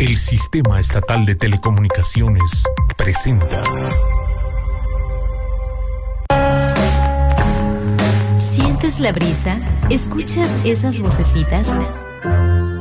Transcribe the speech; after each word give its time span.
El 0.00 0.16
Sistema 0.16 0.80
Estatal 0.80 1.26
de 1.26 1.34
Telecomunicaciones 1.34 2.64
presenta. 2.96 3.62
¿Sientes 8.38 8.98
la 8.98 9.12
brisa? 9.12 9.60
¿Escuchas 9.90 10.64
esas 10.64 10.98
vocecitas? 11.00 11.66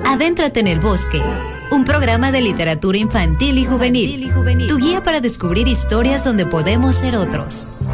Adéntrate 0.06 0.62
en 0.62 0.68
el 0.68 0.80
bosque, 0.80 1.22
un 1.72 1.84
programa 1.84 2.32
de 2.32 2.40
literatura 2.40 2.98
infantil 2.98 3.58
y 3.58 3.66
juvenil, 3.66 4.32
tu 4.70 4.78
guía 4.78 5.04
para 5.04 5.20
descubrir 5.20 5.68
historias 5.68 6.24
donde 6.24 6.46
podemos 6.46 6.96
ser 6.96 7.18
otros. 7.18 7.89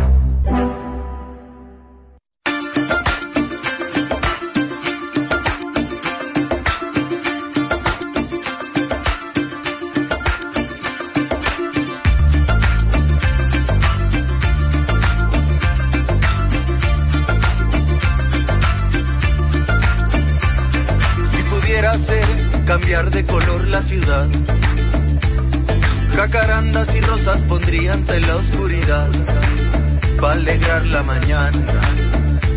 La 30.83 31.03
mañana, 31.03 31.51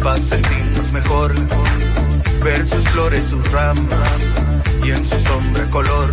para 0.03 0.19
sentirnos 0.19 0.93
mejor, 0.93 1.33
ver 2.43 2.67
sus 2.67 2.89
flores, 2.89 3.25
sus 3.25 3.53
ramas 3.53 4.21
y 4.85 4.91
en 4.91 5.05
su 5.07 5.19
sombra 5.21 5.65
color. 5.67 6.09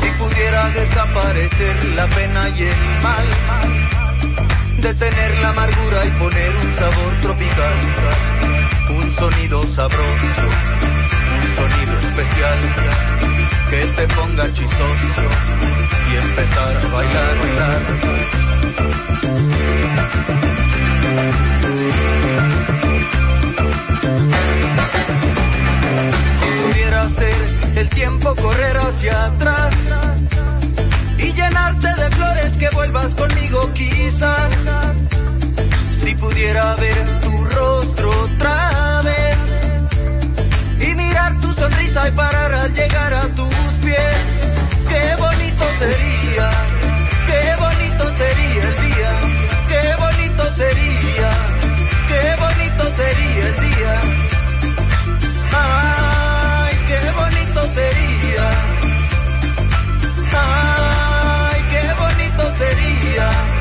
Si 0.00 0.08
pudiera 0.18 0.70
desaparecer 0.70 1.84
la 1.96 2.06
pena 2.06 2.48
y 2.56 2.62
el 2.62 3.02
mal, 3.02 3.26
detener 4.80 5.38
la 5.42 5.48
amargura 5.50 6.06
y 6.06 6.10
poner 6.12 6.56
un 6.56 6.74
sabor 6.74 7.14
tropical, 7.20 7.74
un 8.90 9.12
sonido 9.12 9.62
sabroso, 9.64 10.63
sonido 11.54 11.96
especial 11.98 12.58
que 13.70 13.86
te 13.96 14.08
ponga 14.14 14.52
chistoso 14.52 15.22
y 16.10 16.16
empezar 16.16 16.76
a 16.76 16.88
bailar, 16.88 17.38
bailar. 17.38 17.82
Si 26.40 26.48
pudiera 26.62 27.02
hacer 27.02 27.36
el 27.76 27.88
tiempo 27.88 28.34
correr 28.34 28.76
hacia 28.76 29.24
atrás 29.26 29.74
y 31.18 31.32
llenarte 31.32 31.88
de 31.88 32.10
flores 32.10 32.52
que 32.58 32.68
vuelvas 32.70 33.14
conmigo 33.14 33.70
quizás. 33.74 34.52
Si 36.02 36.14
pudiera 36.16 36.74
ver 36.76 37.23
y 42.06 42.10
parar 42.12 42.52
al 42.52 42.74
llegar 42.74 43.14
a 43.14 43.22
tus 43.28 43.54
pies. 43.82 44.24
Qué 44.88 45.16
bonito 45.16 45.64
sería, 45.78 46.50
qué 47.26 47.42
bonito 47.58 48.04
sería 48.18 48.62
el 48.70 48.76
día, 48.86 49.12
qué 49.68 49.84
bonito 50.02 50.44
sería, 50.52 51.30
qué 52.08 52.22
bonito 52.42 52.84
sería 53.00 53.46
el 53.46 53.56
día. 53.68 53.94
Ay, 55.52 56.74
qué 56.88 57.10
bonito 57.20 57.60
sería. 57.78 58.48
Ay, 60.32 61.60
qué 61.72 61.84
bonito 62.02 62.42
sería. 62.58 63.53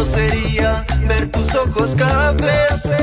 Bonito 0.00 0.04
sería 0.04 0.84
ver 1.08 1.28
tus 1.28 1.54
ojos 1.54 1.94
cafés 1.94 2.96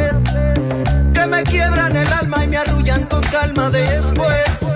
que 1.13 1.27
me 1.27 1.43
quiebran 1.43 1.95
el 1.95 2.11
alma 2.11 2.43
y 2.43 2.47
me 2.47 2.57
arrullan 2.57 3.05
con 3.05 3.21
calma 3.21 3.69
después. 3.69 4.73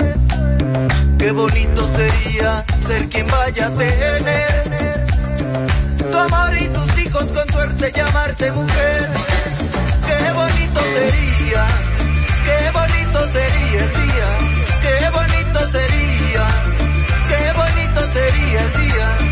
Qué 1.17 1.31
bonito 1.31 1.87
sería 1.87 2.63
ser 2.85 3.07
quien 3.09 3.27
vaya 3.27 3.67
a 3.67 3.71
tener 3.71 4.63
tu 6.11 6.17
amor 6.17 6.53
y 6.59 6.67
tus 6.67 6.99
hijos 6.99 7.25
con 7.31 7.47
suerte 7.51 7.91
llamarte 7.91 8.51
mujer. 8.51 9.09
Qué 10.07 10.31
bonito 10.31 10.81
sería, 10.97 11.65
qué 12.45 12.71
bonito 12.71 13.19
sería 13.31 13.83
el 13.83 13.91
día, 14.01 14.29
qué 14.81 15.09
bonito 15.09 15.59
sería, 15.71 16.47
qué 17.29 17.53
bonito 17.57 18.01
sería 18.13 18.61
el 18.61 18.73
día. 18.81 19.30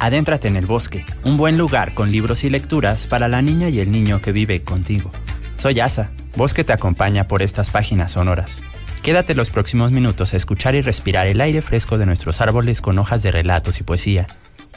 Adéntrate 0.00 0.48
en 0.48 0.56
el 0.56 0.66
bosque, 0.66 1.04
un 1.24 1.36
buen 1.36 1.58
lugar 1.58 1.92
con 1.92 2.10
libros 2.10 2.42
y 2.42 2.50
lecturas 2.50 3.06
para 3.06 3.28
la 3.28 3.42
niña 3.42 3.68
y 3.68 3.80
el 3.80 3.92
niño 3.92 4.20
que 4.20 4.32
vive 4.32 4.62
contigo. 4.62 5.10
Soy 5.56 5.78
Asa, 5.78 6.10
Bosque 6.36 6.64
te 6.64 6.72
acompaña 6.72 7.24
por 7.24 7.42
estas 7.42 7.68
páginas 7.68 8.12
sonoras. 8.12 8.62
Quédate 9.02 9.34
los 9.34 9.50
próximos 9.50 9.92
minutos 9.92 10.32
a 10.32 10.38
escuchar 10.38 10.74
y 10.74 10.80
respirar 10.80 11.26
el 11.26 11.40
aire 11.42 11.60
fresco 11.60 11.98
de 11.98 12.06
nuestros 12.06 12.40
árboles 12.40 12.80
con 12.80 12.98
hojas 12.98 13.22
de 13.22 13.30
relatos 13.30 13.78
y 13.78 13.82
poesía. 13.82 14.26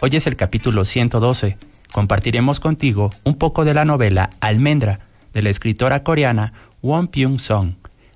Hoy 0.02 0.16
es 0.18 0.28
el 0.28 0.36
capítulo 0.36 0.84
112. 0.84 1.58
Compartiremos 1.94 2.60
contigo 2.60 3.10
un 3.24 3.38
poco 3.38 3.64
de 3.64 3.74
la 3.74 3.86
novela 3.86 4.30
Almendra 4.42 5.00
de 5.34 5.42
la 5.42 5.50
escritora 5.50 6.04
coreana 6.04 6.52
Won 6.82 7.08
Pyung 7.08 7.40
Song. 7.40 7.76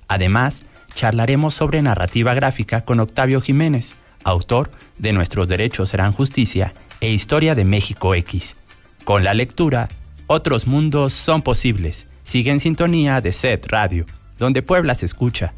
Además, 0.10 0.62
charlaremos 0.94 1.54
sobre 1.54 1.82
narrativa 1.82 2.34
gráfica 2.34 2.82
con 2.82 3.00
Octavio 3.00 3.40
Jiménez, 3.40 3.96
autor 4.26 4.72
de 4.98 5.14
Nuestros 5.14 5.48
Derechos 5.48 5.90
serán 5.90 6.12
Justicia 6.12 6.74
e 7.00 7.12
Historia 7.12 7.56
de 7.56 7.66
México 7.66 8.16
X. 8.16 8.56
Con 9.04 9.24
la 9.24 9.34
lectura, 9.34 9.90
otros 10.28 10.68
mundos 10.68 11.14
son 11.14 11.42
posibles. 11.42 12.08
Sigue 12.24 12.52
en 12.52 12.60
sintonía 12.60 13.22
de 13.22 13.32
SET 13.32 13.66
Radio, 13.68 14.06
donde 14.38 14.62
Puebla 14.62 14.96
se 14.96 15.06
escucha. 15.06 15.54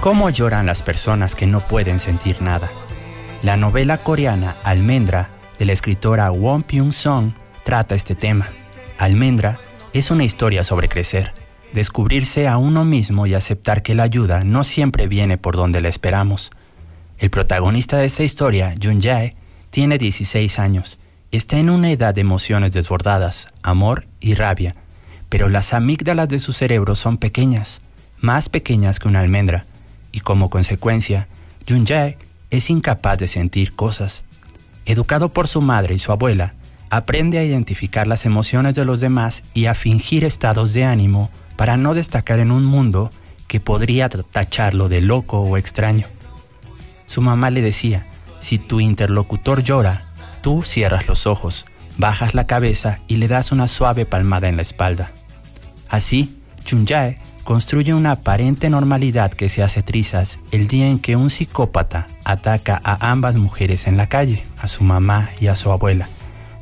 ¿Cómo 0.00 0.30
lloran 0.30 0.64
las 0.64 0.80
personas 0.80 1.34
que 1.34 1.46
no 1.46 1.60
pueden 1.60 2.00
sentir 2.00 2.40
nada? 2.40 2.70
La 3.42 3.58
novela 3.58 3.98
coreana 3.98 4.56
Almendra 4.64 5.28
de 5.58 5.66
la 5.66 5.74
escritora 5.74 6.30
Won 6.30 6.62
Pyung 6.62 6.94
Song 6.94 7.32
trata 7.64 7.94
este 7.94 8.14
tema. 8.14 8.48
Almendra 8.96 9.58
es 9.92 10.10
una 10.10 10.24
historia 10.24 10.64
sobre 10.64 10.88
crecer, 10.88 11.34
descubrirse 11.74 12.48
a 12.48 12.56
uno 12.56 12.86
mismo 12.86 13.26
y 13.26 13.34
aceptar 13.34 13.82
que 13.82 13.94
la 13.94 14.04
ayuda 14.04 14.42
no 14.42 14.64
siempre 14.64 15.06
viene 15.06 15.36
por 15.36 15.54
donde 15.54 15.82
la 15.82 15.90
esperamos. 15.90 16.50
El 17.18 17.28
protagonista 17.28 17.98
de 17.98 18.06
esta 18.06 18.22
historia, 18.22 18.74
Jun 18.82 19.02
Jae, 19.02 19.36
tiene 19.68 19.98
16 19.98 20.58
años. 20.58 20.98
Está 21.30 21.58
en 21.58 21.68
una 21.68 21.90
edad 21.90 22.14
de 22.14 22.22
emociones 22.22 22.72
desbordadas, 22.72 23.48
amor 23.62 24.06
y 24.18 24.32
rabia, 24.32 24.76
pero 25.28 25.50
las 25.50 25.74
amígdalas 25.74 26.30
de 26.30 26.38
su 26.38 26.54
cerebro 26.54 26.94
son 26.94 27.18
pequeñas, 27.18 27.82
más 28.18 28.48
pequeñas 28.48 28.98
que 28.98 29.06
una 29.06 29.20
almendra, 29.20 29.66
y 30.12 30.20
como 30.20 30.50
consecuencia, 30.50 31.28
Jun 31.68 31.86
Jae 31.86 32.18
es 32.50 32.70
incapaz 32.70 33.18
de 33.18 33.28
sentir 33.28 33.74
cosas. 33.74 34.22
Educado 34.86 35.28
por 35.28 35.46
su 35.46 35.60
madre 35.60 35.94
y 35.94 35.98
su 35.98 36.12
abuela, 36.12 36.54
aprende 36.90 37.38
a 37.38 37.44
identificar 37.44 38.06
las 38.06 38.26
emociones 38.26 38.74
de 38.74 38.84
los 38.84 39.00
demás 39.00 39.44
y 39.54 39.66
a 39.66 39.74
fingir 39.74 40.24
estados 40.24 40.72
de 40.72 40.84
ánimo 40.84 41.30
para 41.56 41.76
no 41.76 41.94
destacar 41.94 42.40
en 42.40 42.50
un 42.50 42.64
mundo 42.64 43.10
que 43.46 43.60
podría 43.60 44.08
tacharlo 44.08 44.88
de 44.88 45.00
loco 45.00 45.40
o 45.40 45.56
extraño. 45.56 46.06
Su 47.06 47.20
mamá 47.20 47.50
le 47.50 47.62
decía, 47.62 48.06
si 48.40 48.58
tu 48.58 48.80
interlocutor 48.80 49.62
llora, 49.62 50.04
tú 50.42 50.62
cierras 50.62 51.08
los 51.08 51.26
ojos, 51.26 51.64
bajas 51.98 52.34
la 52.34 52.46
cabeza 52.46 53.00
y 53.06 53.16
le 53.16 53.28
das 53.28 53.52
una 53.52 53.68
suave 53.68 54.06
palmada 54.06 54.48
en 54.48 54.56
la 54.56 54.62
espalda. 54.62 55.12
Así, 55.88 56.40
Chunjae 56.64 57.18
construye 57.50 57.94
una 57.94 58.12
aparente 58.12 58.70
normalidad 58.70 59.32
que 59.32 59.48
se 59.48 59.64
hace 59.64 59.82
trizas 59.82 60.38
el 60.52 60.68
día 60.68 60.86
en 60.86 61.00
que 61.00 61.16
un 61.16 61.30
psicópata 61.30 62.06
ataca 62.22 62.80
a 62.84 63.10
ambas 63.10 63.34
mujeres 63.34 63.88
en 63.88 63.96
la 63.96 64.08
calle, 64.08 64.44
a 64.56 64.68
su 64.68 64.84
mamá 64.84 65.30
y 65.40 65.48
a 65.48 65.56
su 65.56 65.72
abuela. 65.72 66.08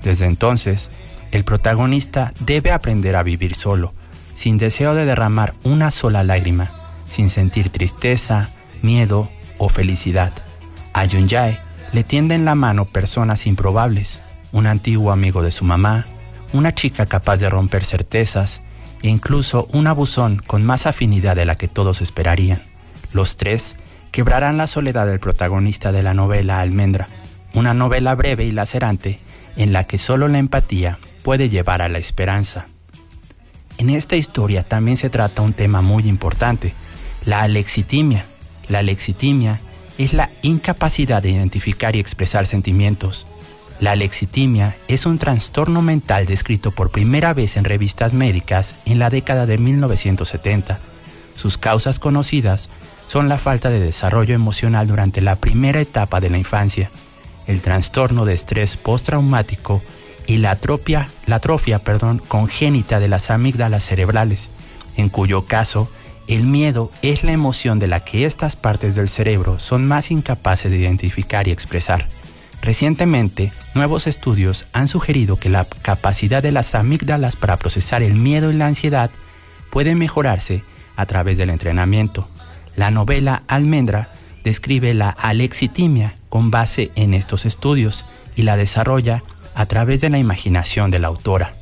Desde 0.03 0.25
entonces, 0.25 0.89
el 1.31 1.45
protagonista 1.45 2.33
debe 2.41 2.73
aprender 2.73 3.17
a 3.17 3.23
vivir 3.23 3.55
solo, 3.55 3.93
sin 4.35 4.57
deseo 4.57 4.95
de 4.95 5.05
derramar 5.05 5.53
una 5.63 5.91
sola 5.91 6.25
lágrima, 6.25 6.71
sin 7.11 7.29
sentir 7.29 7.69
tristeza, 7.69 8.49
miedo 8.81 9.29
o 9.59 9.69
felicidad. 9.69 10.33
A 10.95 11.05
Yunjae 11.05 11.59
le 11.93 12.03
tienden 12.03 12.47
la 12.47 12.55
mano 12.55 12.87
personas 12.87 13.47
improbables, 13.47 14.23
un 14.53 14.67
antiguo 14.67 15.13
amigo 15.13 15.43
de 15.43 15.51
su 15.51 15.67
mamá, 15.67 16.07
una 16.55 16.75
chica 16.75 17.05
capaz 17.05 17.37
de 17.41 17.51
romper 17.51 17.85
certezas, 17.85 18.63
incluso 19.03 19.69
un 19.73 19.87
abusón 19.87 20.43
con 20.47 20.65
más 20.65 20.87
afinidad 20.87 21.37
de 21.37 21.45
la 21.45 21.57
que 21.57 21.69
todos 21.69 22.01
esperarían. 22.01 22.63
Los 23.13 23.37
tres 23.37 23.77
quebrarán 24.11 24.57
la 24.57 24.67
soledad 24.67 25.07
del 25.07 25.21
protagonista 25.21 25.93
de 25.93 26.03
la 26.03 26.15
novela 26.15 26.61
Almendra, 26.61 27.09
una 27.55 27.75
novela 27.75 28.15
breve 28.15 28.45
y 28.45 28.53
lacerante 28.53 29.19
en 29.57 29.73
la 29.73 29.85
que 29.85 29.99
solo 29.99 30.29
la 30.29 30.39
empatía 30.39 30.99
puede 31.23 31.49
llevar 31.49 31.83
a 31.83 31.89
la 31.89 31.99
esperanza. 31.99 32.67
En 33.79 33.91
esta 33.91 34.17
historia 34.17 34.65
también 34.65 34.97
se 34.97 35.11
trata 35.11 35.43
un 35.43 35.53
tema 35.53 35.83
muy 35.83 36.09
importante, 36.09 36.75
la 37.25 37.43
alexitimia. 37.43 38.27
La 38.69 38.81
alexitimia 38.81 39.61
es 39.99 40.13
la 40.13 40.31
incapacidad 40.43 41.23
de 41.23 41.31
identificar 41.31 41.97
y 41.97 42.01
expresar 42.01 42.47
sentimientos, 42.47 43.27
la 43.81 43.93
alexitimia 43.93 44.77
es 44.89 45.07
un 45.07 45.19
trastorno 45.19 45.83
mental 45.83 46.27
descrito 46.27 46.73
por 46.73 46.91
primera 46.91 47.33
vez 47.33 47.57
en 47.57 47.65
revistas 47.65 48.13
médicas 48.13 48.75
en 48.85 48.99
la 48.99 49.09
década 49.09 49.47
de 49.47 49.57
1970. 49.59 50.79
Sus 51.37 51.59
causas 51.59 51.99
conocidas 51.99 52.69
son 53.07 53.29
la 53.29 53.39
falta 53.39 53.71
de 53.71 53.79
desarrollo 53.79 54.35
emocional 54.35 54.89
durante 54.89 55.21
la 55.21 55.37
primera 55.37 55.81
etapa 55.81 56.21
de 56.21 56.31
la 56.31 56.39
infancia, 56.39 56.91
el 57.47 57.61
trastorno 57.61 58.25
de 58.25 58.35
estrés 58.35 58.77
postraumático 58.77 59.81
y 60.27 60.39
la 60.39 60.53
atrofia, 60.53 61.09
la 61.27 61.37
atrofia 61.37 61.81
congénita 62.27 62.99
de 63.01 63.09
las 63.09 63.31
amígdalas 63.31 63.85
cerebrales, 63.85 64.51
en 64.97 65.09
cuyo 65.09 65.47
caso 65.47 65.89
el 66.27 66.43
miedo 66.43 66.91
es 67.01 67.25
la 67.25 67.33
emoción 67.33 67.79
de 67.79 67.87
la 67.87 68.05
que 68.05 68.27
estas 68.27 68.57
partes 68.57 68.95
del 68.95 69.09
cerebro 69.09 69.59
son 69.59 69.87
más 69.87 70.11
incapaces 70.11 70.71
de 70.71 70.79
identificar 70.79 71.49
y 71.49 71.53
expresar. 71.53 72.09
Recientemente, 72.69 73.51
nuevos 73.75 74.07
estudios 74.07 74.67
han 74.75 74.89
sugerido 74.89 75.39
que 75.39 75.49
la 75.49 75.65
capacidad 75.65 76.43
de 76.43 76.53
las 76.53 76.75
amígdalas 76.75 77.35
para 77.35 77.57
procesar 77.57 78.03
el 78.03 78.13
miedo 78.13 78.51
y 78.51 78.57
la 78.57 78.67
ansiedad 78.67 79.11
puede 79.71 79.95
mejorarse 79.95 80.65
a 80.95 81.07
través 81.07 81.39
del 81.39 81.49
entrenamiento. 81.49 82.29
La 82.77 82.91
novela 82.91 83.43
Almendra 83.49 84.11
describe 84.45 84.93
la 84.93 85.09
alexitimia 85.09 86.17
con 86.29 86.51
base 86.51 86.91
en 86.95 87.15
estos 87.15 87.47
estudios 87.47 88.05
y 88.37 88.43
la 88.43 88.59
desarrolla 88.59 89.23
a 89.55 89.65
través 89.65 90.03
de 90.03 90.11
la 90.11 90.19
imaginación 90.19 90.91
de 90.91 90.99
la 90.99 91.09
autora. 91.09 91.55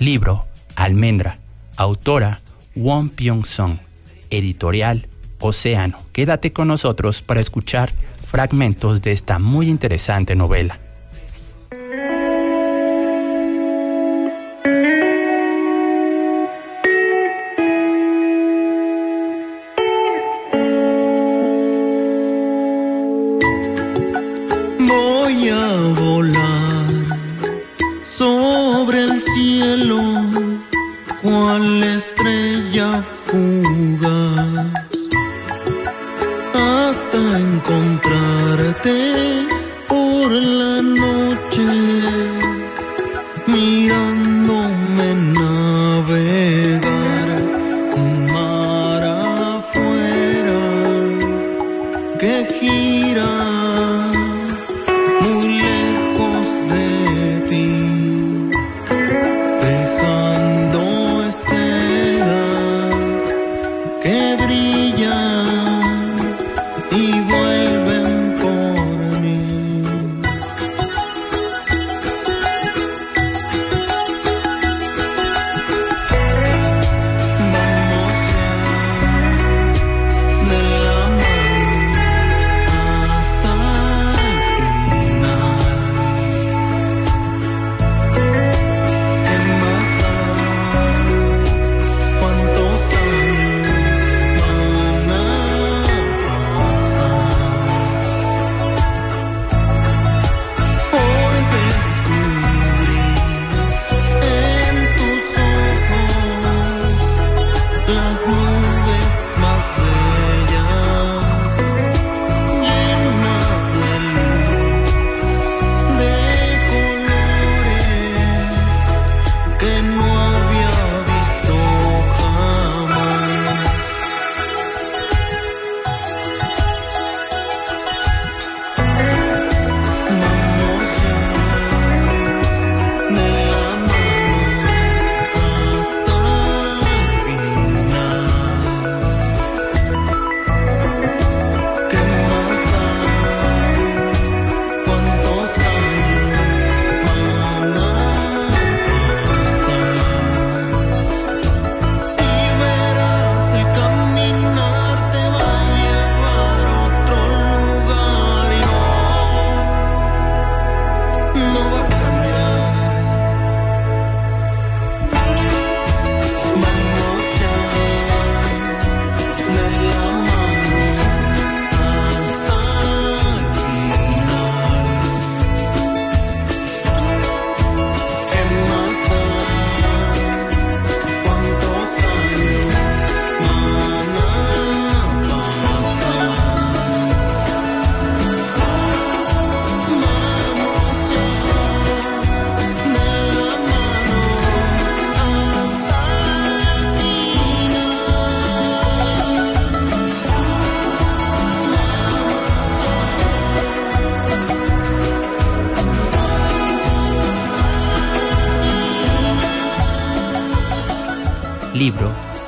Libro 0.00 0.44
Almendra, 0.74 1.38
autora 1.76 2.40
Won 2.74 3.10
Pyong-song, 3.10 3.78
editorial 4.30 5.06
Océano. 5.38 6.00
Quédate 6.10 6.52
con 6.52 6.66
nosotros 6.66 7.22
para 7.22 7.40
escuchar 7.40 7.92
fragmentos 8.36 9.00
de 9.00 9.12
esta 9.12 9.38
muy 9.38 9.70
interesante 9.70 10.36
novela. 10.36 10.78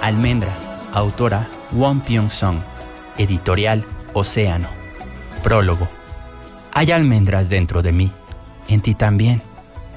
Almendra, 0.09 0.57
autora 0.95 1.51
Won 1.71 2.01
Pyong-song, 2.01 2.61
editorial 3.19 3.85
Océano. 4.15 4.67
Prólogo. 5.43 5.87
Hay 6.73 6.93
almendras 6.93 7.51
dentro 7.51 7.83
de 7.83 7.93
mí, 7.93 8.11
en 8.69 8.81
ti 8.81 8.95
también, 8.95 9.43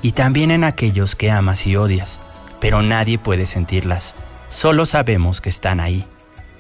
y 0.01 0.12
también 0.12 0.51
en 0.51 0.65
aquellos 0.65 1.15
que 1.15 1.32
amas 1.32 1.65
y 1.65 1.77
odias, 1.77 2.20
pero 2.60 2.82
nadie 2.82 3.20
puede 3.20 3.46
sentirlas, 3.46 4.13
solo 4.50 4.86
sabemos 4.86 5.39
que 5.39 5.48
están 5.48 5.80
ahí. 5.80 6.03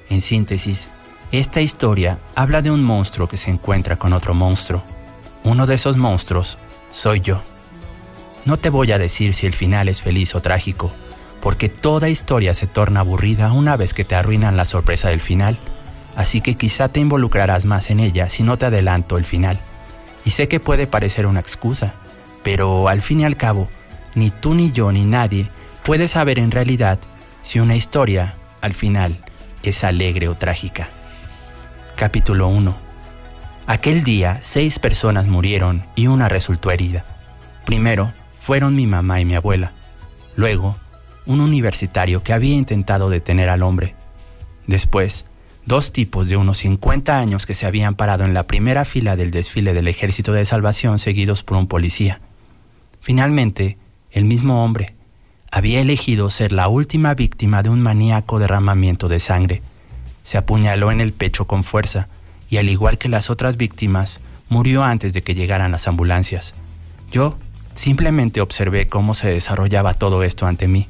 En 0.09 0.21
síntesis, 0.21 0.87
esta 1.33 1.59
historia 1.59 2.19
habla 2.35 2.61
de 2.61 2.71
un 2.71 2.81
monstruo 2.81 3.27
que 3.27 3.35
se 3.35 3.51
encuentra 3.51 3.97
con 3.97 4.13
otro 4.13 4.33
monstruo. 4.33 4.81
Uno 5.43 5.65
de 5.67 5.75
esos 5.75 5.97
monstruos 5.97 6.57
soy 6.89 7.19
yo. 7.19 7.41
No 8.45 8.55
te 8.55 8.69
voy 8.69 8.93
a 8.93 8.97
decir 8.97 9.33
si 9.33 9.45
el 9.45 9.53
final 9.53 9.89
es 9.89 10.01
feliz 10.01 10.35
o 10.35 10.39
trágico, 10.39 10.93
porque 11.41 11.69
toda 11.69 12.09
historia 12.09 12.53
se 12.53 12.67
torna 12.67 13.01
aburrida 13.01 13.51
una 13.51 13.75
vez 13.75 13.93
que 13.93 14.05
te 14.05 14.15
arruinan 14.15 14.57
la 14.57 14.65
sorpresa 14.65 15.09
del 15.09 15.21
final, 15.21 15.57
así 16.15 16.41
que 16.41 16.55
quizá 16.55 16.89
te 16.89 16.99
involucrarás 16.99 17.65
más 17.65 17.89
en 17.89 17.99
ella 17.99 18.29
si 18.29 18.43
no 18.43 18.57
te 18.57 18.67
adelanto 18.67 19.17
el 19.17 19.25
final. 19.25 19.59
Y 20.23 20.29
sé 20.29 20.47
que 20.47 20.59
puede 20.59 20.87
parecer 20.87 21.25
una 21.25 21.39
excusa, 21.39 21.95
pero 22.43 22.87
al 22.87 23.01
fin 23.01 23.21
y 23.21 23.25
al 23.25 23.37
cabo, 23.37 23.69
ni 24.13 24.29
tú 24.29 24.53
ni 24.53 24.71
yo 24.71 24.91
ni 24.91 25.05
nadie 25.05 25.49
puede 25.83 26.07
saber 26.07 26.37
en 26.37 26.51
realidad 26.51 26.99
si 27.41 27.59
una 27.59 27.75
historia, 27.75 28.35
al 28.61 28.75
final, 28.75 29.17
es 29.63 29.83
alegre 29.83 30.27
o 30.27 30.35
trágica. 30.35 30.89
Capítulo 31.95 32.47
1 32.47 32.91
Aquel 33.67 34.03
día 34.03 34.39
seis 34.41 34.79
personas 34.79 35.27
murieron 35.27 35.85
y 35.95 36.07
una 36.07 36.29
resultó 36.29 36.71
herida. 36.71 37.05
Primero 37.65 38.11
fueron 38.41 38.75
mi 38.75 38.85
mamá 38.85 39.21
y 39.21 39.25
mi 39.25 39.35
abuela. 39.35 39.71
Luego, 40.35 40.75
un 41.25 41.39
universitario 41.39 42.23
que 42.23 42.33
había 42.33 42.55
intentado 42.55 43.09
detener 43.09 43.49
al 43.49 43.63
hombre. 43.63 43.95
Después, 44.67 45.25
dos 45.65 45.91
tipos 45.93 46.27
de 46.27 46.37
unos 46.37 46.57
50 46.59 47.17
años 47.17 47.45
que 47.45 47.53
se 47.53 47.65
habían 47.65 47.95
parado 47.95 48.25
en 48.25 48.33
la 48.33 48.47
primera 48.47 48.85
fila 48.85 49.15
del 49.15 49.31
desfile 49.31 49.73
del 49.73 49.87
Ejército 49.87 50.33
de 50.33 50.45
Salvación 50.45 50.99
seguidos 50.99 51.43
por 51.43 51.57
un 51.57 51.67
policía. 51.67 52.21
Finalmente, 52.99 53.77
el 54.11 54.25
mismo 54.25 54.63
hombre 54.63 54.95
había 55.51 55.81
elegido 55.81 56.29
ser 56.29 56.51
la 56.51 56.67
última 56.67 57.13
víctima 57.13 57.61
de 57.61 57.69
un 57.69 57.81
maníaco 57.81 58.39
derramamiento 58.39 59.07
de 59.07 59.19
sangre. 59.19 59.61
Se 60.23 60.37
apuñaló 60.37 60.91
en 60.91 61.01
el 61.01 61.11
pecho 61.11 61.45
con 61.45 61.63
fuerza 61.63 62.07
y 62.49 62.57
al 62.57 62.69
igual 62.69 62.97
que 62.97 63.09
las 63.09 63.29
otras 63.29 63.57
víctimas, 63.57 64.19
murió 64.49 64.83
antes 64.83 65.13
de 65.13 65.23
que 65.23 65.33
llegaran 65.33 65.71
las 65.71 65.87
ambulancias. 65.87 66.53
Yo 67.11 67.37
simplemente 67.73 68.41
observé 68.41 68.87
cómo 68.87 69.13
se 69.13 69.29
desarrollaba 69.29 69.93
todo 69.93 70.23
esto 70.23 70.45
ante 70.45 70.67
mí, 70.67 70.87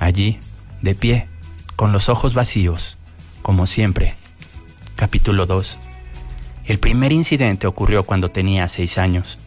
allí, 0.00 0.40
de 0.82 0.96
pie, 0.96 1.28
con 1.76 1.92
los 1.92 2.08
ojos 2.08 2.34
vacíos, 2.34 2.98
como 3.42 3.66
siempre. 3.66 4.14
Capítulo 4.96 5.46
2. 5.46 5.78
El 6.64 6.78
primer 6.78 7.12
incidente 7.12 7.66
ocurrió 7.66 8.02
cuando 8.02 8.28
tenía 8.28 8.66
seis 8.66 8.98
años. 8.98 9.38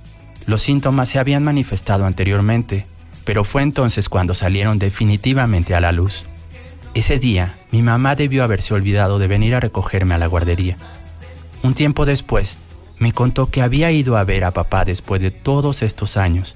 Los 0.45 0.61
síntomas 0.61 1.09
se 1.09 1.19
habían 1.19 1.43
manifestado 1.43 2.05
anteriormente, 2.05 2.85
pero 3.25 3.43
fue 3.43 3.61
entonces 3.61 4.09
cuando 4.09 4.33
salieron 4.33 4.79
definitivamente 4.79 5.75
a 5.75 5.81
la 5.81 5.91
luz. 5.91 6.23
Ese 6.93 7.17
día, 7.17 7.55
mi 7.71 7.81
mamá 7.81 8.15
debió 8.15 8.43
haberse 8.43 8.73
olvidado 8.73 9.19
de 9.19 9.27
venir 9.27 9.55
a 9.55 9.59
recogerme 9.59 10.13
a 10.13 10.17
la 10.17 10.27
guardería. 10.27 10.77
Un 11.63 11.73
tiempo 11.73 12.05
después, 12.05 12.57
me 12.99 13.13
contó 13.13 13.49
que 13.49 13.61
había 13.61 13.91
ido 13.91 14.17
a 14.17 14.23
ver 14.23 14.43
a 14.43 14.51
papá 14.51 14.85
después 14.85 15.21
de 15.21 15.31
todos 15.31 15.81
estos 15.81 16.17
años. 16.17 16.55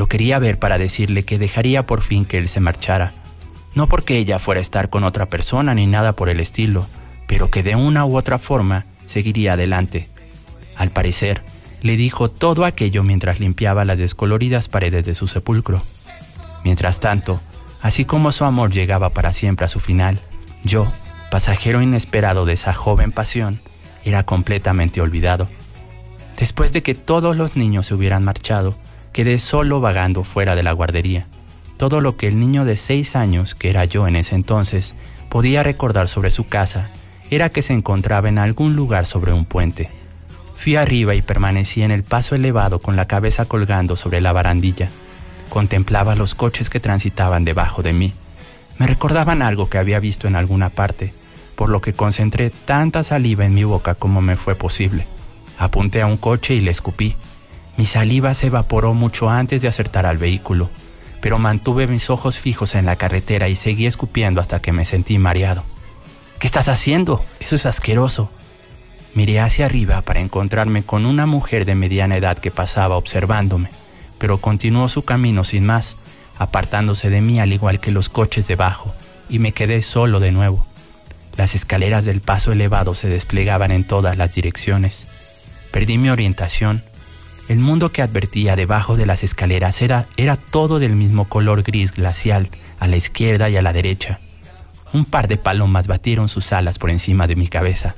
Lo 0.00 0.08
quería 0.08 0.38
ver 0.38 0.58
para 0.58 0.78
decirle 0.78 1.24
que 1.24 1.38
dejaría 1.38 1.84
por 1.84 2.00
fin 2.00 2.24
que 2.24 2.38
él 2.38 2.48
se 2.48 2.58
marchara. 2.58 3.12
No 3.74 3.86
porque 3.86 4.16
ella 4.16 4.38
fuera 4.38 4.58
a 4.58 4.62
estar 4.62 4.88
con 4.88 5.04
otra 5.04 5.26
persona 5.26 5.74
ni 5.74 5.86
nada 5.86 6.14
por 6.14 6.30
el 6.30 6.40
estilo, 6.40 6.86
pero 7.26 7.50
que 7.50 7.62
de 7.62 7.76
una 7.76 8.06
u 8.06 8.16
otra 8.16 8.38
forma 8.38 8.86
seguiría 9.04 9.52
adelante. 9.52 10.08
Al 10.74 10.88
parecer, 10.88 11.42
le 11.82 11.98
dijo 11.98 12.30
todo 12.30 12.64
aquello 12.64 13.02
mientras 13.02 13.40
limpiaba 13.40 13.84
las 13.84 13.98
descoloridas 13.98 14.70
paredes 14.70 15.04
de 15.04 15.12
su 15.14 15.26
sepulcro. 15.26 15.82
Mientras 16.64 16.98
tanto, 16.98 17.38
así 17.82 18.06
como 18.06 18.32
su 18.32 18.46
amor 18.46 18.72
llegaba 18.72 19.10
para 19.10 19.34
siempre 19.34 19.66
a 19.66 19.68
su 19.68 19.80
final, 19.80 20.18
yo, 20.64 20.90
pasajero 21.30 21.82
inesperado 21.82 22.46
de 22.46 22.54
esa 22.54 22.72
joven 22.72 23.12
pasión, 23.12 23.60
era 24.02 24.24
completamente 24.24 25.02
olvidado. 25.02 25.46
Después 26.38 26.72
de 26.72 26.82
que 26.82 26.94
todos 26.94 27.36
los 27.36 27.54
niños 27.54 27.84
se 27.84 27.94
hubieran 27.94 28.24
marchado, 28.24 28.74
quedé 29.12 29.38
solo 29.38 29.80
vagando 29.80 30.24
fuera 30.24 30.54
de 30.54 30.62
la 30.62 30.72
guardería. 30.72 31.26
Todo 31.76 32.00
lo 32.00 32.16
que 32.16 32.28
el 32.28 32.38
niño 32.38 32.64
de 32.64 32.76
seis 32.76 33.16
años, 33.16 33.54
que 33.54 33.70
era 33.70 33.84
yo 33.84 34.06
en 34.06 34.16
ese 34.16 34.34
entonces, 34.34 34.94
podía 35.28 35.62
recordar 35.62 36.08
sobre 36.08 36.30
su 36.30 36.46
casa 36.46 36.90
era 37.30 37.48
que 37.48 37.62
se 37.62 37.72
encontraba 37.72 38.28
en 38.28 38.38
algún 38.38 38.74
lugar 38.74 39.06
sobre 39.06 39.32
un 39.32 39.44
puente. 39.44 39.88
Fui 40.56 40.76
arriba 40.76 41.14
y 41.14 41.22
permanecí 41.22 41.82
en 41.82 41.90
el 41.90 42.02
paso 42.02 42.34
elevado 42.34 42.80
con 42.80 42.96
la 42.96 43.06
cabeza 43.06 43.46
colgando 43.46 43.96
sobre 43.96 44.20
la 44.20 44.32
barandilla. 44.32 44.90
Contemplaba 45.48 46.16
los 46.16 46.34
coches 46.34 46.68
que 46.68 46.80
transitaban 46.80 47.44
debajo 47.44 47.82
de 47.82 47.92
mí. 47.92 48.12
Me 48.78 48.86
recordaban 48.86 49.42
algo 49.42 49.70
que 49.70 49.78
había 49.78 50.00
visto 50.00 50.26
en 50.26 50.36
alguna 50.36 50.70
parte, 50.70 51.14
por 51.54 51.68
lo 51.68 51.80
que 51.80 51.92
concentré 51.92 52.50
tanta 52.50 53.04
saliva 53.04 53.44
en 53.46 53.54
mi 53.54 53.64
boca 53.64 53.94
como 53.94 54.20
me 54.20 54.36
fue 54.36 54.54
posible. 54.54 55.06
Apunté 55.56 56.02
a 56.02 56.06
un 56.06 56.16
coche 56.16 56.54
y 56.54 56.60
le 56.60 56.70
escupí. 56.70 57.16
Mi 57.76 57.84
saliva 57.84 58.34
se 58.34 58.48
evaporó 58.48 58.94
mucho 58.94 59.30
antes 59.30 59.62
de 59.62 59.68
acertar 59.68 60.06
al 60.06 60.18
vehículo, 60.18 60.70
pero 61.20 61.38
mantuve 61.38 61.86
mis 61.86 62.10
ojos 62.10 62.38
fijos 62.38 62.74
en 62.74 62.86
la 62.86 62.96
carretera 62.96 63.48
y 63.48 63.56
seguí 63.56 63.86
escupiendo 63.86 64.40
hasta 64.40 64.60
que 64.60 64.72
me 64.72 64.84
sentí 64.84 65.18
mareado. 65.18 65.64
¿Qué 66.38 66.46
estás 66.46 66.68
haciendo? 66.68 67.24
Eso 67.40 67.54
es 67.54 67.66
asqueroso. 67.66 68.30
Miré 69.14 69.40
hacia 69.40 69.66
arriba 69.66 70.02
para 70.02 70.20
encontrarme 70.20 70.82
con 70.82 71.04
una 71.04 71.26
mujer 71.26 71.64
de 71.64 71.74
mediana 71.74 72.16
edad 72.16 72.38
que 72.38 72.50
pasaba 72.50 72.96
observándome, 72.96 73.68
pero 74.18 74.38
continuó 74.38 74.88
su 74.88 75.02
camino 75.04 75.44
sin 75.44 75.66
más, 75.66 75.96
apartándose 76.38 77.10
de 77.10 77.20
mí 77.20 77.40
al 77.40 77.52
igual 77.52 77.80
que 77.80 77.90
los 77.90 78.08
coches 78.08 78.46
debajo, 78.46 78.94
y 79.28 79.38
me 79.38 79.52
quedé 79.52 79.82
solo 79.82 80.20
de 80.20 80.32
nuevo. 80.32 80.64
Las 81.36 81.54
escaleras 81.54 82.04
del 82.04 82.20
paso 82.20 82.52
elevado 82.52 82.94
se 82.94 83.08
desplegaban 83.08 83.70
en 83.72 83.86
todas 83.86 84.16
las 84.16 84.34
direcciones. 84.34 85.06
Perdí 85.70 85.98
mi 85.98 86.10
orientación. 86.10 86.84
El 87.50 87.58
mundo 87.58 87.90
que 87.90 88.00
advertía 88.00 88.54
debajo 88.54 88.96
de 88.96 89.06
las 89.06 89.24
escaleras 89.24 89.82
era, 89.82 90.06
todo 90.36 90.78
del 90.78 90.94
mismo 90.94 91.28
color 91.28 91.64
gris 91.64 91.90
glacial, 91.90 92.48
a 92.78 92.86
la 92.86 92.96
izquierda 92.96 93.50
y 93.50 93.56
a 93.56 93.62
la 93.62 93.72
derecha. 93.72 94.20
Un 94.92 95.04
par 95.04 95.26
de 95.26 95.36
palomas 95.36 95.88
batieron 95.88 96.28
sus 96.28 96.52
alas 96.52 96.78
por 96.78 96.90
encima 96.90 97.26
de 97.26 97.34
mi 97.34 97.48
cabeza 97.48 97.96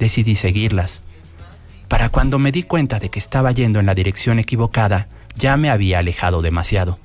decidí 0.00 0.34
seguirlas. 0.34 1.02
Para 1.86 2.08
cuando 2.08 2.40
me 2.40 2.50
di 2.50 2.64
cuenta 2.64 2.98
de 2.98 3.10
que 3.10 3.20
estaba 3.20 3.52
yendo 3.52 3.78
en 3.78 3.86
la 3.86 3.94
dirección 3.94 4.40
equivocada, 4.40 5.06
ya 5.36 5.56
me 5.56 5.70
había 5.70 6.00
alejado 6.00 6.42
demasiado. 6.42 6.98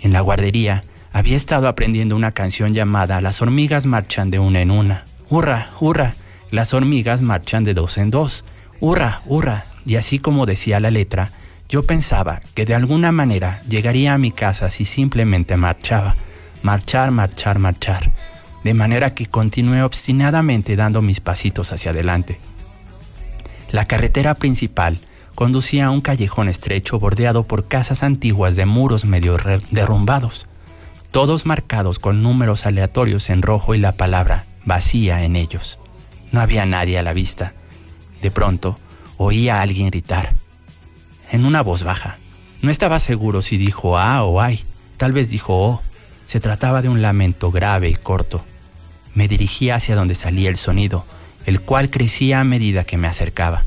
En 0.00 0.14
la 0.14 0.22
guardería 0.22 0.82
había 1.12 1.36
estado 1.36 1.68
aprendiendo 1.68 2.16
una 2.16 2.32
canción 2.32 2.72
llamada 2.72 3.20
Las 3.20 3.42
hormigas 3.42 3.84
marchan 3.84 4.30
de 4.30 4.38
una 4.38 4.62
en 4.62 4.70
una. 4.70 5.04
¡Hurra, 5.28 5.70
hurra! 5.80 6.14
Las 6.50 6.72
hormigas 6.72 7.20
marchan 7.20 7.64
de 7.64 7.74
dos 7.74 7.98
en 7.98 8.10
dos. 8.10 8.44
¡Hurra, 8.80 9.20
hurra! 9.26 9.66
Y 9.88 9.96
así 9.96 10.20
como 10.20 10.46
decía 10.46 10.78
la 10.78 10.92
letra, 10.92 11.32
yo 11.68 11.82
pensaba 11.82 12.42
que 12.54 12.64
de 12.64 12.76
alguna 12.76 13.10
manera 13.10 13.60
llegaría 13.68 14.14
a 14.14 14.18
mi 14.18 14.30
casa 14.30 14.70
si 14.70 14.84
simplemente 14.84 15.56
marchaba. 15.56 16.14
Marchar, 16.62 17.10
marchar, 17.10 17.58
marchar 17.58 18.12
de 18.64 18.74
manera 18.74 19.14
que 19.14 19.26
continué 19.26 19.82
obstinadamente 19.82 20.76
dando 20.76 21.02
mis 21.02 21.20
pasitos 21.20 21.72
hacia 21.72 21.92
adelante. 21.92 22.38
La 23.70 23.86
carretera 23.86 24.34
principal 24.34 24.98
conducía 25.34 25.86
a 25.86 25.90
un 25.90 26.00
callejón 26.00 26.48
estrecho 26.48 26.98
bordeado 26.98 27.44
por 27.44 27.68
casas 27.68 28.02
antiguas 28.02 28.56
de 28.56 28.66
muros 28.66 29.04
medio 29.04 29.36
derrumbados, 29.70 30.46
todos 31.10 31.46
marcados 31.46 31.98
con 31.98 32.22
números 32.22 32.66
aleatorios 32.66 33.30
en 33.30 33.42
rojo 33.42 33.74
y 33.74 33.78
la 33.78 33.92
palabra 33.92 34.44
vacía 34.64 35.24
en 35.24 35.36
ellos. 35.36 35.78
No 36.32 36.40
había 36.40 36.66
nadie 36.66 36.98
a 36.98 37.02
la 37.02 37.12
vista. 37.12 37.52
De 38.20 38.30
pronto, 38.30 38.78
oí 39.18 39.48
a 39.48 39.60
alguien 39.60 39.88
gritar, 39.88 40.34
en 41.30 41.44
una 41.44 41.62
voz 41.62 41.82
baja. 41.82 42.16
No 42.62 42.70
estaba 42.70 42.98
seguro 42.98 43.42
si 43.42 43.58
dijo 43.58 43.98
ah 43.98 44.24
o 44.24 44.40
ay, 44.40 44.64
tal 44.96 45.12
vez 45.12 45.28
dijo 45.28 45.54
oh. 45.54 45.82
Se 46.26 46.40
trataba 46.40 46.82
de 46.82 46.90
un 46.90 47.00
lamento 47.00 47.50
grave 47.50 47.88
y 47.88 47.94
corto. 47.94 48.44
Me 49.14 49.28
dirigí 49.28 49.70
hacia 49.70 49.96
donde 49.96 50.14
salía 50.14 50.50
el 50.50 50.58
sonido, 50.58 51.06
el 51.46 51.62
cual 51.62 51.88
crecía 51.88 52.40
a 52.40 52.44
medida 52.44 52.84
que 52.84 52.98
me 52.98 53.08
acercaba. 53.08 53.64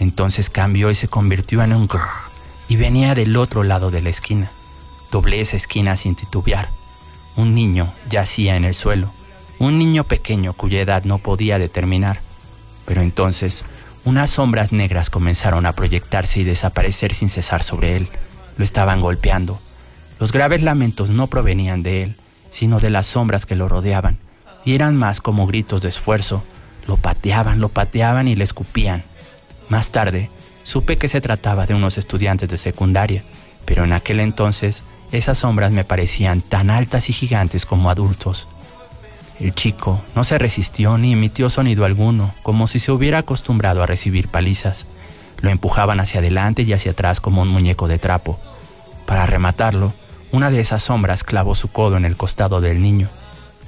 Entonces 0.00 0.50
cambió 0.50 0.90
y 0.90 0.96
se 0.96 1.06
convirtió 1.06 1.62
en 1.62 1.72
un 1.72 1.86
grrr, 1.86 2.08
y 2.66 2.74
venía 2.74 3.14
del 3.14 3.36
otro 3.36 3.62
lado 3.62 3.92
de 3.92 4.02
la 4.02 4.08
esquina. 4.08 4.50
Doblé 5.12 5.42
esa 5.42 5.56
esquina 5.56 5.96
sin 5.96 6.16
titubear. 6.16 6.70
Un 7.36 7.54
niño 7.54 7.94
yacía 8.10 8.56
en 8.56 8.64
el 8.64 8.74
suelo, 8.74 9.12
un 9.60 9.78
niño 9.78 10.02
pequeño 10.02 10.54
cuya 10.54 10.80
edad 10.80 11.04
no 11.04 11.18
podía 11.18 11.60
determinar. 11.60 12.20
Pero 12.84 13.00
entonces 13.00 13.64
unas 14.04 14.30
sombras 14.30 14.72
negras 14.72 15.10
comenzaron 15.10 15.66
a 15.66 15.74
proyectarse 15.74 16.40
y 16.40 16.44
desaparecer 16.44 17.14
sin 17.14 17.30
cesar 17.30 17.62
sobre 17.62 17.96
él. 17.96 18.08
Lo 18.56 18.64
estaban 18.64 19.00
golpeando. 19.00 19.60
Los 20.18 20.32
graves 20.32 20.62
lamentos 20.62 21.08
no 21.08 21.28
provenían 21.28 21.82
de 21.82 22.02
él, 22.02 22.16
sino 22.50 22.80
de 22.80 22.90
las 22.90 23.06
sombras 23.06 23.46
que 23.46 23.56
lo 23.56 23.68
rodeaban, 23.68 24.18
y 24.64 24.74
eran 24.74 24.96
más 24.96 25.20
como 25.20 25.46
gritos 25.46 25.80
de 25.80 25.88
esfuerzo. 25.88 26.44
Lo 26.86 26.96
pateaban, 26.96 27.60
lo 27.60 27.68
pateaban 27.68 28.28
y 28.28 28.36
le 28.36 28.44
escupían. 28.44 29.04
Más 29.68 29.90
tarde, 29.90 30.30
supe 30.64 30.96
que 30.96 31.08
se 31.08 31.20
trataba 31.20 31.66
de 31.66 31.74
unos 31.74 31.96
estudiantes 31.96 32.48
de 32.48 32.58
secundaria, 32.58 33.22
pero 33.64 33.84
en 33.84 33.92
aquel 33.92 34.20
entonces 34.20 34.82
esas 35.12 35.38
sombras 35.38 35.72
me 35.72 35.84
parecían 35.84 36.42
tan 36.42 36.70
altas 36.70 37.08
y 37.08 37.12
gigantes 37.12 37.66
como 37.66 37.90
adultos. 37.90 38.48
El 39.42 39.56
chico 39.56 40.00
no 40.14 40.22
se 40.22 40.38
resistió 40.38 40.98
ni 40.98 41.14
emitió 41.14 41.50
sonido 41.50 41.84
alguno, 41.84 42.32
como 42.44 42.68
si 42.68 42.78
se 42.78 42.92
hubiera 42.92 43.18
acostumbrado 43.18 43.82
a 43.82 43.86
recibir 43.86 44.28
palizas. 44.28 44.86
Lo 45.40 45.50
empujaban 45.50 45.98
hacia 45.98 46.20
adelante 46.20 46.62
y 46.62 46.72
hacia 46.72 46.92
atrás 46.92 47.18
como 47.18 47.42
un 47.42 47.48
muñeco 47.48 47.88
de 47.88 47.98
trapo. 47.98 48.38
Para 49.04 49.26
rematarlo, 49.26 49.94
una 50.30 50.52
de 50.52 50.60
esas 50.60 50.84
sombras 50.84 51.24
clavó 51.24 51.56
su 51.56 51.72
codo 51.72 51.96
en 51.96 52.04
el 52.04 52.16
costado 52.16 52.60
del 52.60 52.80
niño. 52.80 53.08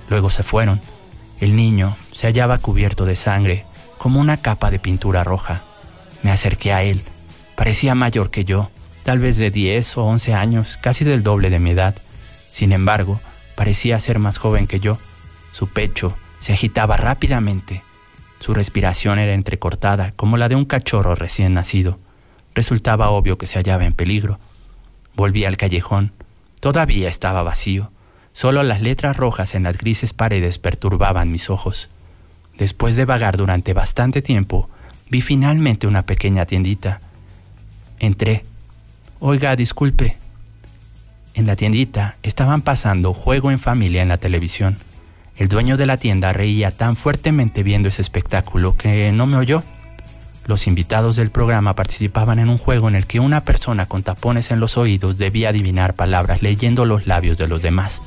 Luego 0.09 0.31
se 0.31 0.45
fueron. 0.45 0.81
El 1.41 1.57
niño 1.57 1.97
se 2.13 2.29
hallaba 2.29 2.59
cubierto 2.59 3.05
de 3.05 3.17
sangre, 3.17 3.67
como 3.99 4.21
una 4.21 4.37
capa 4.37 4.71
de 4.71 4.79
pintura 4.79 5.25
roja. 5.25 5.63
Me 6.23 6.31
acerqué 6.31 6.73
a 6.73 6.85
él. 6.85 7.03
Parecía 7.57 7.97
mayor 7.97 8.31
que 8.31 8.45
yo, 8.45 8.71
tal 9.03 9.19
vez 9.19 9.39
de 9.39 9.51
10 9.51 9.99
o 9.99 10.05
11 10.05 10.35
años, 10.35 10.79
casi 10.81 11.05
del 11.05 11.25
doble 11.25 11.51
de 11.51 11.59
mi 11.59 11.71
edad. 11.71 11.97
Sin 12.53 12.71
embargo, 12.71 13.21
parecía 13.57 13.99
ser 13.99 14.21
más 14.21 14.39
joven 14.39 14.69
que 14.69 14.79
yo. 14.79 14.99
Su 15.55 15.69
pecho 15.69 16.17
se 16.41 16.53
agitaba 16.53 16.97
rápidamente. 16.97 17.85
Su 18.41 18.55
respiración 18.55 19.21
era 19.21 19.35
entrecortada, 19.35 20.13
como 20.17 20.37
la 20.37 20.49
de 20.49 20.57
un 20.57 20.65
cachorro 20.65 21.15
recién 21.15 21.55
nacido. 21.55 22.01
Resultaba 22.57 23.11
obvio 23.11 23.39
que 23.39 23.47
se 23.47 23.59
hallaba 23.59 23.85
en 23.85 23.93
peligro. 23.93 24.41
Volví 25.15 25.45
al 25.45 25.57
callejón. 25.57 26.11
Todavía 26.59 27.09
estaba 27.09 27.45
vacío. 27.45 27.93
Solo 28.33 28.65
las 28.65 28.83
letras 28.83 29.17
rojas 29.17 29.55
en 29.55 29.63
las 29.63 29.79
grises 29.79 30.13
paredes 30.13 30.59
perturbaban 30.59 31.31
mis 31.31 31.49
ojos. 31.49 31.89
Después 32.59 32.97
de 32.97 33.05
vagar 33.05 33.37
durante 33.37 33.75
bastante 33.75 34.23
tiempo, 34.23 34.69
vi 35.09 35.21
finalmente 35.21 35.87
una 35.87 36.03
pequeña 36.03 36.47
tiendita. 36.47 37.01
Entré. 38.01 38.45
Oiga, 39.21 39.55
disculpe. 39.55 40.17
En 41.35 41.47
la 41.47 41.55
tiendita 41.55 42.17
estaban 42.25 42.63
pasando 42.63 43.15
Juego 43.15 43.53
en 43.53 43.61
Familia 43.61 44.03
en 44.03 44.09
la 44.09 44.19
televisión. 44.19 44.79
El 45.37 45.49
dueño 45.49 45.77
de 45.77 45.87
la 45.87 45.97
tienda 45.97 46.33
reía 46.33 46.71
tan 46.71 46.95
fuertemente 46.95 47.63
viendo 47.65 47.89
ese 47.89 48.03
espectáculo 48.03 48.77
que 48.77 49.11
no 49.11 49.27
me 49.27 49.37
oyó. 49.37 49.65
Los 50.47 50.67
invitados 50.67 51.17
del 51.17 51.31
programa 51.31 51.75
participaban 51.75 52.39
en 52.39 52.49
un 52.49 52.59
juego 52.59 52.89
en 52.89 52.95
el 52.95 53.07
que 53.07 53.19
una 53.19 53.45
persona 53.45 53.87
con 53.87 54.03
tapones 54.03 54.51
en 54.51 54.61
los 54.61 54.77
oídos 54.77 55.19
debía 55.19 55.49
adivinar 55.49 55.95
palabras 55.95 56.43
leyendo 56.43 56.85
los 56.85 57.07
labios 57.07 57.37
de 57.39 57.49
los 57.49 57.63
demás. 57.63 58.01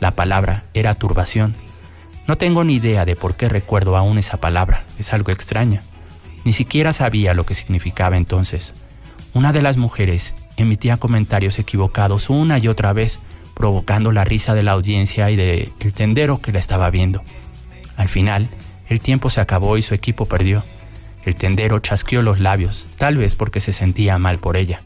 La 0.00 0.12
palabra 0.12 0.64
era 0.74 0.94
turbación. 0.94 1.54
No 2.26 2.36
tengo 2.36 2.64
ni 2.64 2.74
idea 2.74 3.04
de 3.04 3.14
por 3.14 3.36
qué 3.36 3.48
recuerdo 3.48 3.96
aún 3.96 4.18
esa 4.18 4.38
palabra, 4.38 4.84
es 4.98 5.12
algo 5.12 5.30
extraña. 5.30 5.82
Ni 6.44 6.52
siquiera 6.52 6.92
sabía 6.92 7.34
lo 7.34 7.46
que 7.46 7.54
significaba 7.54 8.16
entonces. 8.16 8.72
Una 9.34 9.52
de 9.52 9.62
las 9.62 9.76
mujeres 9.76 10.34
emitía 10.56 10.96
comentarios 10.96 11.58
equivocados 11.58 12.30
una 12.30 12.58
y 12.58 12.66
otra 12.66 12.92
vez, 12.92 13.20
provocando 13.56 14.12
la 14.12 14.24
risa 14.24 14.54
de 14.54 14.62
la 14.62 14.72
audiencia 14.72 15.30
y 15.30 15.36
del 15.36 15.72
el 15.80 15.92
tendero 15.94 16.42
que 16.42 16.52
la 16.52 16.58
estaba 16.58 16.90
viendo. 16.90 17.22
Al 17.96 18.08
final, 18.08 18.50
el 18.90 19.00
tiempo 19.00 19.30
se 19.30 19.40
acabó 19.40 19.78
y 19.78 19.82
su 19.82 19.94
equipo 19.94 20.26
perdió. 20.26 20.62
El 21.24 21.36
tendero 21.36 21.78
chasqueó 21.78 22.20
los 22.20 22.38
labios, 22.38 22.86
tal 22.98 23.16
vez 23.16 23.34
porque 23.34 23.60
se 23.60 23.72
sentía 23.72 24.18
mal 24.18 24.38
por 24.38 24.58
ella. 24.58 24.82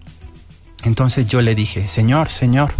Entonces 0.84 1.26
yo 1.26 1.42
le 1.42 1.56
dije, 1.56 1.88
Señor, 1.88 2.30
Señor. 2.30 2.70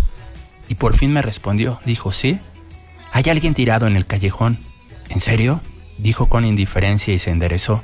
Y 0.69 0.77
por 0.77 0.97
fin 0.97 1.13
me 1.13 1.23
respondió, 1.23 1.81
dijo, 1.85 2.13
¿sí? 2.13 2.39
Hay 3.13 3.25
alguien 3.29 3.55
tirado 3.55 3.89
en 3.89 3.97
el 3.97 4.07
callejón. 4.07 4.59
¿En 5.09 5.19
serio? 5.19 5.61
Dijo 5.99 6.29
con 6.29 6.45
indiferencia 6.45 7.13
y 7.13 7.19
se 7.19 7.33
enderezó. 7.33 7.83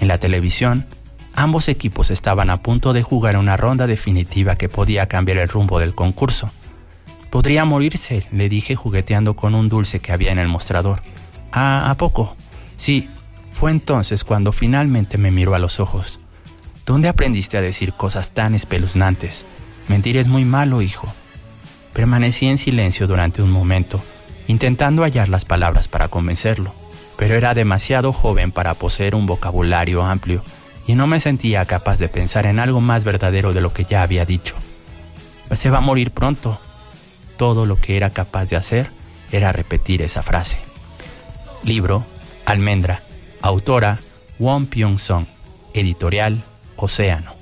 En 0.00 0.08
la 0.08 0.18
televisión, 0.18 0.86
ambos 1.34 1.68
equipos 1.68 2.10
estaban 2.10 2.50
a 2.50 2.58
punto 2.58 2.92
de 2.92 3.02
jugar 3.02 3.38
una 3.38 3.56
ronda 3.56 3.86
definitiva 3.86 4.56
que 4.56 4.68
podía 4.68 5.06
cambiar 5.06 5.38
el 5.38 5.48
rumbo 5.48 5.80
del 5.80 5.94
concurso. 5.94 6.52
Podría 7.30 7.64
morirse, 7.64 8.26
le 8.32 8.48
dije 8.48 8.74
jugueteando 8.74 9.36
con 9.36 9.54
un 9.54 9.68
dulce 9.68 10.00
que 10.00 10.12
había 10.12 10.32
en 10.32 10.38
el 10.38 10.48
mostrador. 10.48 11.02
Ah, 11.52 11.90
¿a 11.90 11.94
poco? 11.94 12.36
Sí, 12.76 13.08
fue 13.52 13.70
entonces 13.70 14.24
cuando 14.24 14.52
finalmente 14.52 15.18
me 15.18 15.30
miró 15.30 15.54
a 15.54 15.58
los 15.58 15.80
ojos. 15.80 16.20
¿Dónde 16.86 17.08
aprendiste 17.08 17.58
a 17.58 17.62
decir 17.62 17.92
cosas 17.92 18.30
tan 18.30 18.54
espeluznantes? 18.54 19.44
Mentir 19.88 20.16
es 20.16 20.26
muy 20.26 20.44
malo, 20.44 20.80
hijo. 20.80 21.06
Permanecí 21.92 22.46
en 22.46 22.56
silencio 22.56 23.06
durante 23.06 23.42
un 23.42 23.50
momento, 23.50 24.02
intentando 24.46 25.02
hallar 25.02 25.28
las 25.28 25.44
palabras 25.44 25.88
para 25.88 26.08
convencerlo, 26.08 26.72
pero 27.16 27.34
era 27.34 27.52
demasiado 27.52 28.12
joven 28.12 28.52
para 28.52 28.74
poseer 28.74 29.14
un 29.14 29.26
vocabulario 29.26 30.02
amplio 30.02 30.42
y 30.86 30.94
no 30.94 31.06
me 31.06 31.20
sentía 31.20 31.66
capaz 31.66 31.98
de 31.98 32.08
pensar 32.08 32.46
en 32.46 32.58
algo 32.58 32.80
más 32.80 33.04
verdadero 33.04 33.52
de 33.52 33.60
lo 33.60 33.72
que 33.74 33.84
ya 33.84 34.02
había 34.02 34.24
dicho. 34.24 34.54
Se 35.52 35.68
va 35.68 35.78
a 35.78 35.82
morir 35.82 36.10
pronto. 36.12 36.58
Todo 37.38 37.64
lo 37.64 37.76
que 37.76 37.96
era 37.96 38.10
capaz 38.10 38.50
de 38.50 38.56
hacer 38.56 38.90
era 39.32 39.52
repetir 39.52 40.02
esa 40.02 40.22
frase. 40.22 40.58
Libro 41.62 42.04
Almendra 42.44 43.02
Autora 43.40 44.00
Won 44.38 44.66
Pyong-song. 44.66 45.24
Editorial 45.72 46.42
Océano. 46.76 47.37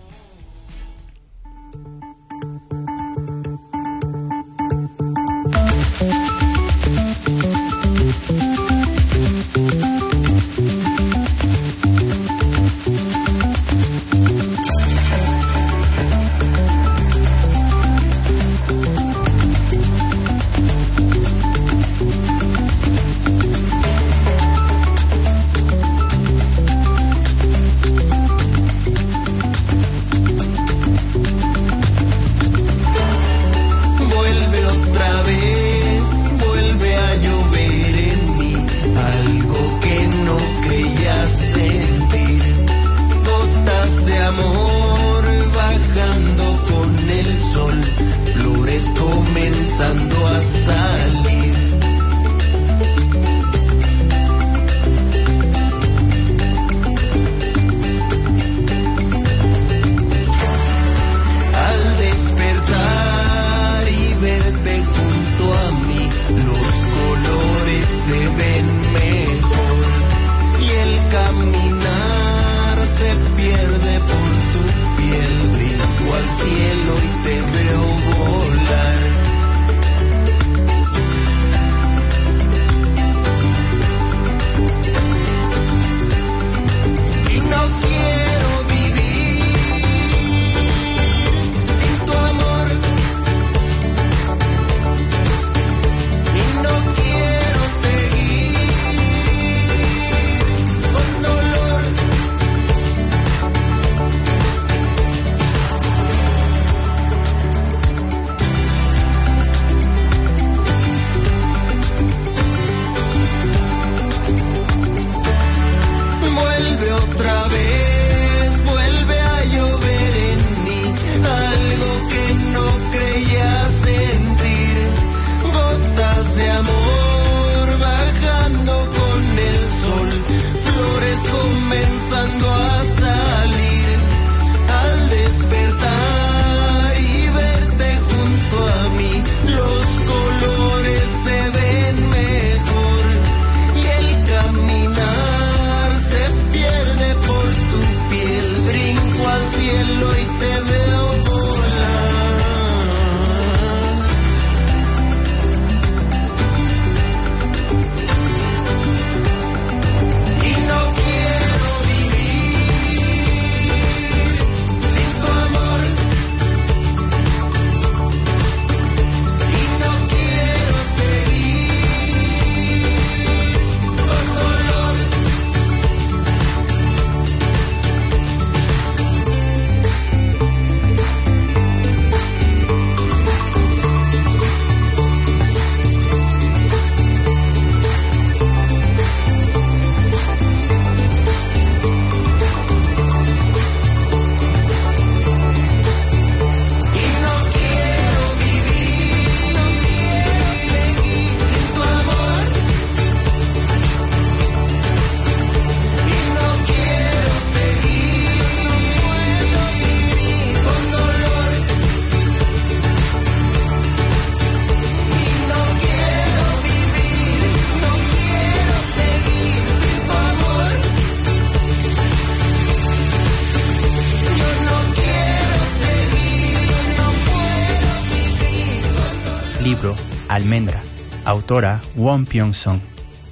Autora 231.47 231.81
Won 231.95 232.27
Pyong-song. 232.27 232.81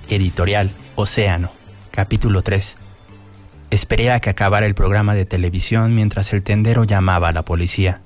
Editorial 0.08 0.70
Océano. 0.94 1.50
Capítulo 1.90 2.42
3. 2.42 2.76
Esperé 3.70 4.12
a 4.12 4.20
que 4.20 4.30
acabara 4.30 4.66
el 4.66 4.76
programa 4.76 5.16
de 5.16 5.24
televisión 5.24 5.96
mientras 5.96 6.32
el 6.32 6.44
tendero 6.44 6.84
llamaba 6.84 7.30
a 7.30 7.32
la 7.32 7.44
policía. 7.44 8.02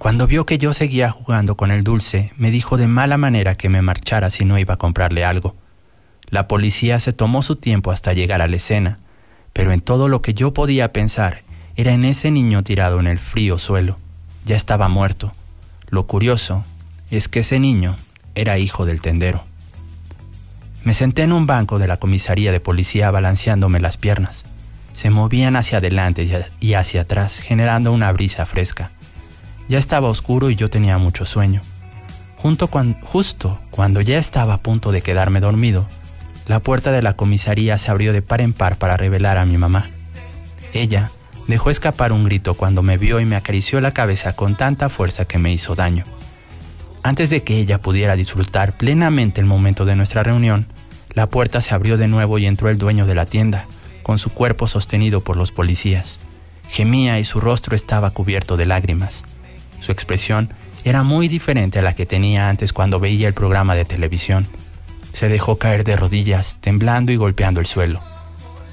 Cuando 0.00 0.26
vio 0.26 0.46
que 0.46 0.58
yo 0.58 0.72
seguía 0.72 1.12
jugando 1.12 1.56
con 1.56 1.70
el 1.70 1.84
dulce, 1.84 2.32
me 2.38 2.50
dijo 2.50 2.76
de 2.76 2.88
mala 2.88 3.18
manera 3.18 3.54
que 3.54 3.68
me 3.68 3.82
marchara 3.82 4.30
si 4.30 4.44
no 4.44 4.58
iba 4.58 4.74
a 4.74 4.78
comprarle 4.78 5.24
algo. 5.24 5.54
La 6.28 6.48
policía 6.48 6.98
se 6.98 7.12
tomó 7.12 7.42
su 7.42 7.54
tiempo 7.54 7.92
hasta 7.92 8.12
llegar 8.12 8.42
a 8.42 8.48
la 8.48 8.56
escena, 8.56 8.98
pero 9.52 9.70
en 9.70 9.80
todo 9.80 10.08
lo 10.08 10.22
que 10.22 10.34
yo 10.34 10.52
podía 10.52 10.92
pensar 10.92 11.44
era 11.76 11.92
en 11.92 12.04
ese 12.04 12.32
niño 12.32 12.64
tirado 12.64 12.98
en 12.98 13.06
el 13.06 13.20
frío 13.20 13.58
suelo. 13.58 13.96
Ya 14.44 14.56
estaba 14.56 14.88
muerto. 14.88 15.32
Lo 15.88 16.08
curioso 16.08 16.64
es 17.12 17.28
que 17.28 17.40
ese 17.40 17.60
niño 17.60 17.96
era 18.40 18.58
hijo 18.58 18.86
del 18.86 19.00
tendero. 19.00 19.44
Me 20.82 20.94
senté 20.94 21.22
en 21.22 21.32
un 21.32 21.46
banco 21.46 21.78
de 21.78 21.86
la 21.86 21.98
comisaría 21.98 22.52
de 22.52 22.60
policía 22.60 23.10
balanceándome 23.10 23.80
las 23.80 23.98
piernas. 23.98 24.44
Se 24.94 25.10
movían 25.10 25.56
hacia 25.56 25.78
adelante 25.78 26.48
y 26.58 26.74
hacia 26.74 27.02
atrás, 27.02 27.38
generando 27.38 27.92
una 27.92 28.10
brisa 28.12 28.46
fresca. 28.46 28.90
Ya 29.68 29.78
estaba 29.78 30.08
oscuro 30.08 30.50
y 30.50 30.56
yo 30.56 30.70
tenía 30.70 30.96
mucho 30.98 31.26
sueño. 31.26 31.60
justo 33.04 33.58
cuando 33.70 34.00
ya 34.00 34.18
estaba 34.18 34.54
a 34.54 34.62
punto 34.62 34.90
de 34.90 35.02
quedarme 35.02 35.40
dormido, 35.40 35.86
la 36.46 36.60
puerta 36.60 36.90
de 36.92 37.02
la 37.02 37.14
comisaría 37.14 37.76
se 37.76 37.90
abrió 37.90 38.14
de 38.14 38.22
par 38.22 38.40
en 38.40 38.54
par 38.54 38.76
para 38.76 38.96
revelar 38.96 39.36
a 39.36 39.44
mi 39.44 39.58
mamá. 39.58 39.90
Ella 40.72 41.10
dejó 41.46 41.70
escapar 41.70 42.12
un 42.12 42.24
grito 42.24 42.54
cuando 42.54 42.82
me 42.82 42.96
vio 42.96 43.20
y 43.20 43.26
me 43.26 43.36
acarició 43.36 43.80
la 43.80 43.92
cabeza 43.92 44.34
con 44.34 44.56
tanta 44.56 44.88
fuerza 44.88 45.26
que 45.26 45.38
me 45.38 45.52
hizo 45.52 45.74
daño. 45.74 46.04
Antes 47.02 47.30
de 47.30 47.42
que 47.42 47.58
ella 47.58 47.80
pudiera 47.80 48.14
disfrutar 48.14 48.76
plenamente 48.76 49.40
el 49.40 49.46
momento 49.46 49.84
de 49.86 49.96
nuestra 49.96 50.22
reunión, 50.22 50.66
la 51.14 51.28
puerta 51.28 51.60
se 51.60 51.74
abrió 51.74 51.96
de 51.96 52.08
nuevo 52.08 52.38
y 52.38 52.46
entró 52.46 52.68
el 52.68 52.78
dueño 52.78 53.06
de 53.06 53.14
la 53.14 53.26
tienda, 53.26 53.66
con 54.02 54.18
su 54.18 54.30
cuerpo 54.30 54.68
sostenido 54.68 55.22
por 55.22 55.36
los 55.36 55.50
policías. 55.50 56.18
Gemía 56.68 57.18
y 57.18 57.24
su 57.24 57.40
rostro 57.40 57.74
estaba 57.74 58.10
cubierto 58.10 58.56
de 58.56 58.66
lágrimas. 58.66 59.24
Su 59.80 59.92
expresión 59.92 60.50
era 60.84 61.02
muy 61.02 61.28
diferente 61.28 61.78
a 61.78 61.82
la 61.82 61.94
que 61.94 62.06
tenía 62.06 62.48
antes 62.48 62.72
cuando 62.72 63.00
veía 63.00 63.28
el 63.28 63.34
programa 63.34 63.74
de 63.74 63.84
televisión. 63.84 64.46
Se 65.12 65.28
dejó 65.28 65.56
caer 65.56 65.84
de 65.84 65.96
rodillas, 65.96 66.58
temblando 66.60 67.12
y 67.12 67.16
golpeando 67.16 67.60
el 67.60 67.66
suelo. 67.66 68.00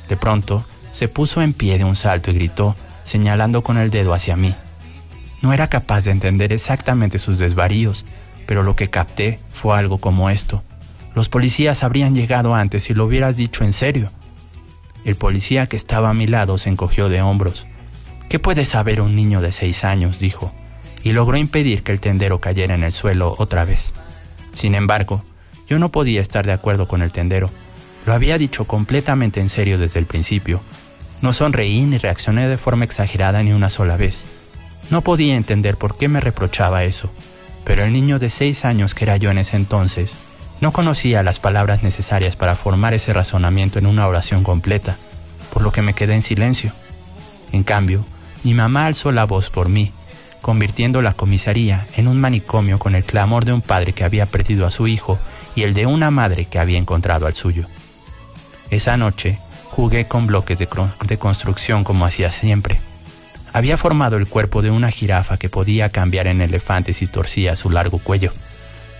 De 0.09 0.17
pronto, 0.17 0.65
se 0.91 1.07
puso 1.07 1.41
en 1.41 1.53
pie 1.53 1.77
de 1.77 1.85
un 1.85 1.95
salto 1.95 2.31
y 2.31 2.35
gritó, 2.35 2.75
señalando 3.03 3.63
con 3.63 3.77
el 3.77 3.89
dedo 3.89 4.13
hacia 4.13 4.35
mí. 4.35 4.53
No 5.41 5.53
era 5.53 5.67
capaz 5.69 6.05
de 6.05 6.11
entender 6.11 6.51
exactamente 6.51 7.19
sus 7.19 7.39
desvaríos, 7.39 8.05
pero 8.47 8.63
lo 8.63 8.75
que 8.75 8.89
capté 8.89 9.39
fue 9.53 9.77
algo 9.77 9.99
como 9.99 10.31
esto. 10.31 10.63
Los 11.13 11.29
policías 11.29 11.83
habrían 11.83 12.15
llegado 12.15 12.55
antes 12.55 12.83
si 12.83 12.95
lo 12.95 13.05
hubieras 13.05 13.35
dicho 13.35 13.63
en 13.63 13.73
serio. 13.73 14.09
El 15.05 15.15
policía 15.15 15.67
que 15.67 15.75
estaba 15.75 16.09
a 16.09 16.15
mi 16.15 16.25
lado 16.25 16.57
se 16.57 16.69
encogió 16.69 17.09
de 17.09 17.21
hombros. 17.21 17.67
¿Qué 18.29 18.39
puede 18.39 18.65
saber 18.65 19.01
un 19.01 19.15
niño 19.15 19.41
de 19.41 19.51
seis 19.51 19.83
años? 19.83 20.19
dijo 20.19 20.51
y 21.07 21.13
logró 21.13 21.37
impedir 21.37 21.83
que 21.83 21.93
el 21.93 22.01
tendero 22.01 22.41
cayera 22.41 22.75
en 22.75 22.83
el 22.83 22.91
suelo 22.91 23.35
otra 23.37 23.63
vez. 23.63 23.93
Sin 24.53 24.75
embargo, 24.75 25.23
yo 25.65 25.79
no 25.79 25.87
podía 25.89 26.19
estar 26.19 26.45
de 26.45 26.51
acuerdo 26.51 26.87
con 26.87 27.01
el 27.01 27.13
tendero. 27.13 27.49
Lo 28.05 28.11
había 28.11 28.37
dicho 28.37 28.65
completamente 28.65 29.39
en 29.39 29.47
serio 29.47 29.77
desde 29.77 29.99
el 29.99 30.05
principio. 30.05 30.61
No 31.21 31.31
sonreí 31.31 31.81
ni 31.83 31.97
reaccioné 31.97 32.49
de 32.49 32.57
forma 32.57 32.83
exagerada 32.83 33.41
ni 33.41 33.53
una 33.53 33.69
sola 33.69 33.95
vez. 33.95 34.25
No 34.89 35.01
podía 35.01 35.37
entender 35.37 35.77
por 35.77 35.97
qué 35.97 36.09
me 36.09 36.19
reprochaba 36.19 36.83
eso, 36.83 37.09
pero 37.67 37.83
el 37.83 37.91
niño 37.91 38.17
de 38.17 38.29
seis 38.29 38.63
años 38.63 38.95
que 38.95 39.03
era 39.03 39.17
yo 39.17 39.29
en 39.29 39.37
ese 39.37 39.57
entonces 39.57 40.17
no 40.61 40.71
conocía 40.71 41.21
las 41.21 41.39
palabras 41.39 41.83
necesarias 41.83 42.37
para 42.37 42.55
formar 42.55 42.93
ese 42.93 43.11
razonamiento 43.11 43.77
en 43.77 43.87
una 43.87 44.07
oración 44.07 44.43
completa, 44.43 44.95
por 45.51 45.61
lo 45.61 45.73
que 45.73 45.81
me 45.81 45.93
quedé 45.93 46.13
en 46.13 46.21
silencio. 46.21 46.71
En 47.51 47.65
cambio, 47.65 48.05
mi 48.45 48.53
mamá 48.53 48.85
alzó 48.85 49.11
la 49.11 49.25
voz 49.25 49.49
por 49.49 49.67
mí 49.67 49.91
convirtiendo 50.41 51.01
la 51.01 51.11
comisaría 51.11 51.87
en 51.97 52.07
un 52.07 52.21
manicomio 52.21 52.79
con 52.79 52.95
el 52.95 53.03
clamor 53.03 53.43
de 53.43 53.51
un 53.51 53.61
padre 53.61 53.91
que 53.91 54.05
había 54.05 54.25
perdido 54.27 54.65
a 54.65 54.71
su 54.71 54.87
hijo 54.87 55.19
y 55.55 55.63
el 55.63 55.73
de 55.73 55.85
una 55.85 56.09
madre 56.09 56.45
que 56.45 56.59
había 56.59 56.77
encontrado 56.77 57.27
al 57.27 57.33
suyo. 57.33 57.67
Esa 58.69 58.95
noche 58.95 59.39
jugué 59.65 60.07
con 60.07 60.25
bloques 60.25 60.57
de, 60.57 60.69
construcción 61.19 61.83
como 61.83 62.05
hacía 62.05 62.31
siempre. 62.31 62.79
Había 63.53 63.77
formado 63.77 64.17
el 64.17 64.27
cuerpo 64.27 64.61
de 64.61 64.71
una 64.71 64.91
jirafa 64.91 65.37
que 65.37 65.49
podía 65.49 65.89
cambiar 65.89 66.27
en 66.27 66.41
elefante 66.41 66.93
si 66.93 67.07
torcía 67.07 67.55
su 67.55 67.69
largo 67.69 67.99
cuello. 67.99 68.33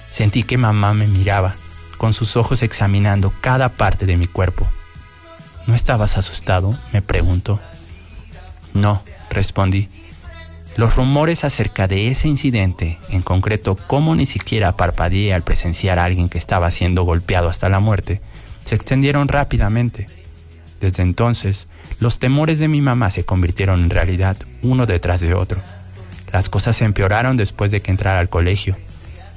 Sentí 0.10 0.44
que 0.44 0.58
mamá 0.58 0.94
me 0.94 1.08
miraba, 1.08 1.56
con 1.98 2.14
sus 2.14 2.38
ojos 2.38 2.62
examinando 2.62 3.34
cada 3.42 3.70
parte 3.70 4.06
de 4.06 4.18
mi 4.18 4.28
cuerpo. 4.28 4.68
¿No 5.68 5.76
estabas 5.76 6.18
asustado? 6.18 6.78
me 6.94 7.02
preguntó. 7.02 7.60
No, 8.74 9.04
respondí 9.30 9.90
los 10.78 10.96
rumores 10.96 11.44
acerca 11.44 11.88
de 11.88 12.10
ese 12.10 12.28
incidente, 12.28 13.00
en 13.10 13.24
concreto 13.24 13.76
cómo 13.88 14.16
ni 14.16 14.28
siquiera 14.28 14.78
parpadeé 14.78 15.34
al 15.34 15.42
presenciar 15.42 15.98
a 15.98 16.06
alguien 16.06 16.30
que 16.30 16.38
estaba 16.38 16.70
siendo 16.70 17.02
golpeado 17.02 17.50
hasta 17.50 17.68
la 17.68 17.80
muerte, 17.80 18.22
se 18.64 18.76
extendieron 18.76 19.28
rápidamente. 19.28 20.08
Desde 20.80 21.02
entonces, 21.02 21.68
los 22.00 22.20
temores 22.20 22.60
de 22.60 22.68
mi 22.68 22.82
mamá 22.82 23.12
se 23.12 23.26
convirtieron 23.26 23.82
en 23.84 23.90
realidad 23.90 24.38
uno 24.62 24.86
detrás 24.86 25.22
de 25.22 25.34
otro. 25.34 25.62
Las 26.32 26.50
cosas 26.50 26.76
se 26.76 26.86
empeoraron 26.86 27.38
después 27.38 27.72
de 27.72 27.82
que 27.82 27.92
entrara 27.92 28.20
al 28.20 28.30
colegio. 28.30 28.76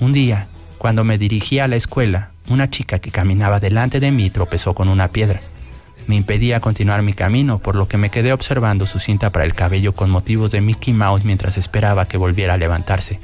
Un 0.01 0.13
día, 0.13 0.49
cuando 0.79 1.05
me 1.05 1.19
dirigía 1.19 1.65
a 1.65 1.69
la 1.69 1.77
escuela, 1.77 2.31
una 2.49 2.71
chica 2.71 2.99
que 2.99 3.11
caminaba 3.11 3.61
delante 3.61 4.01
de 4.01 4.11
mí 4.11 4.31
tropezó 4.31 4.75
con 4.75 4.89
una 4.89 5.09
piedra 5.09 5.41
me 6.11 6.17
impedía 6.17 6.59
continuar 6.59 7.03
mi 7.03 7.13
camino, 7.13 7.61
por 7.61 7.77
lo 7.77 7.87
que 7.87 7.97
me 7.97 8.11
quedé 8.11 8.33
observando 8.33 8.85
su 8.85 8.99
cinta 8.99 9.31
para 9.31 9.45
el 9.45 9.55
cabello 9.55 9.93
con 9.93 10.11
motivos 10.11 10.51
de 10.51 10.61
Mickey 10.61 10.93
Mouse 10.93 11.25
mientras 11.25 11.57
esperaba 11.57 12.09
que 12.09 12.17
volviera 12.17 12.55
a 12.55 12.57
levantarse. 12.57 13.21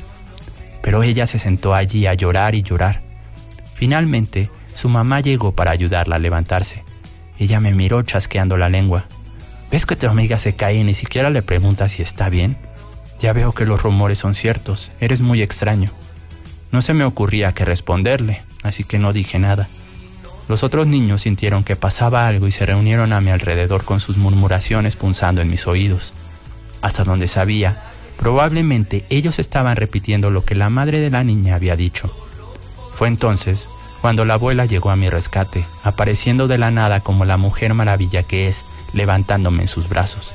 Pero 0.82 1.02
ella 1.02 1.26
se 1.26 1.40
sentó 1.40 1.74
allí 1.74 2.06
a 2.06 2.14
llorar 2.14 2.54
y 2.54 2.62
llorar. 2.62 3.02
Finalmente, 3.74 4.50
su 4.72 4.88
mamá 4.88 5.18
llegó 5.20 5.50
para 5.50 5.72
ayudarla 5.72 6.14
a 6.14 6.20
levantarse. 6.20 6.84
Ella 7.40 7.58
me 7.58 7.72
miró 7.72 8.02
chasqueando 8.02 8.56
la 8.56 8.68
lengua. 8.68 9.06
¿Ves 9.70 9.84
que 9.84 9.96
tu 9.96 10.06
amiga 10.06 10.38
se 10.38 10.54
cae 10.54 10.76
y 10.76 10.84
ni 10.84 10.94
siquiera 10.94 11.28
le 11.30 11.42
pregunta 11.42 11.88
si 11.88 12.02
está 12.02 12.28
bien? 12.28 12.56
Ya 13.18 13.32
veo 13.32 13.52
que 13.52 13.66
los 13.66 13.82
rumores 13.82 14.18
son 14.18 14.34
ciertos. 14.34 14.92
Eres 15.00 15.20
muy 15.20 15.42
extraño. 15.42 15.90
No 16.70 16.82
se 16.82 16.94
me 16.94 17.04
ocurría 17.04 17.52
que 17.52 17.64
responderle, 17.64 18.42
así 18.62 18.84
que 18.84 18.98
no 18.98 19.12
dije 19.12 19.38
nada. 19.38 19.68
Los 20.48 20.62
otros 20.62 20.86
niños 20.86 21.22
sintieron 21.22 21.64
que 21.64 21.74
pasaba 21.74 22.28
algo 22.28 22.46
y 22.46 22.52
se 22.52 22.64
reunieron 22.66 23.12
a 23.12 23.20
mi 23.20 23.30
alrededor 23.30 23.84
con 23.84 23.98
sus 23.98 24.16
murmuraciones 24.16 24.94
punzando 24.94 25.40
en 25.40 25.50
mis 25.50 25.66
oídos. 25.66 26.12
Hasta 26.82 27.02
donde 27.02 27.26
sabía, 27.26 27.82
probablemente 28.16 29.04
ellos 29.10 29.40
estaban 29.40 29.76
repitiendo 29.76 30.30
lo 30.30 30.44
que 30.44 30.54
la 30.54 30.70
madre 30.70 31.00
de 31.00 31.10
la 31.10 31.24
niña 31.24 31.56
había 31.56 31.74
dicho. 31.74 32.14
Fue 32.96 33.08
entonces 33.08 33.68
cuando 34.00 34.24
la 34.24 34.34
abuela 34.34 34.66
llegó 34.66 34.90
a 34.90 34.96
mi 34.96 35.10
rescate, 35.10 35.64
apareciendo 35.82 36.46
de 36.46 36.58
la 36.58 36.70
nada 36.70 37.00
como 37.00 37.24
la 37.24 37.36
mujer 37.36 37.74
maravilla 37.74 38.22
que 38.22 38.46
es, 38.46 38.64
levantándome 38.96 39.62
en 39.62 39.68
sus 39.68 39.88
brazos. 39.88 40.34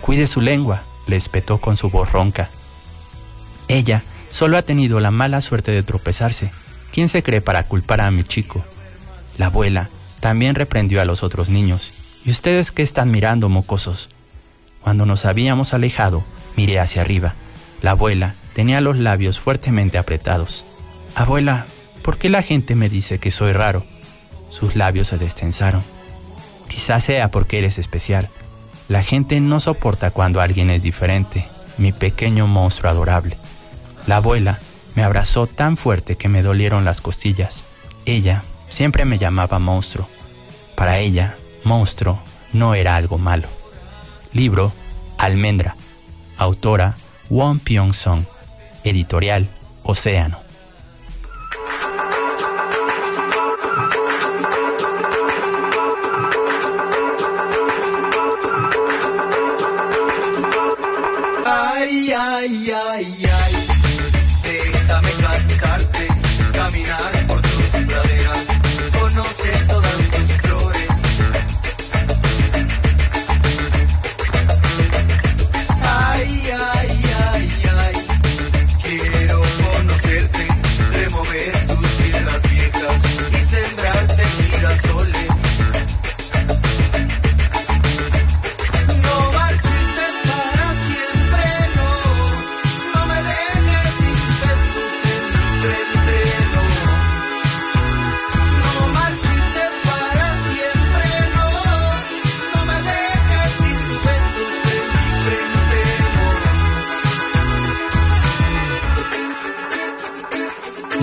Cuide 0.00 0.26
su 0.26 0.40
lengua, 0.40 0.82
le 1.06 1.16
espetó 1.16 1.60
con 1.60 1.76
su 1.76 1.90
voz 1.90 2.10
ronca. 2.10 2.50
Ella 3.68 4.02
solo 4.30 4.56
ha 4.56 4.62
tenido 4.62 4.98
la 4.98 5.12
mala 5.12 5.40
suerte 5.40 5.70
de 5.70 5.84
tropezarse. 5.84 6.50
¿Quién 6.92 7.08
se 7.08 7.22
cree 7.22 7.40
para 7.40 7.64
culpar 7.64 8.00
a 8.00 8.10
mi 8.10 8.24
chico? 8.24 8.64
La 9.38 9.46
abuela 9.46 9.90
también 10.18 10.54
reprendió 10.54 11.00
a 11.00 11.04
los 11.04 11.22
otros 11.22 11.48
niños. 11.48 11.92
¿Y 12.24 12.30
ustedes 12.30 12.72
qué 12.72 12.82
están 12.82 13.10
mirando, 13.10 13.48
mocosos? 13.48 14.08
Cuando 14.80 15.06
nos 15.06 15.24
habíamos 15.26 15.72
alejado, 15.74 16.24
miré 16.56 16.80
hacia 16.80 17.02
arriba. 17.02 17.34
La 17.82 17.92
abuela 17.92 18.34
tenía 18.54 18.80
los 18.80 18.98
labios 18.98 19.38
fuertemente 19.38 19.98
apretados. 19.98 20.64
Abuela, 21.14 21.66
¿por 22.02 22.18
qué 22.18 22.28
la 22.28 22.42
gente 22.42 22.74
me 22.74 22.88
dice 22.88 23.18
que 23.18 23.30
soy 23.30 23.52
raro? 23.52 23.84
Sus 24.50 24.74
labios 24.74 25.08
se 25.08 25.18
destensaron. 25.18 25.82
Quizás 26.70 27.04
sea 27.04 27.30
porque 27.30 27.58
eres 27.58 27.78
especial. 27.78 28.30
La 28.88 29.02
gente 29.02 29.38
no 29.40 29.60
soporta 29.60 30.10
cuando 30.10 30.40
alguien 30.40 30.70
es 30.70 30.82
diferente, 30.82 31.46
mi 31.76 31.92
pequeño 31.92 32.46
monstruo 32.46 32.90
adorable. 32.90 33.36
La 34.06 34.16
abuela 34.16 34.58
me 34.94 35.02
abrazó 35.02 35.46
tan 35.46 35.76
fuerte 35.76 36.16
que 36.16 36.30
me 36.30 36.42
dolieron 36.42 36.86
las 36.86 37.02
costillas. 37.02 37.62
Ella 38.06 38.42
Siempre 38.70 39.04
me 39.04 39.18
llamaba 39.18 39.58
monstruo. 39.58 40.08
Para 40.76 40.98
ella, 40.98 41.36
monstruo 41.64 42.22
no 42.52 42.74
era 42.74 42.96
algo 42.96 43.18
malo. 43.18 43.48
Libro 44.32 44.72
Almendra. 45.18 45.76
Autora 46.38 46.96
Won 47.28 47.58
Pyong-song. 47.58 48.24
Editorial 48.84 49.48
Océano. 49.82 50.38
Ay, 62.02 62.14
ay, 62.14 62.72
ay, 62.72 63.06
ay, 63.28 63.54
déjame 64.42 65.10
cantarte 65.20 66.00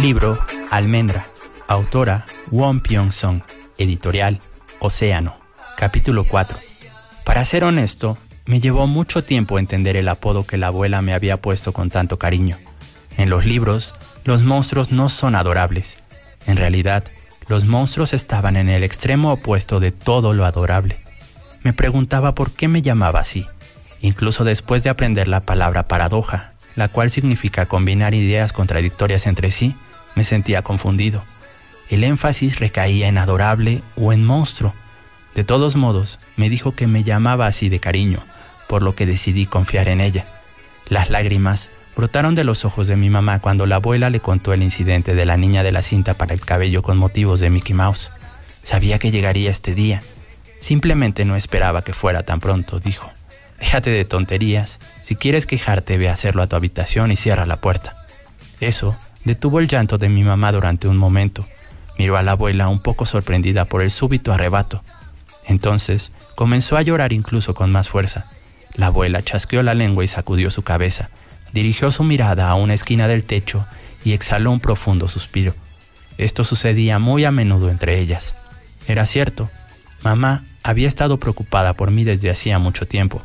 Libro 0.02 0.38
Almendra. 0.70 1.26
Autora 1.68 2.26
Won 2.52 2.82
Pyong-song. 2.82 3.42
Editorial 3.80 4.40
Océano. 4.80 5.38
Capítulo 5.76 6.24
4. 6.24 6.56
Para 7.26 7.44
ser 7.44 7.64
honesto, 7.64 8.16
me 8.46 8.60
llevó 8.60 8.86
mucho 8.86 9.24
tiempo 9.24 9.58
entender 9.58 9.98
el 9.98 10.08
apodo 10.08 10.46
que 10.46 10.58
la 10.58 10.68
abuela 10.68 11.02
me 11.02 11.16
había 11.16 11.38
puesto 11.38 11.74
con 11.74 11.90
tanto 11.90 12.20
cariño. 12.20 12.58
En 13.18 13.32
los 13.32 13.46
libros, 13.46 13.96
los 14.24 14.44
monstruos 14.44 14.92
no 14.92 15.10
son 15.10 15.34
adorables. 15.34 15.98
En 16.46 16.58
realidad, 16.58 17.04
los 17.48 17.66
monstruos 17.66 18.14
estaban 18.14 18.56
en 18.56 18.70
el 18.70 18.84
extremo 18.84 19.34
opuesto 19.34 19.80
de 19.80 19.92
todo 19.92 20.34
lo 20.34 20.46
adorable. 20.46 20.98
Me 21.64 21.74
preguntaba 21.74 22.36
por 22.36 22.52
qué 22.52 22.68
me 22.68 22.84
llamaba 22.84 23.22
así, 23.22 23.48
incluso 24.00 24.44
después 24.44 24.84
de 24.84 24.92
aprender 24.92 25.28
la 25.28 25.42
palabra 25.42 25.88
paradoja, 25.88 26.54
la 26.76 26.88
cual 26.88 27.10
significa 27.10 27.66
combinar 27.66 28.14
ideas 28.14 28.54
contradictorias 28.54 29.26
entre 29.26 29.50
sí 29.50 29.76
me 30.18 30.24
sentía 30.24 30.64
confundido. 30.64 31.24
El 31.90 32.04
énfasis 32.04 32.60
recaía 32.60 33.08
en 33.08 33.20
adorable 33.20 33.84
o 33.96 34.12
en 34.12 34.26
monstruo. 34.26 34.74
De 35.36 35.44
todos 35.44 35.76
modos, 35.76 36.18
me 36.36 36.50
dijo 36.50 36.74
que 36.74 36.88
me 36.88 37.04
llamaba 37.04 37.46
así 37.46 37.70
de 37.70 37.80
cariño, 37.80 38.20
por 38.68 38.82
lo 38.82 38.96
que 38.96 39.06
decidí 39.06 39.46
confiar 39.46 39.88
en 39.88 40.02
ella. 40.02 40.26
Las 40.90 41.12
lágrimas 41.12 41.70
brotaron 41.96 42.34
de 42.34 42.44
los 42.44 42.66
ojos 42.66 42.88
de 42.88 42.96
mi 42.96 43.12
mamá 43.12 43.40
cuando 43.40 43.68
la 43.68 43.76
abuela 43.76 44.10
le 44.10 44.20
contó 44.20 44.54
el 44.54 44.64
incidente 44.64 45.14
de 45.14 45.26
la 45.26 45.38
niña 45.38 45.62
de 45.62 45.72
la 45.72 45.84
cinta 45.84 46.16
para 46.16 46.34
el 46.34 46.42
cabello 46.42 46.82
con 46.82 46.98
motivos 46.98 47.40
de 47.40 47.52
Mickey 47.52 47.76
Mouse. 47.76 48.10
Sabía 48.64 48.98
que 48.98 49.12
llegaría 49.12 49.52
este 49.52 49.76
día. 49.76 50.02
Simplemente 50.60 51.26
no 51.26 51.36
esperaba 51.36 51.84
que 51.84 51.94
fuera 51.94 52.24
tan 52.24 52.40
pronto, 52.40 52.80
dijo. 52.80 53.12
Déjate 53.60 53.92
de 53.92 54.04
tonterías. 54.04 54.80
Si 55.04 55.16
quieres 55.16 55.46
quejarte, 55.46 55.98
ve 55.98 56.10
a 56.10 56.14
hacerlo 56.14 56.42
a 56.42 56.48
tu 56.48 56.56
habitación 56.56 57.12
y 57.12 57.16
cierra 57.16 57.46
la 57.46 57.62
puerta. 57.62 57.94
Eso 58.60 58.98
Detuvo 59.28 59.60
el 59.60 59.68
llanto 59.68 59.98
de 59.98 60.08
mi 60.08 60.24
mamá 60.24 60.54
durante 60.54 60.88
un 60.88 60.96
momento. 60.96 61.46
Miró 62.00 62.16
a 62.16 62.24
la 62.24 62.32
abuela 62.32 62.70
un 62.70 62.80
poco 62.80 63.06
sorprendida 63.06 63.66
por 63.66 63.82
el 63.82 63.92
súbito 63.92 64.32
arrebato. 64.32 64.82
Entonces 65.46 66.14
comenzó 66.36 66.78
a 66.78 66.82
llorar 66.82 67.12
incluso 67.12 67.54
con 67.54 67.70
más 67.70 67.90
fuerza. 67.90 68.28
La 68.76 68.86
abuela 68.86 69.22
chasqueó 69.22 69.64
la 69.64 69.74
lengua 69.74 70.06
y 70.06 70.08
sacudió 70.08 70.50
su 70.50 70.62
cabeza. 70.62 71.10
Dirigió 71.52 71.92
su 71.92 72.06
mirada 72.06 72.50
a 72.50 72.56
una 72.56 72.74
esquina 72.74 73.10
del 73.10 73.26
techo 73.26 73.66
y 74.06 74.14
exhaló 74.14 74.50
un 74.50 74.62
profundo 74.62 75.10
suspiro. 75.10 75.54
Esto 76.18 76.46
sucedía 76.46 76.98
muy 76.98 77.26
a 77.26 77.32
menudo 77.32 77.70
entre 77.70 78.00
ellas. 78.00 78.34
Era 78.88 79.06
cierto, 79.06 79.50
mamá 80.04 80.46
había 80.64 80.88
estado 80.88 81.18
preocupada 81.20 81.74
por 81.74 81.92
mí 81.92 82.06
desde 82.06 82.30
hacía 82.30 82.60
mucho 82.60 82.88
tiempo. 82.88 83.22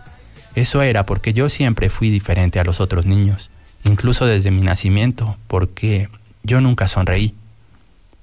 Eso 0.57 0.83
era 0.83 1.07
porque 1.07 1.33
yo 1.33 1.49
siempre 1.49 1.91
fui 1.91 2.11
diferente 2.11 2.59
a 2.59 2.65
los 2.65 2.81
otros 2.81 3.07
niños 3.07 3.52
incluso 3.85 4.27
desde 4.27 4.51
mi 4.51 4.62
nacimiento, 4.62 5.37
porque 5.49 6.09
yo 6.42 6.61
nunca 6.61 6.88
sonreí. 6.88 7.35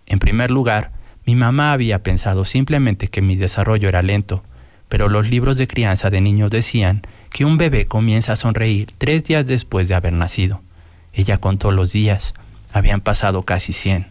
En 0.06 0.20
primer 0.20 0.52
lugar, 0.52 0.92
mi 1.26 1.36
mamá 1.36 1.74
había 1.74 2.00
pensado 2.00 2.46
simplemente 2.46 3.08
que 3.08 3.22
mi 3.22 3.36
desarrollo 3.36 3.90
era 3.90 4.02
lento, 4.02 4.44
pero 4.88 5.10
los 5.10 5.30
libros 5.30 5.58
de 5.58 5.68
crianza 5.68 6.10
de 6.10 6.22
niños 6.22 6.52
decían 6.52 7.04
que 7.30 7.46
un 7.46 7.58
bebé 7.58 7.86
comienza 7.86 8.34
a 8.34 8.38
sonreír 8.38 8.88
tres 8.98 9.24
días 9.24 9.46
después 9.46 9.88
de 9.88 9.96
haber 9.96 10.14
nacido. 10.14 10.62
Ella 11.14 11.38
contó 11.38 11.72
los 11.72 11.92
días, 11.92 12.34
habían 12.72 13.02
pasado 13.02 13.44
casi 13.44 13.74
cien. 13.74 14.08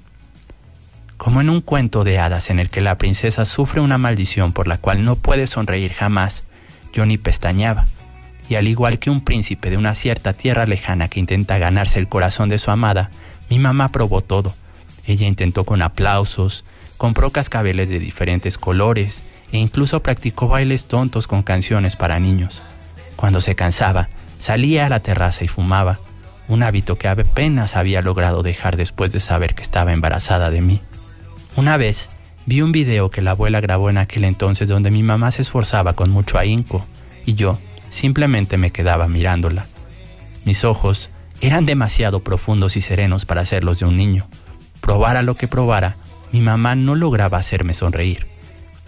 Como 1.17 1.41
en 1.41 1.51
un 1.51 1.61
cuento 1.61 2.05
de 2.05 2.21
hadas 2.21 2.49
en 2.51 2.61
el 2.61 2.71
que 2.71 2.81
la 2.81 2.97
princesa 2.97 3.45
sufre 3.45 3.81
una 3.81 3.99
maldición 3.99 4.53
por 4.53 4.69
la 4.69 4.79
cual 4.79 5.05
no 5.05 5.17
puede 5.17 5.49
sonreír 5.49 5.93
jamás, 5.93 6.45
yo 6.93 7.07
ni 7.07 7.19
pestañaba 7.19 7.87
y 8.49 8.55
al 8.55 8.67
igual 8.67 8.99
que 8.99 9.11
un 9.11 9.21
príncipe 9.21 9.71
de 9.71 9.77
una 9.77 9.95
cierta 9.95 10.33
tierra 10.33 10.67
lejana 10.67 11.09
que 11.09 11.21
intenta 11.21 11.59
ganarse 11.59 11.99
el 11.99 12.09
corazón 12.09 12.49
de 12.49 12.59
su 12.59 12.71
amada, 12.71 13.11
mi 13.51 13.59
mamá 13.59 13.89
probó 13.89 14.23
todo. 14.23 14.55
Ella 15.07 15.27
intentó 15.27 15.65
con 15.65 15.83
aplausos, 15.83 16.65
compró 16.97 17.31
cascabeles 17.31 17.89
de 17.89 17.99
diferentes 17.99 18.59
colores 18.59 19.23
e 19.53 19.59
incluso 19.59 20.03
practicó 20.03 20.49
bailes 20.49 20.87
tontos 20.87 21.27
con 21.27 21.43
canciones 21.43 21.97
para 21.97 22.21
niños. 22.21 22.63
Cuando 23.17 23.41
se 23.41 23.55
cansaba, 23.55 24.09
salía 24.39 24.87
a 24.87 24.89
la 24.89 25.01
terraza 25.01 25.45
y 25.45 25.49
fumaba, 25.49 25.99
un 26.49 26.63
hábito 26.63 26.97
que 26.97 27.09
apenas 27.09 27.77
había 27.77 28.01
logrado 28.01 28.43
dejar 28.43 28.77
después 28.77 29.13
de 29.13 29.21
saber 29.21 29.55
que 29.55 29.63
estaba 29.63 29.93
embarazada 29.93 30.51
de 30.51 30.63
mí. 30.63 30.81
Una 31.57 31.77
vez 31.77 32.11
vi 32.47 32.63
un 32.63 32.73
video 32.73 33.11
que 33.11 33.21
la 33.21 33.33
abuela 33.33 33.61
grabó 33.61 33.91
en 33.91 33.99
aquel 33.99 34.25
entonces 34.25 34.69
donde 34.69 34.91
mi 34.91 35.03
mamá 35.03 35.31
se 35.31 35.43
esforzaba 35.43 35.93
con 35.93 36.11
mucho 36.11 36.39
ahínco 36.39 36.87
y 37.27 37.35
yo, 37.35 37.59
Simplemente 37.91 38.57
me 38.59 38.71
quedaba 38.71 39.09
mirándola. 39.09 39.67
Mis 40.45 40.65
ojos 40.65 41.11
eran 41.41 41.67
demasiado 41.67 42.21
profundos 42.21 42.77
y 42.77 42.81
serenos 42.81 43.25
para 43.25 43.45
ser 43.45 43.65
los 43.65 43.79
de 43.79 43.87
un 43.87 43.97
niño. 43.97 44.27
Probara 44.81 45.23
lo 45.23 45.37
que 45.37 45.49
probara, 45.49 45.97
mi 46.33 46.41
mamá 46.41 46.75
no 46.75 46.95
lograba 46.95 47.39
hacerme 47.39 47.75
sonreír. 47.75 48.27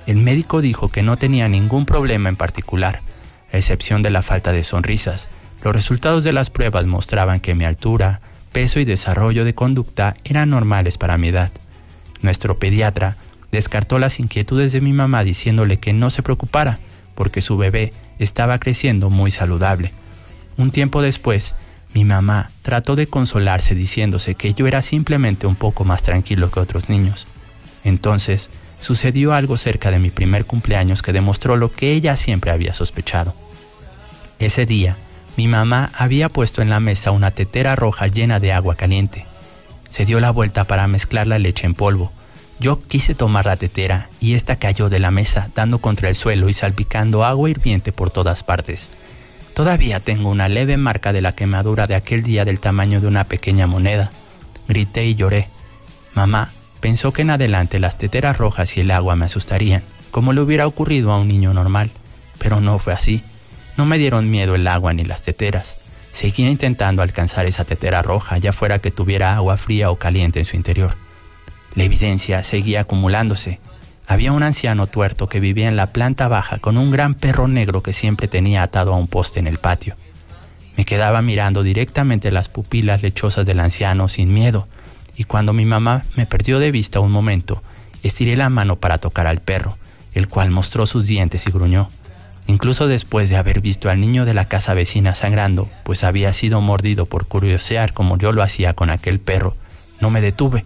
El 0.07 0.17
médico 0.17 0.61
dijo 0.61 0.89
que 0.89 1.03
no 1.03 1.17
tenía 1.17 1.49
ningún 1.49 1.87
problema 1.87 2.29
en 2.29 2.37
particular, 2.37 3.03
a 3.53 3.57
excepción 3.57 4.03
de 4.03 4.11
la 4.11 4.23
falta 4.23 4.53
de 4.53 4.65
sonrisas. 4.65 5.29
Los 5.63 5.75
resultados 5.75 6.25
de 6.25 6.33
las 6.33 6.51
pruebas 6.51 6.87
mostraban 6.87 7.41
que 7.41 7.55
mi 7.55 7.65
altura, 7.65 8.21
peso 8.53 8.81
y 8.81 8.85
desarrollo 8.85 9.45
de 9.45 9.55
conducta 9.55 10.17
eran 10.25 10.51
normales 10.51 10.99
para 10.99 11.19
mi 11.19 11.29
edad. 11.29 11.53
Nuestro 12.23 12.59
pediatra 12.59 13.17
descartó 13.53 13.99
las 13.99 14.21
inquietudes 14.21 14.73
de 14.73 14.81
mi 14.81 14.93
mamá 14.93 15.25
diciéndole 15.25 15.79
que 15.79 15.93
no 15.93 16.11
se 16.11 16.23
preocupara, 16.23 16.79
porque 17.15 17.41
su 17.41 17.57
bebé 17.57 17.93
estaba 18.21 18.59
creciendo 18.59 19.11
muy 19.11 19.33
saludable. 19.33 19.93
Un 20.57 20.71
tiempo 20.71 21.03
después, 21.03 21.57
mi 21.95 22.05
mamá 22.05 22.51
trató 22.63 22.95
de 22.95 23.09
consolarse 23.09 23.75
diciéndose 23.75 24.37
que 24.37 24.55
yo 24.55 24.69
era 24.69 24.83
simplemente 24.83 25.47
un 25.47 25.57
poco 25.57 25.85
más 25.85 26.03
tranquilo 26.03 26.51
que 26.51 26.61
otros 26.61 26.89
niños. 26.89 27.27
Entonces, 27.83 28.51
sucedió 28.79 29.33
algo 29.33 29.57
cerca 29.57 29.91
de 29.91 29.99
mi 29.99 30.11
primer 30.11 30.45
cumpleaños 30.45 31.03
que 31.03 31.13
demostró 31.13 31.57
lo 31.57 31.73
que 31.73 31.93
ella 31.93 32.15
siempre 32.15 32.51
había 32.51 32.75
sospechado. 32.75 33.35
Ese 34.39 34.67
día, 34.67 34.97
mi 35.37 35.49
mamá 35.49 35.91
había 35.97 36.29
puesto 36.29 36.61
en 36.61 36.69
la 36.69 36.79
mesa 36.79 37.11
una 37.11 37.31
tetera 37.31 37.75
roja 37.75 38.07
llena 38.07 38.39
de 38.39 38.53
agua 38.53 38.77
caliente. 38.77 39.25
Se 39.89 40.05
dio 40.05 40.21
la 40.21 40.31
vuelta 40.31 40.65
para 40.65 40.87
mezclar 40.87 41.27
la 41.27 41.39
leche 41.39 41.67
en 41.67 41.75
polvo 41.75 42.13
yo 42.61 42.79
quise 42.79 43.14
tomar 43.14 43.46
la 43.46 43.57
tetera 43.57 44.11
y 44.20 44.35
esta 44.35 44.57
cayó 44.57 44.90
de 44.90 44.99
la 44.99 45.11
mesa, 45.11 45.49
dando 45.55 45.79
contra 45.79 46.11
el 46.11 46.14
suelo 46.14 46.51
y 46.51 46.53
salpicando 46.53 47.25
agua 47.25 47.49
hirviente 47.49 47.90
por 47.90 48.11
todas 48.11 48.44
partes. 48.44 48.90
Todavía 49.55 49.99
tengo 50.01 50.29
una 50.29 50.49
leve 50.49 50.77
marca 50.77 51.12
de 51.14 51.23
la 51.23 51.35
quemadura 51.35 51.87
de 51.87 51.94
aquel 51.94 52.23
día 52.23 52.44
del 52.44 52.61
tamaño 52.61 53.01
de 53.01 53.07
una 53.07 53.25
pequeña 53.25 53.66
moneda. 53.66 54.11
Grité 54.68 55.07
y 55.07 55.14
lloré. 55.14 55.49
Mamá 56.14 56.53
pensó 56.81 57.12
que 57.12 57.23
en 57.23 57.31
adelante 57.31 57.79
las 57.79 57.96
teteras 57.96 58.37
rojas 58.37 58.77
y 58.77 58.81
el 58.81 58.90
agua 58.90 59.16
me 59.16 59.25
asustarían, 59.25 59.83
como 60.11 60.35
le 60.35 60.42
hubiera 60.42 60.66
ocurrido 60.66 61.12
a 61.12 61.18
un 61.18 61.29
niño 61.29 61.55
normal, 61.55 61.90
pero 62.38 62.61
no 62.61 62.79
fue 62.79 62.92
así. 62.92 63.23
No 63.79 63.87
me 63.87 63.96
dieron 63.96 64.31
miedo 64.31 64.55
el 64.55 64.66
agua 64.66 64.92
ni 64.92 65.05
las 65.05 65.23
teteras. 65.23 65.79
Seguía 66.11 66.51
intentando 66.51 67.01
alcanzar 67.01 67.46
esa 67.46 67.64
tetera 67.64 68.03
roja, 68.03 68.37
ya 68.37 68.53
fuera 68.53 68.81
que 68.81 68.90
tuviera 68.90 69.35
agua 69.35 69.57
fría 69.57 69.90
o 69.90 69.96
caliente 69.96 70.40
en 70.40 70.44
su 70.44 70.57
interior. 70.57 70.96
La 71.75 71.85
evidencia 71.85 72.43
seguía 72.43 72.81
acumulándose. 72.81 73.61
Había 74.07 74.33
un 74.33 74.43
anciano 74.43 74.89
tuerto 74.89 75.29
que 75.29 75.39
vivía 75.39 75.69
en 75.69 75.77
la 75.77 75.89
planta 75.89 76.27
baja 76.27 76.59
con 76.59 76.77
un 76.77 76.91
gran 76.91 77.15
perro 77.15 77.47
negro 77.47 77.83
que 77.83 77.93
siempre 77.93 78.27
tenía 78.27 78.63
atado 78.63 78.93
a 78.93 78.97
un 78.97 79.07
poste 79.07 79.39
en 79.39 79.47
el 79.47 79.59
patio. 79.59 79.95
Me 80.77 80.85
quedaba 80.85 81.23
mirando 81.23 81.63
directamente 81.63 82.33
las 82.33 82.49
pupilas 82.49 83.03
lechosas 83.03 83.47
del 83.47 83.61
anciano 83.61 84.09
sin 84.09 84.35
miedo, 84.35 84.67
y 85.17 85.25
cuando 85.25 85.53
mi 85.53 85.65
mamá 85.65 86.05
me 86.17 86.27
perdió 86.27 86.59
de 86.59 86.71
vista 86.73 86.99
un 86.99 87.13
momento, 87.13 87.63
estiré 88.03 88.37
la 88.37 88.49
mano 88.49 88.77
para 88.77 88.99
tocar 88.99 89.27
al 89.27 89.41
perro, 89.41 89.77
el 90.13 90.27
cual 90.27 90.51
mostró 90.51 90.87
sus 90.87 91.07
dientes 91.07 91.47
y 91.47 91.51
gruñó. 91.53 91.89
Incluso 92.47 92.89
después 92.89 93.29
de 93.29 93.37
haber 93.37 93.61
visto 93.61 93.91
al 93.91 94.01
niño 94.01 94.25
de 94.25 94.35
la 94.35 94.47
casa 94.49 94.75
vecina 94.75 95.15
sangrando, 95.15 95.69
pues 95.85 96.03
había 96.03 96.33
sido 96.33 96.61
mordido 96.61 97.07
por 97.07 97.27
curiosear 97.27 97.93
como 97.93 98.19
yo 98.19 98.33
lo 98.33 98.43
hacía 98.43 98.73
con 98.73 98.91
aquel 98.91 99.21
perro, 99.21 99.55
no 100.01 100.11
me 100.11 100.21
detuve 100.21 100.65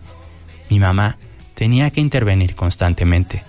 Mi 0.71 0.79
mamá 0.79 1.17
tenía 1.55 1.91
que 1.91 2.01
intervenir 2.01 2.55
constantemente. 2.55 3.43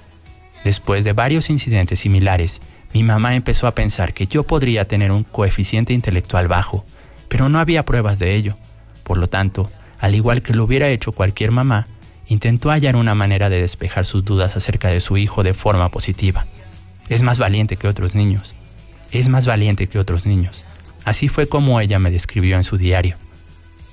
Después 0.63 1.03
de 1.03 1.13
varios 1.13 1.49
incidentes 1.49 1.99
similares, 1.99 2.61
mi 2.93 3.03
mamá 3.03 3.35
empezó 3.35 3.67
a 3.67 3.75
pensar 3.75 4.13
que 4.13 4.27
yo 4.27 4.43
podría 4.43 4.87
tener 4.87 5.11
un 5.11 5.23
coeficiente 5.23 5.93
intelectual 5.93 6.47
bajo, 6.47 6.85
pero 7.27 7.49
no 7.49 7.59
había 7.59 7.85
pruebas 7.85 8.19
de 8.19 8.35
ello. 8.35 8.57
Por 9.03 9.17
lo 9.17 9.27
tanto, 9.27 9.69
al 9.99 10.15
igual 10.15 10.41
que 10.41 10.53
lo 10.53 10.63
hubiera 10.63 10.89
hecho 10.89 11.11
cualquier 11.11 11.51
mamá, 11.51 11.87
intentó 12.27 12.69
hallar 12.71 12.95
una 12.95 13.13
manera 13.13 13.49
de 13.49 13.61
despejar 13.61 14.05
sus 14.05 14.23
dudas 14.23 14.55
acerca 14.55 14.89
de 14.89 14.99
su 14.99 15.17
hijo 15.17 15.43
de 15.43 15.53
forma 15.53 15.89
positiva. 15.89 16.45
Es 17.09 17.21
más 17.21 17.37
valiente 17.37 17.77
que 17.77 17.87
otros 17.87 18.15
niños. 18.15 18.55
Es 19.11 19.29
más 19.29 19.45
valiente 19.45 19.87
que 19.87 19.99
otros 19.99 20.25
niños. 20.25 20.65
Así 21.03 21.27
fue 21.27 21.47
como 21.47 21.79
ella 21.79 21.99
me 21.99 22.11
describió 22.11 22.57
en 22.57 22.63
su 22.63 22.77
diario. 22.77 23.15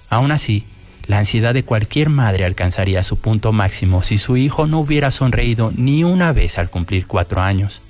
Aún 0.08 0.32
así, 0.32 0.64
la 1.12 1.18
ansiedad 1.18 1.52
de 1.52 1.62
cualquier 1.62 2.08
madre 2.08 2.46
alcanzaría 2.46 3.02
su 3.02 3.18
punto 3.18 3.52
máximo 3.52 4.02
si 4.02 4.16
su 4.16 4.38
hijo 4.38 4.66
no 4.66 4.80
hubiera 4.80 5.10
sonreído 5.10 5.70
ni 5.76 6.04
una 6.04 6.32
vez 6.32 6.56
al 6.56 6.70
cumplir 6.70 7.06
cuatro 7.06 7.42
años. 7.42 7.82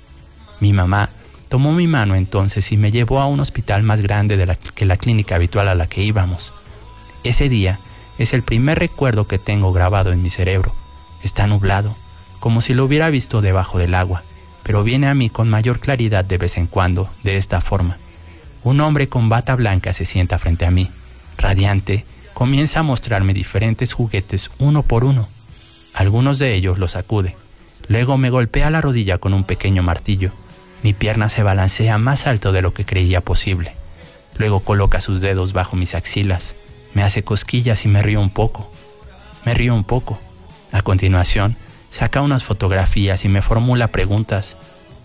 Mi 0.59 0.73
mamá 0.73 1.09
tomó 1.47 1.71
mi 1.71 1.87
mano 1.87 2.15
entonces 2.15 2.69
y 2.73 2.75
me 2.75 2.91
llevó 2.91 3.21
a 3.21 3.27
un 3.27 3.39
hospital 3.39 3.81
más 3.81 4.01
grande 4.01 4.35
de 4.35 4.45
la, 4.45 4.55
que 4.55 4.83
la 4.83 4.97
clínica 4.97 5.35
habitual 5.35 5.69
a 5.69 5.73
la 5.73 5.87
que 5.87 6.03
íbamos. 6.03 6.51
Ese 7.23 7.47
día 7.47 7.79
es 8.17 8.33
el 8.33 8.43
primer 8.43 8.77
recuerdo 8.77 9.25
que 9.25 9.39
tengo 9.39 9.71
grabado 9.71 10.11
en 10.11 10.21
mi 10.21 10.29
cerebro. 10.29 10.75
Está 11.23 11.47
nublado, 11.47 11.95
como 12.41 12.59
si 12.59 12.73
lo 12.73 12.83
hubiera 12.83 13.09
visto 13.09 13.39
debajo 13.39 13.79
del 13.79 13.95
agua, 13.95 14.23
pero 14.63 14.83
viene 14.83 15.07
a 15.07 15.13
mí 15.13 15.29
con 15.29 15.49
mayor 15.49 15.79
claridad 15.79 16.25
de 16.25 16.37
vez 16.37 16.57
en 16.57 16.67
cuando, 16.67 17.09
de 17.23 17.37
esta 17.37 17.61
forma. 17.61 17.99
Un 18.65 18.81
hombre 18.81 19.07
con 19.07 19.29
bata 19.29 19.55
blanca 19.55 19.93
se 19.93 20.03
sienta 20.03 20.39
frente 20.39 20.65
a 20.65 20.71
mí, 20.71 20.91
radiante, 21.37 22.03
comienza 22.33 22.79
a 22.79 22.83
mostrarme 22.83 23.33
diferentes 23.33 23.93
juguetes 23.93 24.51
uno 24.59 24.83
por 24.83 25.03
uno. 25.03 25.27
Algunos 25.93 26.39
de 26.39 26.53
ellos 26.53 26.79
los 26.79 26.91
sacude. 26.91 27.35
Luego 27.87 28.17
me 28.17 28.29
golpea 28.29 28.69
la 28.69 28.81
rodilla 28.81 29.17
con 29.17 29.33
un 29.33 29.43
pequeño 29.43 29.83
martillo. 29.83 30.31
Mi 30.81 30.93
pierna 30.93 31.29
se 31.29 31.43
balancea 31.43 31.97
más 31.97 32.27
alto 32.27 32.51
de 32.51 32.61
lo 32.61 32.73
que 32.73 32.85
creía 32.85 33.21
posible. 33.21 33.73
Luego 34.37 34.61
coloca 34.61 34.99
sus 34.99 35.21
dedos 35.21 35.53
bajo 35.53 35.75
mis 35.75 35.95
axilas 35.95 36.55
me 36.93 37.03
hace 37.03 37.23
cosquillas 37.23 37.85
y 37.85 37.87
me 37.87 38.01
río 38.01 38.21
un 38.21 38.29
poco. 38.29 38.71
Me 39.45 39.53
río 39.53 39.73
un 39.73 39.83
poco. 39.83 40.19
A 40.71 40.81
continuación, 40.81 41.57
saca 41.89 42.21
unas 42.21 42.43
fotografías 42.43 43.25
y 43.25 43.29
me 43.29 43.41
formula 43.41 43.87
preguntas. 43.87 44.55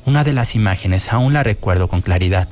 Una 0.05 0.25
de 0.25 0.33
las 0.33 0.55
imágenes 0.55 1.12
aún 1.12 1.33
la 1.33 1.43
recuerdo 1.43 1.88
con 1.88 2.03
claridad. 2.03 2.49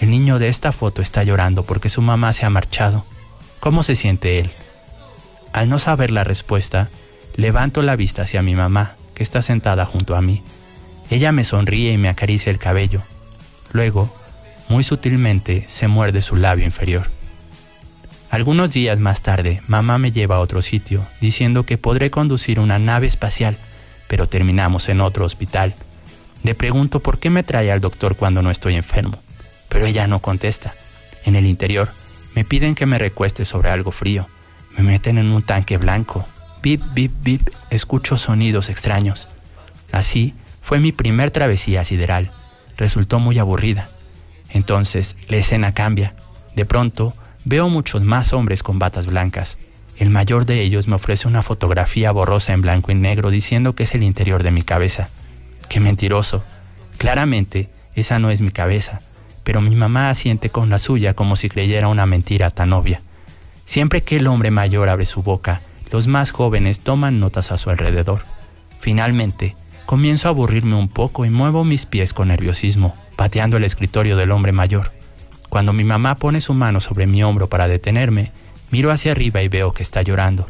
El 0.00 0.10
niño 0.10 0.38
de 0.38 0.48
esta 0.48 0.72
foto 0.72 1.00
está 1.00 1.22
llorando 1.22 1.64
porque 1.64 1.88
su 1.88 2.02
mamá 2.02 2.32
se 2.32 2.44
ha 2.44 2.50
marchado. 2.50 3.04
¿Cómo 3.60 3.82
se 3.82 3.96
siente 3.96 4.38
él? 4.38 4.50
Al 5.52 5.68
no 5.68 5.78
saber 5.78 6.10
la 6.10 6.24
respuesta, 6.24 6.90
levanto 7.36 7.82
la 7.82 7.96
vista 7.96 8.22
hacia 8.22 8.42
mi 8.42 8.54
mamá, 8.54 8.96
que 9.14 9.22
está 9.22 9.42
sentada 9.42 9.86
junto 9.86 10.14
a 10.14 10.22
mí. 10.22 10.42
Ella 11.10 11.32
me 11.32 11.44
sonríe 11.44 11.92
y 11.92 11.98
me 11.98 12.08
acaricia 12.08 12.50
el 12.50 12.58
cabello. 12.58 13.02
Luego, 13.72 14.14
muy 14.68 14.84
sutilmente, 14.84 15.64
se 15.68 15.88
muerde 15.88 16.22
su 16.22 16.36
labio 16.36 16.64
inferior. 16.64 17.08
Algunos 18.28 18.72
días 18.72 18.98
más 18.98 19.22
tarde, 19.22 19.62
mamá 19.68 19.98
me 19.98 20.12
lleva 20.12 20.36
a 20.36 20.40
otro 20.40 20.60
sitio, 20.60 21.06
diciendo 21.20 21.64
que 21.64 21.78
podré 21.78 22.10
conducir 22.10 22.58
una 22.58 22.78
nave 22.78 23.06
espacial, 23.06 23.56
pero 24.08 24.26
terminamos 24.26 24.88
en 24.88 25.00
otro 25.00 25.24
hospital. 25.24 25.74
Le 26.42 26.54
pregunto 26.54 27.00
por 27.00 27.18
qué 27.18 27.30
me 27.30 27.44
trae 27.44 27.70
al 27.70 27.80
doctor 27.80 28.16
cuando 28.16 28.42
no 28.42 28.50
estoy 28.50 28.74
enfermo, 28.74 29.20
pero 29.68 29.86
ella 29.86 30.06
no 30.06 30.20
contesta. 30.20 30.74
En 31.24 31.36
el 31.36 31.46
interior, 31.46 31.90
me 32.36 32.44
piden 32.44 32.76
que 32.76 32.86
me 32.86 32.98
recueste 32.98 33.44
sobre 33.44 33.70
algo 33.70 33.90
frío. 33.90 34.28
Me 34.76 34.84
meten 34.84 35.18
en 35.18 35.32
un 35.32 35.42
tanque 35.42 35.76
blanco. 35.76 36.24
Bip, 36.62 36.80
bip, 36.94 37.12
bip, 37.22 37.48
escucho 37.70 38.16
sonidos 38.16 38.68
extraños. 38.68 39.26
Así 39.90 40.34
fue 40.62 40.78
mi 40.78 40.92
primer 40.92 41.32
travesía 41.32 41.82
sideral. 41.82 42.30
Resultó 42.76 43.18
muy 43.18 43.40
aburrida. 43.40 43.88
Entonces, 44.50 45.16
la 45.26 45.38
escena 45.38 45.74
cambia. 45.74 46.14
De 46.54 46.64
pronto, 46.64 47.14
Veo 47.48 47.68
muchos 47.68 48.02
más 48.02 48.32
hombres 48.32 48.64
con 48.64 48.80
batas 48.80 49.06
blancas. 49.06 49.56
El 49.96 50.10
mayor 50.10 50.46
de 50.46 50.62
ellos 50.62 50.88
me 50.88 50.96
ofrece 50.96 51.28
una 51.28 51.42
fotografía 51.42 52.10
borrosa 52.10 52.52
en 52.52 52.60
blanco 52.60 52.90
y 52.90 52.96
negro 52.96 53.30
diciendo 53.30 53.76
que 53.76 53.84
es 53.84 53.94
el 53.94 54.02
interior 54.02 54.42
de 54.42 54.50
mi 54.50 54.62
cabeza. 54.62 55.10
¡Qué 55.68 55.78
mentiroso! 55.78 56.42
Claramente, 56.98 57.70
esa 57.94 58.18
no 58.18 58.30
es 58.30 58.40
mi 58.40 58.50
cabeza, 58.50 59.00
pero 59.46 59.60
mi 59.60 59.76
mamá 59.76 60.10
asiente 60.10 60.50
con 60.50 60.70
la 60.70 60.80
suya 60.80 61.14
como 61.14 61.36
si 61.36 61.48
creyera 61.48 61.86
una 61.86 62.04
mentira 62.04 62.50
tan 62.50 62.72
obvia. 62.72 63.00
Siempre 63.64 64.00
que 64.00 64.16
el 64.16 64.26
hombre 64.26 64.50
mayor 64.50 64.88
abre 64.88 65.04
su 65.04 65.22
boca, 65.22 65.60
los 65.92 66.08
más 66.08 66.32
jóvenes 66.32 66.80
toman 66.80 67.20
notas 67.20 67.52
a 67.52 67.56
su 67.56 67.70
alrededor. 67.70 68.22
Finalmente, 68.80 69.54
comienzo 69.86 70.26
a 70.26 70.32
aburrirme 70.32 70.74
un 70.74 70.88
poco 70.88 71.24
y 71.24 71.30
muevo 71.30 71.62
mis 71.62 71.86
pies 71.86 72.12
con 72.12 72.26
nerviosismo, 72.26 72.96
pateando 73.14 73.56
el 73.56 73.62
escritorio 73.62 74.16
del 74.16 74.32
hombre 74.32 74.50
mayor. 74.50 74.90
Cuando 75.48 75.72
mi 75.72 75.84
mamá 75.84 76.16
pone 76.16 76.40
su 76.40 76.52
mano 76.52 76.80
sobre 76.80 77.06
mi 77.06 77.22
hombro 77.22 77.48
para 77.48 77.68
detenerme, 77.68 78.32
miro 78.72 78.90
hacia 78.90 79.12
arriba 79.12 79.42
y 79.42 79.48
veo 79.48 79.72
que 79.72 79.84
está 79.84 80.02
llorando. 80.02 80.48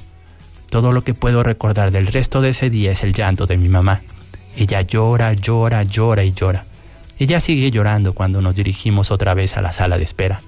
Todo 0.70 0.92
lo 0.92 1.04
que 1.04 1.12
puedo 1.12 1.42
recordar 1.42 1.90
del 1.90 2.06
resto 2.06 2.40
de 2.40 2.48
ese 2.48 2.70
día 2.70 2.92
es 2.92 3.02
el 3.02 3.12
llanto 3.12 3.46
de 3.46 3.58
mi 3.58 3.68
mamá. 3.68 4.00
Ella 4.56 4.80
llora, 4.80 5.34
llora, 5.34 5.82
llora 5.82 6.24
y 6.24 6.32
llora. 6.32 6.64
Ella 7.18 7.40
sigue 7.40 7.70
llorando 7.70 8.12
cuando 8.12 8.42
nos 8.42 8.54
dirigimos 8.54 9.10
otra 9.10 9.34
vez 9.34 9.56
a 9.56 9.62
la 9.62 9.72
sala 9.72 9.98
de 9.98 10.04
espera. 10.04 10.42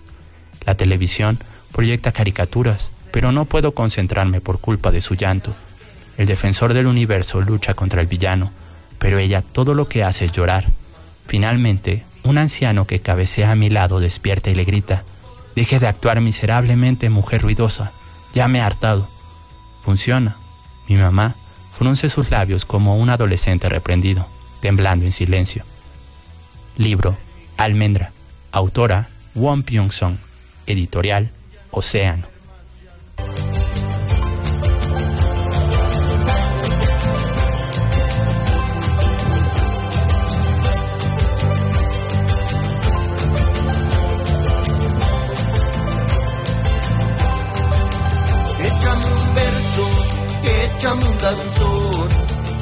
La 0.67 0.75
televisión 0.75 1.39
proyecta 1.73 2.13
caricaturas, 2.13 2.91
pero 3.11 3.33
no 3.33 3.47
puedo 3.47 3.73
concentrarme 3.73 4.41
por 4.41 4.61
culpa 4.61 4.91
de 4.91 5.01
su 5.01 5.15
llanto. 5.15 5.55
El 6.17 6.27
defensor 6.27 6.75
del 6.75 6.87
universo 6.87 7.41
lucha 7.41 7.75
contra 7.75 8.01
el 8.01 8.07
villano, 8.07 8.51
pero 8.99 9.19
ella 9.19 9.43
todo 9.43 9.75
lo 9.75 9.89
que 9.89 10.05
hace 10.05 10.27
es 10.27 10.33
llorar. 10.33 10.67
Finalmente, 11.27 12.05
un 12.25 12.37
anciano 12.37 12.87
que 12.87 13.01
cabecea 13.01 13.53
a 13.53 13.55
mi 13.55 13.71
lado 13.71 14.01
despierta 14.01 14.51
y 14.51 14.55
le 14.55 14.65
grita, 14.65 15.05
Deje 15.59 15.81
de 15.81 15.89
actuar 15.89 16.21
miserablemente, 16.21 17.11
mujer 17.11 17.43
ruidosa, 17.43 17.91
ya 18.33 18.47
me 18.47 18.59
he 18.59 18.63
hartado. 18.63 19.09
Funciona. 19.85 20.37
Mi 20.89 20.95
mamá 20.95 21.35
frunce 21.77 22.11
sus 22.11 22.31
labios 22.31 22.65
como 22.65 22.97
un 22.97 23.11
adolescente 23.11 23.69
reprendido, 23.69 24.29
temblando 24.61 25.05
en 25.05 25.11
silencio. 25.11 25.65
Libro 26.79 27.17
Almendra. 27.57 28.13
Autora 28.53 29.09
Won 29.35 29.65
Pyong-song. 29.65 30.17
Editorial 30.67 31.31
Océano. 31.71 32.27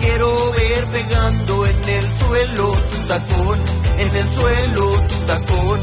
Quiero 0.01 0.53
ver 0.53 0.85
pegando 0.87 1.67
en 1.67 1.89
el 1.89 2.13
suelo 2.15 2.73
tu 2.73 2.97
tacón, 3.07 3.59
en 4.09 4.17
el 4.17 4.35
suelo 4.35 4.93
tu 5.09 5.15
tacón. 5.27 5.81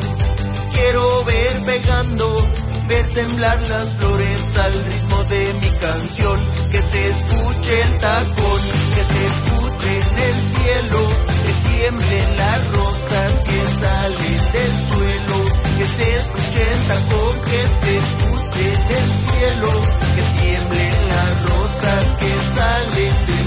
Quiero 0.74 1.24
ver 1.26 1.62
pegando, 1.66 2.48
ver 2.88 3.06
temblar 3.14 3.60
las 3.70 3.90
flores 3.96 4.58
al 4.66 4.74
ritmo 4.74 5.24
de 5.26 5.54
mi 5.62 5.70
canción. 5.86 6.40
Que 6.72 6.82
se 6.82 7.10
escuche 7.10 7.82
el 7.82 8.00
tacón, 8.00 8.62
que 8.96 9.04
se 9.12 9.22
escuche 9.32 9.92
en 10.00 10.18
el 10.30 10.38
cielo, 10.54 11.00
que 11.44 11.54
tiemblen 11.70 12.38
las 12.38 12.62
rosas 12.72 13.32
que 13.48 13.60
salen 13.82 14.42
del 14.56 14.74
suelo. 14.90 15.38
Que 15.78 15.86
se 15.96 16.06
escuche 16.20 16.62
el 16.74 16.82
tacón, 16.92 17.36
que 17.50 17.62
se 17.82 17.92
escuche 18.04 18.64
en 18.74 18.86
el 19.02 19.10
cielo, 19.26 19.72
que 20.16 20.24
tiemblen 20.40 20.96
las 21.14 21.34
rosas 21.50 22.04
que 22.20 22.32
salen 22.56 23.26
del 23.28 23.43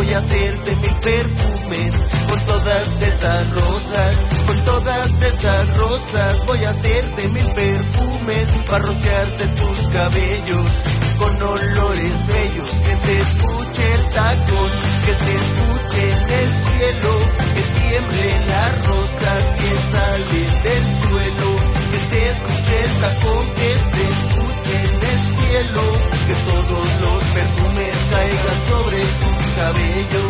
voy 0.00 0.14
a 0.14 0.18
hacerte 0.18 0.76
mil 0.76 0.94
perfumes 1.02 1.94
con 2.26 2.40
todas 2.46 3.02
esas 3.02 3.50
rosas, 3.50 4.16
con 4.46 4.64
todas 4.64 5.22
esas 5.22 5.76
rosas, 5.76 6.46
voy 6.46 6.64
a 6.64 6.70
hacerte 6.70 7.28
mil 7.28 7.46
perfumes 7.46 8.48
para 8.66 8.86
rociarte 8.86 9.46
tus 9.46 9.78
cabellos 9.88 10.70
con 11.18 11.42
olores 11.42 12.26
bellos, 12.28 12.70
que 12.86 12.96
se 12.96 13.20
escuche 13.20 13.94
el 13.94 14.08
tacón, 14.08 14.70
que 15.04 15.14
se 15.14 15.36
escuche 15.36 15.69
you. 30.08 30.29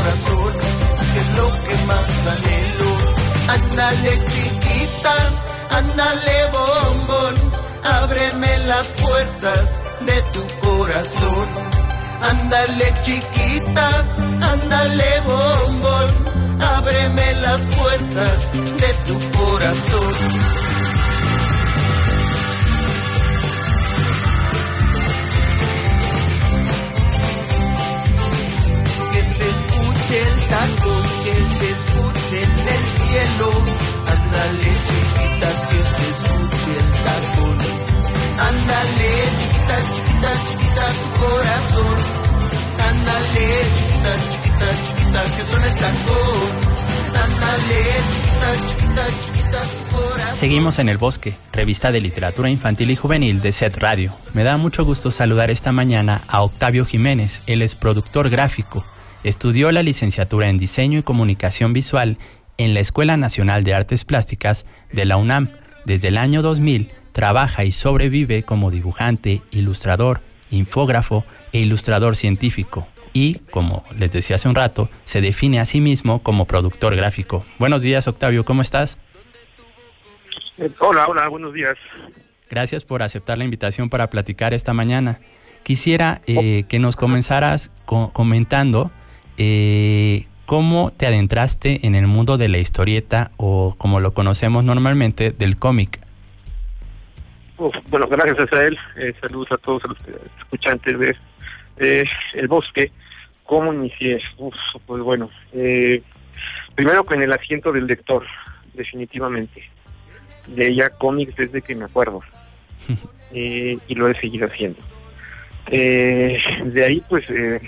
Corazón, 0.00 0.52
que 1.12 1.20
es 1.20 1.30
lo 1.36 1.46
que 1.64 1.74
más 1.86 2.06
chiquita, 4.32 5.14
ándale 5.70 6.38
bombón, 6.52 7.34
ábreme 7.84 8.58
las 8.66 8.86
puertas 8.88 9.80
de 10.00 10.22
tu 10.32 10.42
corazón. 10.66 11.48
Ándale 12.22 12.92
chiquita, 13.02 13.88
ándale 14.52 15.20
bombón, 15.26 16.10
ábreme 16.60 17.34
las 17.36 17.60
puertas 17.62 18.52
de 18.52 18.90
tu 19.06 19.16
corazón. 19.38 20.89
El 30.12 30.34
tacón, 30.48 31.02
que 31.24 31.34
se 31.56 31.70
escuche 31.70 32.42
en 32.42 32.68
el 32.74 32.84
cielo. 32.98 33.50
Ándale 34.14 34.70
chiquita, 34.86 35.50
que 35.68 35.80
se 35.94 36.04
escuche 36.10 36.72
el 36.80 36.88
tacón. 37.06 37.58
Ándale 38.40 39.10
chiquita, 39.38 39.76
chiquita, 39.94 40.30
chiquita 40.46 40.84
tu 40.98 41.06
corazón. 41.20 41.96
Ándale 42.88 43.46
chiquita, 43.76 44.12
chiquita, 44.30 44.68
chiquita 44.84 45.20
que 45.36 45.42
suena 45.50 45.66
el 45.66 45.76
tacón. 45.76 46.50
Ándale 47.24 47.80
chiquita, 48.10 48.48
chiquita, 48.68 49.04
chiquita 49.22 49.60
tu 49.60 49.96
corazón. 49.96 50.36
Seguimos 50.36 50.78
en 50.78 50.88
El 50.88 50.98
Bosque, 50.98 51.34
revista 51.52 51.92
de 51.92 52.00
literatura 52.00 52.48
infantil 52.48 52.90
y 52.90 52.96
juvenil 52.96 53.40
de 53.42 53.52
Set 53.52 53.76
Radio. 53.76 54.12
Me 54.32 54.42
da 54.42 54.56
mucho 54.56 54.84
gusto 54.84 55.10
saludar 55.10 55.50
esta 55.50 55.70
mañana 55.70 56.22
a 56.28 56.42
Octavio 56.42 56.86
Jiménez, 56.86 57.42
él 57.46 57.62
es 57.62 57.74
productor 57.74 58.30
gráfico. 58.30 58.84
Estudió 59.24 59.70
la 59.70 59.82
licenciatura 59.82 60.48
en 60.48 60.58
Diseño 60.58 60.98
y 60.98 61.02
Comunicación 61.02 61.72
Visual 61.72 62.16
en 62.56 62.74
la 62.74 62.80
Escuela 62.80 63.16
Nacional 63.16 63.64
de 63.64 63.74
Artes 63.74 64.04
Plásticas 64.04 64.64
de 64.92 65.04
la 65.04 65.16
UNAM. 65.16 65.48
Desde 65.84 66.08
el 66.08 66.16
año 66.16 66.42
2000 66.42 66.90
trabaja 67.12 67.64
y 67.64 67.72
sobrevive 67.72 68.44
como 68.44 68.70
dibujante, 68.70 69.42
ilustrador, 69.50 70.22
infógrafo 70.50 71.24
e 71.52 71.60
ilustrador 71.60 72.16
científico. 72.16 72.86
Y, 73.12 73.40
como 73.50 73.84
les 73.98 74.12
decía 74.12 74.36
hace 74.36 74.48
un 74.48 74.54
rato, 74.54 74.88
se 75.04 75.20
define 75.20 75.58
a 75.60 75.64
sí 75.64 75.80
mismo 75.80 76.22
como 76.22 76.44
productor 76.46 76.94
gráfico. 76.96 77.44
Buenos 77.58 77.82
días, 77.82 78.06
Octavio, 78.06 78.44
¿cómo 78.44 78.62
estás? 78.62 78.96
Eh, 80.58 80.70
Hola, 80.78 81.06
hola, 81.08 81.28
buenos 81.28 81.52
días. 81.52 81.76
Gracias 82.48 82.84
por 82.84 83.02
aceptar 83.02 83.36
la 83.36 83.44
invitación 83.44 83.90
para 83.90 84.08
platicar 84.10 84.54
esta 84.54 84.72
mañana. 84.72 85.20
Quisiera 85.62 86.22
eh, 86.26 86.64
que 86.68 86.78
nos 86.78 86.96
comenzaras 86.96 87.70
co- 87.84 88.12
comentando 88.12 88.90
eh, 89.42 90.26
cómo 90.44 90.90
te 90.90 91.06
adentraste 91.06 91.86
en 91.86 91.94
el 91.94 92.06
mundo 92.06 92.36
de 92.36 92.48
la 92.48 92.58
historieta 92.58 93.30
o 93.38 93.74
como 93.78 93.98
lo 93.98 94.12
conocemos 94.12 94.64
normalmente 94.64 95.30
del 95.30 95.56
cómic. 95.56 95.98
Uf, 97.56 97.72
bueno, 97.88 98.06
gracias 98.06 98.52
a 98.52 98.62
él. 98.64 98.76
Eh, 98.96 99.14
saludos 99.18 99.50
a 99.52 99.56
todos 99.56 99.82
los 99.84 99.96
escuchantes 100.40 100.98
de 100.98 101.16
eh, 101.78 102.04
El 102.34 102.48
Bosque. 102.48 102.92
¿Cómo 103.44 103.72
inicié? 103.72 104.20
Uf, 104.36 104.54
pues 104.84 105.02
bueno, 105.02 105.30
eh, 105.54 106.02
primero 106.74 107.02
con 107.04 107.22
el 107.22 107.32
asiento 107.32 107.72
del 107.72 107.86
lector, 107.86 108.26
definitivamente. 108.74 109.64
Leía 110.54 110.90
cómics 110.90 111.34
desde 111.36 111.62
que 111.62 111.74
me 111.74 111.86
acuerdo 111.86 112.20
eh, 113.32 113.78
y 113.88 113.94
lo 113.94 114.06
he 114.06 114.20
seguido 114.20 114.48
haciendo. 114.48 114.80
Eh, 115.70 116.38
de 116.64 116.84
ahí, 116.84 117.02
pues, 117.08 117.24
eh, 117.30 117.58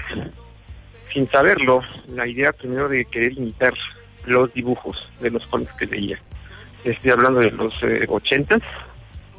sin 1.12 1.28
saberlo, 1.28 1.82
la 2.08 2.26
idea 2.26 2.52
primero 2.52 2.88
de 2.88 3.04
querer 3.04 3.32
imitar 3.32 3.74
los 4.26 4.52
dibujos 4.54 4.96
de 5.20 5.30
los 5.30 5.46
cómics 5.46 5.72
que 5.74 5.86
leía. 5.86 6.18
Estoy 6.84 7.10
hablando 7.10 7.40
de 7.40 7.50
los 7.50 7.74
eh, 7.82 8.06
80 8.08 8.56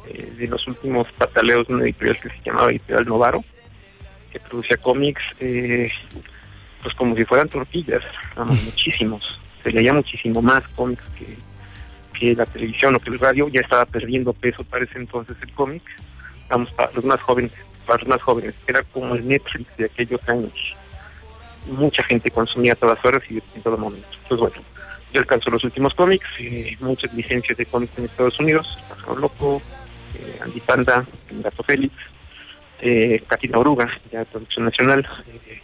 eh, 0.08 0.32
de 0.36 0.48
los 0.48 0.66
últimos 0.66 1.10
pataleos 1.12 1.66
de 1.66 1.74
una 1.74 1.84
editorial 1.84 2.18
que 2.20 2.28
se 2.28 2.42
llamaba 2.44 2.70
Editorial 2.70 3.06
Novaro, 3.06 3.44
que 4.32 4.40
producía 4.40 4.76
cómics, 4.78 5.22
eh, 5.40 5.90
pues 6.82 6.94
como 6.94 7.14
si 7.16 7.24
fueran 7.24 7.48
tortillas, 7.48 8.02
vamos, 8.36 8.62
muchísimos. 8.62 9.22
Se 9.62 9.70
leía 9.70 9.92
muchísimo 9.92 10.42
más 10.42 10.66
cómics 10.68 11.02
que, 11.18 11.36
que 12.18 12.34
la 12.34 12.44
televisión 12.46 12.94
o 12.94 12.98
que 12.98 13.10
el 13.10 13.18
radio, 13.18 13.48
ya 13.48 13.60
estaba 13.60 13.86
perdiendo 13.86 14.32
peso 14.32 14.62
para 14.64 14.84
ese 14.84 14.98
entonces 14.98 15.36
el 15.42 15.52
cómic. 15.52 15.82
Vamos, 16.48 16.70
para 16.72 16.92
los 16.92 17.04
más 17.04 17.20
jóvenes, 17.22 17.52
para 17.86 17.98
los 18.00 18.08
más 18.08 18.22
jóvenes, 18.22 18.54
era 18.66 18.82
como 18.82 19.14
el 19.14 19.26
Netflix 19.26 19.76
de 19.76 19.86
aquellos 19.86 20.20
años. 20.28 20.52
Mucha 21.66 22.02
gente 22.04 22.30
consumía 22.30 22.74
todas 22.74 23.02
horas 23.04 23.22
y 23.30 23.42
en 23.54 23.62
todo 23.62 23.78
momento. 23.78 24.06
Pues 24.28 24.40
bueno, 24.40 24.56
yo 25.12 25.20
alcanzo 25.20 25.50
los 25.50 25.64
últimos 25.64 25.94
cómics, 25.94 26.26
eh, 26.38 26.76
muchas 26.80 27.12
licencias 27.14 27.56
de 27.56 27.66
cómics 27.66 27.96
en 27.98 28.04
Estados 28.04 28.38
Unidos, 28.38 28.78
Pájaro 28.88 29.16
Loco, 29.16 29.62
eh, 30.18 30.38
Andy 30.42 30.60
Panda, 30.60 31.06
Gato 31.30 31.62
Félix, 31.62 31.94
eh, 32.80 33.22
Katina 33.26 33.58
Oruga, 33.58 33.88
ya 34.12 34.24
producción 34.26 34.66
nacional, 34.66 35.08
eh, 35.46 35.60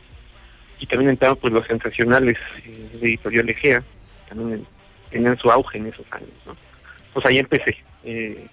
y 0.78 0.86
también 0.86 1.10
entraron 1.10 1.36
pues 1.36 1.52
los 1.52 1.66
sensacionales 1.66 2.38
eh, 2.64 2.88
de 2.94 3.08
Editorial 3.08 3.50
Egea, 3.50 3.82
también 4.28 4.52
en- 4.60 4.66
tenían 5.10 5.36
su 5.38 5.50
auge 5.50 5.76
en 5.78 5.88
esos 5.88 6.06
años, 6.12 6.30
¿no? 6.46 6.56
Pues 7.12 7.26
ahí 7.26 7.38
empecé, 7.38 7.76
eh, 8.04 8.46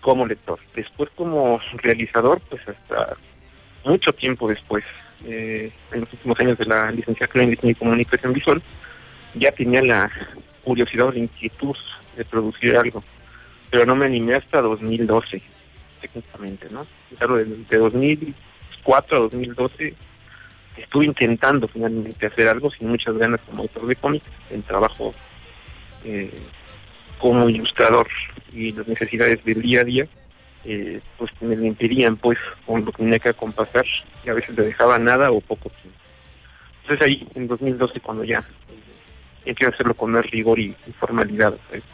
como 0.00 0.24
lector. 0.26 0.58
Después 0.74 1.10
como 1.16 1.60
realizador, 1.82 2.40
pues 2.48 2.62
hasta 2.68 3.16
mucho 3.84 4.12
tiempo 4.12 4.48
después, 4.48 4.84
eh, 5.24 5.70
en 5.92 6.00
los 6.00 6.12
últimos 6.12 6.38
años 6.40 6.58
de 6.58 6.66
la 6.66 6.90
licenciatura 6.90 7.44
en 7.44 7.50
Diseño 7.50 7.72
y 7.72 7.76
Comunicación 7.76 8.32
Visual, 8.32 8.62
ya 9.34 9.52
tenía 9.52 9.82
la 9.82 10.10
curiosidad 10.64 11.06
o 11.06 11.12
la 11.12 11.18
inquietud 11.18 11.76
de 12.16 12.24
producir 12.24 12.76
algo 12.76 13.02
pero 13.70 13.84
no 13.86 13.96
me 13.96 14.06
animé 14.06 14.34
hasta 14.34 14.60
2012, 14.60 15.42
técnicamente, 16.00 16.68
¿no? 16.70 16.86
Claro, 17.18 17.36
de, 17.36 17.44
de 17.44 17.76
2004 17.76 19.16
a 19.16 19.20
2012 19.20 19.94
estuve 20.76 21.06
intentando 21.06 21.66
finalmente 21.68 22.26
hacer 22.26 22.48
algo 22.48 22.70
sin 22.70 22.88
muchas 22.88 23.16
ganas 23.16 23.40
como 23.42 23.62
autor 23.62 23.86
de 23.86 23.96
cómics, 23.96 24.26
en 24.50 24.62
trabajo 24.62 25.14
eh, 26.04 26.30
como 27.18 27.48
ilustrador 27.48 28.08
y 28.52 28.72
las 28.72 28.86
necesidades 28.86 29.42
del 29.44 29.62
día 29.62 29.80
a 29.80 29.84
día, 29.84 30.06
eh, 30.66 31.00
pues 31.16 31.30
me 31.40 31.54
impedían, 31.66 32.16
pues, 32.16 32.38
con 32.66 32.84
lo 32.84 32.92
que 32.92 32.98
tenía 32.98 33.18
que 33.18 33.28
acompasar 33.28 33.86
y 34.24 34.28
a 34.28 34.34
veces 34.34 34.56
le 34.56 34.64
dejaba 34.66 34.98
nada 34.98 35.30
o 35.30 35.40
poco 35.40 35.70
tiempo. 35.70 35.98
Entonces 36.82 37.06
ahí, 37.06 37.28
en 37.34 37.46
2012, 37.46 38.00
cuando 38.00 38.24
ya 38.24 38.44
eh, 39.44 39.54
quiero 39.54 39.72
hacerlo 39.72 39.94
con 39.94 40.12
más 40.12 40.28
rigor 40.30 40.58
y, 40.58 40.74
y 40.86 40.92
formalidad, 40.98 41.54
¿sabes? 41.68 41.84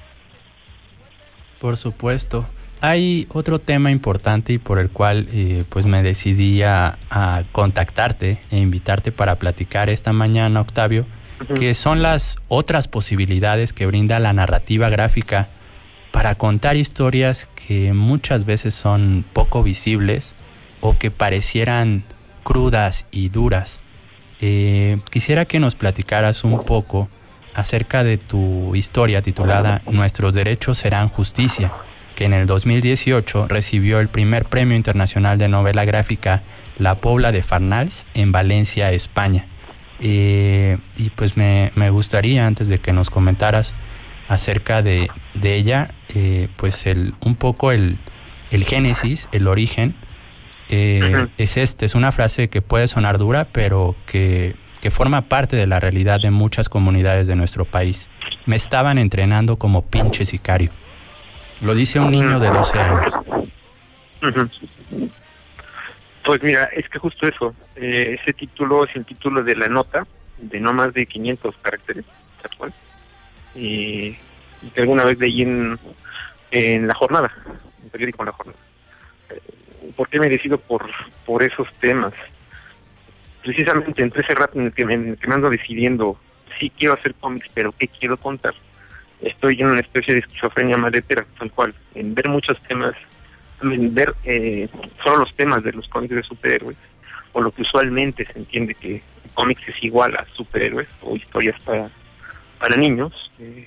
Por 1.60 1.76
supuesto. 1.76 2.46
Hay 2.80 3.28
otro 3.30 3.60
tema 3.60 3.92
importante 3.92 4.54
y 4.54 4.58
por 4.58 4.80
el 4.80 4.90
cual 4.90 5.28
eh, 5.32 5.64
pues 5.68 5.86
me 5.86 6.02
decidí 6.02 6.62
a, 6.62 6.98
a 7.10 7.44
contactarte 7.52 8.40
e 8.50 8.56
invitarte 8.56 9.12
para 9.12 9.36
platicar 9.36 9.88
esta 9.88 10.12
mañana, 10.12 10.60
Octavio, 10.60 11.06
que 11.54 11.74
son 11.74 12.02
las 12.02 12.38
otras 12.48 12.88
posibilidades 12.88 13.72
que 13.72 13.86
brinda 13.86 14.18
la 14.18 14.32
narrativa 14.32 14.88
gráfica 14.88 15.48
para 16.12 16.36
contar 16.36 16.76
historias 16.76 17.48
que 17.66 17.92
muchas 17.92 18.44
veces 18.44 18.74
son 18.74 19.24
poco 19.32 19.62
visibles 19.62 20.34
o 20.80 20.96
que 20.96 21.10
parecieran 21.10 22.04
crudas 22.44 23.06
y 23.10 23.30
duras. 23.30 23.80
Eh, 24.40 24.98
quisiera 25.10 25.46
que 25.46 25.58
nos 25.58 25.74
platicaras 25.74 26.44
un 26.44 26.64
poco 26.64 27.08
acerca 27.54 28.04
de 28.04 28.18
tu 28.18 28.74
historia 28.74 29.22
titulada 29.22 29.82
Nuestros 29.90 30.34
derechos 30.34 30.78
serán 30.78 31.08
justicia, 31.08 31.72
que 32.14 32.24
en 32.24 32.34
el 32.34 32.46
2018 32.46 33.48
recibió 33.48 34.00
el 34.00 34.08
primer 34.08 34.44
premio 34.44 34.76
internacional 34.76 35.38
de 35.38 35.48
novela 35.48 35.84
gráfica 35.84 36.42
La 36.78 36.96
Pobla 36.96 37.32
de 37.32 37.42
Farnals 37.42 38.06
en 38.14 38.32
Valencia, 38.32 38.90
España. 38.92 39.46
Eh, 40.00 40.78
y 40.96 41.10
pues 41.10 41.36
me, 41.36 41.70
me 41.76 41.90
gustaría, 41.90 42.46
antes 42.46 42.68
de 42.68 42.78
que 42.78 42.92
nos 42.92 43.08
comentaras 43.08 43.74
acerca 44.32 44.82
de, 44.82 45.10
de 45.34 45.54
ella, 45.54 45.90
eh, 46.08 46.48
pues 46.56 46.86
el, 46.86 47.14
un 47.20 47.34
poco 47.34 47.72
el, 47.72 47.98
el 48.50 48.64
génesis, 48.64 49.28
el 49.32 49.46
origen, 49.46 49.94
eh, 50.68 51.26
es 51.38 51.56
este, 51.56 51.84
es 51.86 51.94
una 51.94 52.12
frase 52.12 52.48
que 52.48 52.62
puede 52.62 52.88
sonar 52.88 53.18
dura, 53.18 53.46
pero 53.52 53.94
que, 54.06 54.56
que 54.80 54.90
forma 54.90 55.22
parte 55.22 55.56
de 55.56 55.66
la 55.66 55.80
realidad 55.80 56.20
de 56.20 56.30
muchas 56.30 56.68
comunidades 56.68 57.26
de 57.26 57.36
nuestro 57.36 57.64
país. 57.64 58.08
Me 58.46 58.56
estaban 58.56 58.98
entrenando 58.98 59.56
como 59.56 59.82
pinche 59.82 60.24
sicario. 60.24 60.70
Lo 61.60 61.74
dice 61.74 62.00
un 62.00 62.10
niño 62.10 62.40
de 62.40 62.48
12 62.48 62.78
años. 62.78 63.14
Pues 66.24 66.42
mira, 66.42 66.64
es 66.74 66.88
que 66.88 66.98
justo 66.98 67.26
eso, 67.26 67.54
eh, 67.76 68.16
ese 68.20 68.32
título 68.32 68.84
es 68.84 68.94
el 68.96 69.04
título 69.04 69.42
de 69.42 69.56
la 69.56 69.68
nota, 69.68 70.06
de 70.38 70.60
no 70.60 70.72
más 70.72 70.94
de 70.94 71.04
500 71.04 71.54
caracteres, 71.60 72.04
tal 72.40 72.56
cual. 72.56 72.72
Y, 73.54 74.16
que 74.74 74.80
alguna 74.80 75.04
vez 75.04 75.18
leí 75.18 75.42
en, 75.42 75.78
en 76.50 76.86
La 76.86 76.94
Jornada, 76.94 77.32
en 77.82 77.90
periódico 77.90 78.24
La 78.24 78.32
Jornada. 78.32 78.58
Eh, 79.30 79.40
¿Por 79.96 80.08
qué 80.08 80.20
me 80.20 80.28
decido 80.28 80.58
por, 80.58 80.88
por 81.26 81.42
esos 81.42 81.66
temas? 81.80 82.12
Precisamente 83.42 84.02
entre 84.02 84.22
ese 84.22 84.34
rato 84.34 84.58
en 84.58 84.66
el 84.66 84.72
que 84.72 84.84
me, 84.84 84.94
en 84.94 85.16
que 85.16 85.26
me 85.26 85.34
ando 85.34 85.50
decidiendo 85.50 86.16
sí 86.58 86.70
quiero 86.70 86.94
hacer 86.94 87.14
cómics, 87.14 87.48
pero 87.54 87.72
qué 87.72 87.88
quiero 87.88 88.16
contar, 88.16 88.54
estoy 89.20 89.60
en 89.60 89.68
una 89.68 89.80
especie 89.80 90.14
de 90.14 90.20
esquizofrenia 90.20 90.76
maletera, 90.76 91.24
tal 91.38 91.50
cual, 91.50 91.74
en 91.94 92.14
ver 92.14 92.28
muchos 92.28 92.60
temas, 92.62 92.94
en 93.62 93.94
ver 93.94 94.14
eh, 94.24 94.68
solo 95.02 95.18
los 95.18 95.34
temas 95.34 95.62
de 95.62 95.72
los 95.72 95.88
cómics 95.88 96.14
de 96.14 96.22
superhéroes, 96.22 96.76
o 97.32 97.40
lo 97.40 97.50
que 97.50 97.62
usualmente 97.62 98.26
se 98.26 98.38
entiende 98.38 98.74
que 98.74 99.02
cómics 99.34 99.66
es 99.68 99.82
igual 99.82 100.14
a 100.16 100.26
superhéroes 100.34 100.88
o 101.02 101.16
historias 101.16 101.60
para, 101.62 101.90
para 102.62 102.76
niños. 102.76 103.12
eh, 103.40 103.66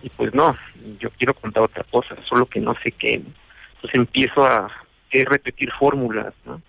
y 0.00 0.08
pues 0.10 0.32
no, 0.32 0.56
yo 1.00 1.10
quiero 1.10 1.34
contar 1.34 1.64
otra 1.64 1.82
cosa, 1.82 2.16
solo 2.28 2.46
que 2.46 2.60
no 2.60 2.72
sé 2.84 2.92
qué. 2.92 3.14
Entonces 3.14 3.94
empiezo 3.94 4.46
a 4.46 4.70
repetir 5.10 5.72
fórmulas, 5.72 6.32
¿no? 6.44 6.62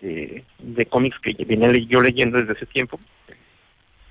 De, 0.00 0.42
de 0.58 0.86
cómics 0.86 1.18
que 1.20 1.34
venía 1.44 1.70
yo 1.86 2.00
leyendo 2.00 2.38
desde 2.38 2.54
hace 2.54 2.64
tiempo, 2.64 2.98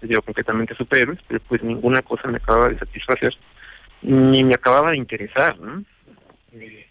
digo 0.01 0.21
concretamente 0.21 0.75
superhéroes, 0.75 1.19
pero 1.27 1.39
pues 1.47 1.63
ninguna 1.63 2.03
cosa 2.03 2.27
me 2.27 2.37
acababa 2.37 2.69
de 2.69 2.77
satisfacer, 2.77 3.35
ni 4.03 4.43
me 4.43 4.53
acababa 4.53 4.91
de 4.91 4.97
interesar, 4.97 5.59
¿no? 5.59 5.83
Eh, 6.53 6.85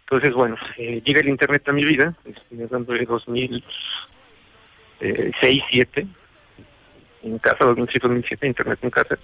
entonces, 0.00 0.34
bueno, 0.34 0.56
eh, 0.78 1.00
llega 1.04 1.20
el 1.20 1.28
Internet 1.28 1.68
a 1.68 1.72
mi 1.72 1.84
vida, 1.84 2.14
estoy 2.24 2.62
hablando 2.62 2.92
de 2.92 3.04
2006, 3.04 3.64
2007, 5.40 6.06
en 7.26 7.38
casa, 7.38 7.64
2006, 7.64 8.02
2007, 8.02 8.46
Internet 8.46 8.78
en 8.82 8.90
casa. 8.90 9.18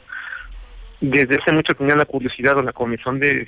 Desde 1.00 1.36
hace 1.36 1.52
mucho 1.52 1.74
tenía 1.74 1.96
la 1.96 2.04
curiosidad 2.04 2.56
o 2.58 2.62
la 2.62 2.72
comezón 2.72 3.18
de 3.18 3.46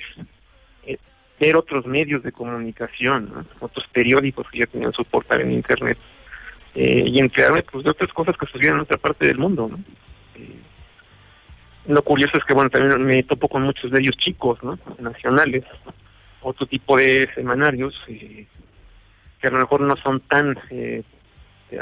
eh, 0.85 0.97
ver 1.39 1.55
otros 1.55 1.85
medios 1.85 2.23
de 2.23 2.31
comunicación, 2.31 3.47
otros 3.59 3.85
periódicos 3.93 4.49
que 4.49 4.59
ya 4.59 4.65
tenían 4.65 4.93
su 4.93 5.05
portal 5.05 5.41
en 5.41 5.51
Internet, 5.51 5.97
eh, 6.73 7.03
y 7.07 7.19
enterarme 7.19 7.63
pues, 7.63 7.83
de 7.83 7.91
otras 7.91 8.11
cosas 8.11 8.35
que 8.37 8.45
sucedían 8.47 8.75
en 8.75 8.81
otra 8.81 8.97
parte 8.97 9.25
del 9.25 9.37
mundo. 9.37 9.69
¿no? 9.71 9.77
Eh, 10.35 10.59
lo 11.87 12.01
curioso 12.03 12.37
es 12.37 12.43
que, 12.43 12.53
bueno, 12.53 12.69
también 12.69 13.01
me 13.03 13.23
topo 13.23 13.47
con 13.47 13.61
muchos 13.61 13.91
de 13.91 13.99
ellos 13.99 14.17
chicos, 14.17 14.61
¿no? 14.63 14.77
nacionales, 14.99 15.63
otro 16.41 16.65
tipo 16.65 16.97
de 16.97 17.29
semanarios 17.33 17.95
que 19.39 19.47
a 19.47 19.51
lo 19.51 19.59
mejor 19.59 19.81
no 19.81 19.95
son 19.97 20.19
tan 20.21 20.57
eh, 20.69 21.03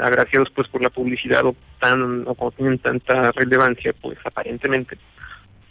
agraciados 0.00 0.50
pues 0.54 0.68
por 0.68 0.82
la 0.82 0.90
publicidad 0.90 1.44
o 1.44 1.54
tan 1.78 2.26
o 2.26 2.34
como 2.34 2.52
tienen 2.52 2.78
tanta 2.78 3.32
relevancia 3.32 3.92
pues 4.00 4.18
aparentemente. 4.24 4.96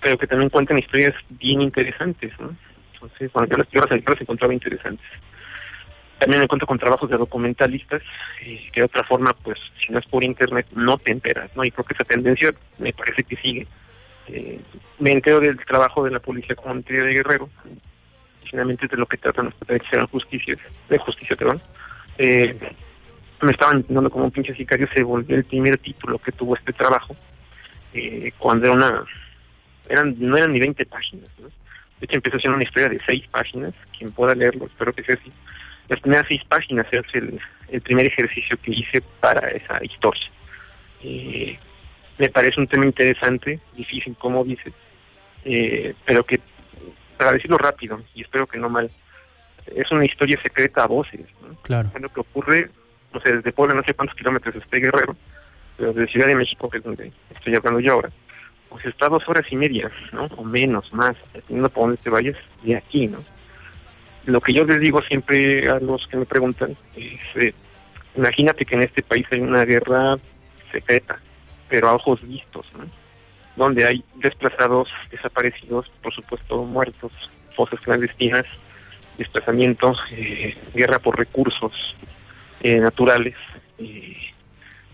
Pero 0.02 0.18
que 0.18 0.28
también 0.28 0.50
cuentan 0.50 0.78
historias 0.78 1.16
bien 1.30 1.62
interesantes 1.62 2.32
¿no? 2.40 2.56
entonces 2.94 3.32
bueno 3.34 3.48
yo 3.50 3.58
las, 3.58 3.90
yo 3.90 4.14
encontraba 4.20 4.54
interesantes. 4.54 5.06
También 6.20 6.40
me 6.40 6.44
encuentro 6.46 6.68
con 6.68 6.80
trabajos 6.80 7.10
de 7.10 7.18
documentalistas 7.18 8.02
eh, 8.42 8.70
que 8.72 8.82
de 8.82 8.86
otra 8.86 9.04
forma 9.04 9.34
pues 9.34 9.60
si 9.84 9.92
no 9.92 10.00
es 10.00 10.06
por 10.06 10.24
internet 10.24 10.68
no 10.76 10.98
te 10.98 11.12
enteras 11.12 11.56
no 11.58 11.64
y 11.64 11.72
creo 11.72 11.86
que 11.86 11.94
esa 11.94 12.06
tendencia 12.06 12.54
me 12.78 12.94
parece 12.94 13.24
que 13.24 13.36
sigue. 13.38 13.68
Eh, 14.28 14.60
me 15.00 15.12
entero 15.12 15.40
del 15.42 15.58
trabajo 15.66 16.04
de 16.04 16.12
la 16.12 16.20
policía 16.20 16.56
comunitaria 16.56 17.04
de 17.04 17.14
Guerrero 17.14 17.50
y 18.44 18.48
finalmente 18.48 18.88
de 18.88 18.96
lo 18.96 19.06
que 19.06 19.18
tratan 19.18 19.46
los 19.46 19.68
de 19.68 20.08
justicia 20.12 20.56
de 20.88 20.98
justicia 21.00 21.36
perdón. 21.36 21.62
Eh, 22.18 22.56
me 23.44 23.52
estaban 23.52 23.86
dando 23.88 24.10
como 24.10 24.26
un 24.26 24.32
pinche 24.32 24.56
sicario 24.56 24.88
se 24.94 25.04
volvió 25.04 25.36
el 25.36 25.44
primer 25.44 25.78
título 25.78 26.20
que 26.20 26.32
tuvo 26.32 26.56
este 26.56 26.74
trabajo 26.74 27.16
eh, 27.94 28.32
cuando 28.38 28.66
era 28.66 28.76
una 28.76 29.04
eran 29.90 30.16
no 30.18 30.38
eran 30.38 30.54
ni 30.54 30.60
20 30.60 30.86
páginas 30.86 31.30
¿no? 31.40 31.48
de 31.48 32.06
hecho 32.06 32.16
empezó 32.16 32.40
siendo 32.40 32.56
una 32.56 32.64
historia 32.64 32.90
de 32.90 33.02
seis 33.06 33.26
páginas 33.30 33.74
quien 33.98 34.12
pueda 34.12 34.36
leerlo 34.36 34.66
espero 34.66 34.94
que 34.94 35.04
sea 35.04 35.18
así 35.20 35.32
las 35.90 36.00
primeras 36.00 36.26
seis 36.28 36.42
páginas 36.46 36.88
es 36.92 37.04
el, 37.14 37.40
el 37.70 37.82
primer 37.82 38.06
ejercicio 38.06 38.58
que 38.62 38.72
hice 38.72 39.02
para 39.20 39.50
esa 39.50 39.84
historia 39.84 40.30
eh, 41.04 41.58
me 42.18 42.30
parece 42.30 42.60
un 42.60 42.68
tema 42.68 42.86
interesante 42.86 43.60
difícil 43.76 44.16
como 44.18 44.44
dices 44.44 44.74
eh, 45.46 45.94
pero 46.06 46.26
que 46.26 46.40
para 47.18 47.34
decirlo 47.34 47.58
rápido 47.58 48.02
y 48.16 48.22
espero 48.22 48.48
que 48.48 48.58
no 48.58 48.70
mal 48.70 48.90
es 49.68 49.92
una 49.92 50.06
historia 50.06 50.42
secreta 50.42 50.84
a 50.84 50.88
voces 50.88 51.22
¿no? 51.42 51.56
Claro. 51.62 51.92
lo 52.00 52.10
que 52.10 52.20
ocurre 52.20 52.70
no 53.14 53.20
sé, 53.22 53.38
desde 53.38 53.52
Puebla 53.52 53.76
no 53.76 53.84
sé 53.84 53.94
cuántos 53.94 54.18
kilómetros 54.18 54.56
esté 54.56 54.80
Guerrero, 54.80 55.16
pero 55.78 55.94
desde 55.94 56.12
Ciudad 56.12 56.28
de 56.28 56.36
México, 56.36 56.70
que 56.70 56.78
es 56.80 56.84
donde 56.84 57.12
estoy 57.36 57.56
hablando 57.56 57.80
yo 57.80 57.94
ahora, 57.94 58.10
pues 58.70 58.86
está 58.86 59.08
dos 59.08 59.24
horas 59.28 59.46
y 59.52 59.56
media, 59.56 59.92
¿no? 60.12 60.26
O 60.38 60.44
menos, 60.44 60.92
más, 60.94 61.16
dependiendo 61.34 61.70
por 61.70 61.84
dónde 61.84 61.98
te 61.98 62.10
vayas, 62.10 62.38
de 62.64 62.76
aquí, 62.76 63.08
¿no? 63.08 63.24
Lo 64.26 64.42
que 64.42 64.54
yo 64.54 64.64
les 64.64 64.80
digo 64.80 65.02
siempre 65.04 65.70
a 65.70 65.80
los 65.80 66.08
que 66.08 66.18
me 66.18 66.26
preguntan 66.26 66.76
es, 66.96 67.20
eh, 67.36 67.54
imagínate 68.16 68.66
que 68.66 68.76
en 68.76 68.84
este 68.84 69.04
país 69.04 69.28
hay 69.32 69.42
una 69.42 69.66
guerra 69.66 70.18
secreta, 70.72 71.20
pero 71.70 71.90
a 71.90 71.94
ojos 71.94 72.26
vistos, 72.28 72.66
¿no? 72.78 72.86
Donde 73.56 73.86
hay 73.86 74.04
desplazados, 74.16 74.90
desaparecidos, 75.12 75.88
por 76.02 76.14
supuesto 76.14 76.64
muertos, 76.64 77.12
fosas 77.56 77.80
clandestinas, 77.82 78.46
desplazamientos, 79.18 80.00
eh, 80.12 80.58
guerra 80.74 81.00
por 81.00 81.18
recursos, 81.18 81.96
eh, 82.64 82.80
naturales 82.80 83.36
eh, 83.78 84.18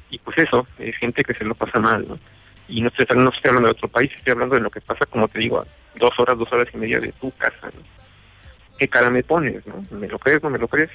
y 0.09 0.17
pues 0.19 0.37
eso 0.39 0.67
es 0.79 0.97
gente 0.97 1.23
que 1.23 1.35
se 1.35 1.45
lo 1.45 1.53
pasa 1.53 1.79
mal 1.79 2.07
¿no? 2.07 2.19
y 2.67 2.81
no 2.81 2.89
estoy, 2.89 3.05
no 3.15 3.29
estoy 3.29 3.49
hablando 3.49 3.67
de 3.67 3.73
otro 3.73 3.87
país 3.87 4.11
estoy 4.15 4.31
hablando 4.31 4.55
de 4.55 4.61
lo 4.61 4.71
que 4.71 4.81
pasa 4.81 5.05
como 5.05 5.27
te 5.27 5.39
digo 5.39 5.63
dos 5.95 6.19
horas 6.19 6.37
dos 6.37 6.51
horas 6.51 6.67
y 6.73 6.77
media 6.77 6.99
de 6.99 7.11
tu 7.13 7.31
casa 7.31 7.67
¿no? 7.67 7.81
qué 8.77 8.87
cara 8.87 9.09
me 9.09 9.23
pones 9.23 9.65
no 9.67 9.83
me 9.91 10.07
lo 10.07 10.17
crees 10.17 10.41
no 10.41 10.49
me 10.49 10.57
lo 10.57 10.67
crees 10.67 10.89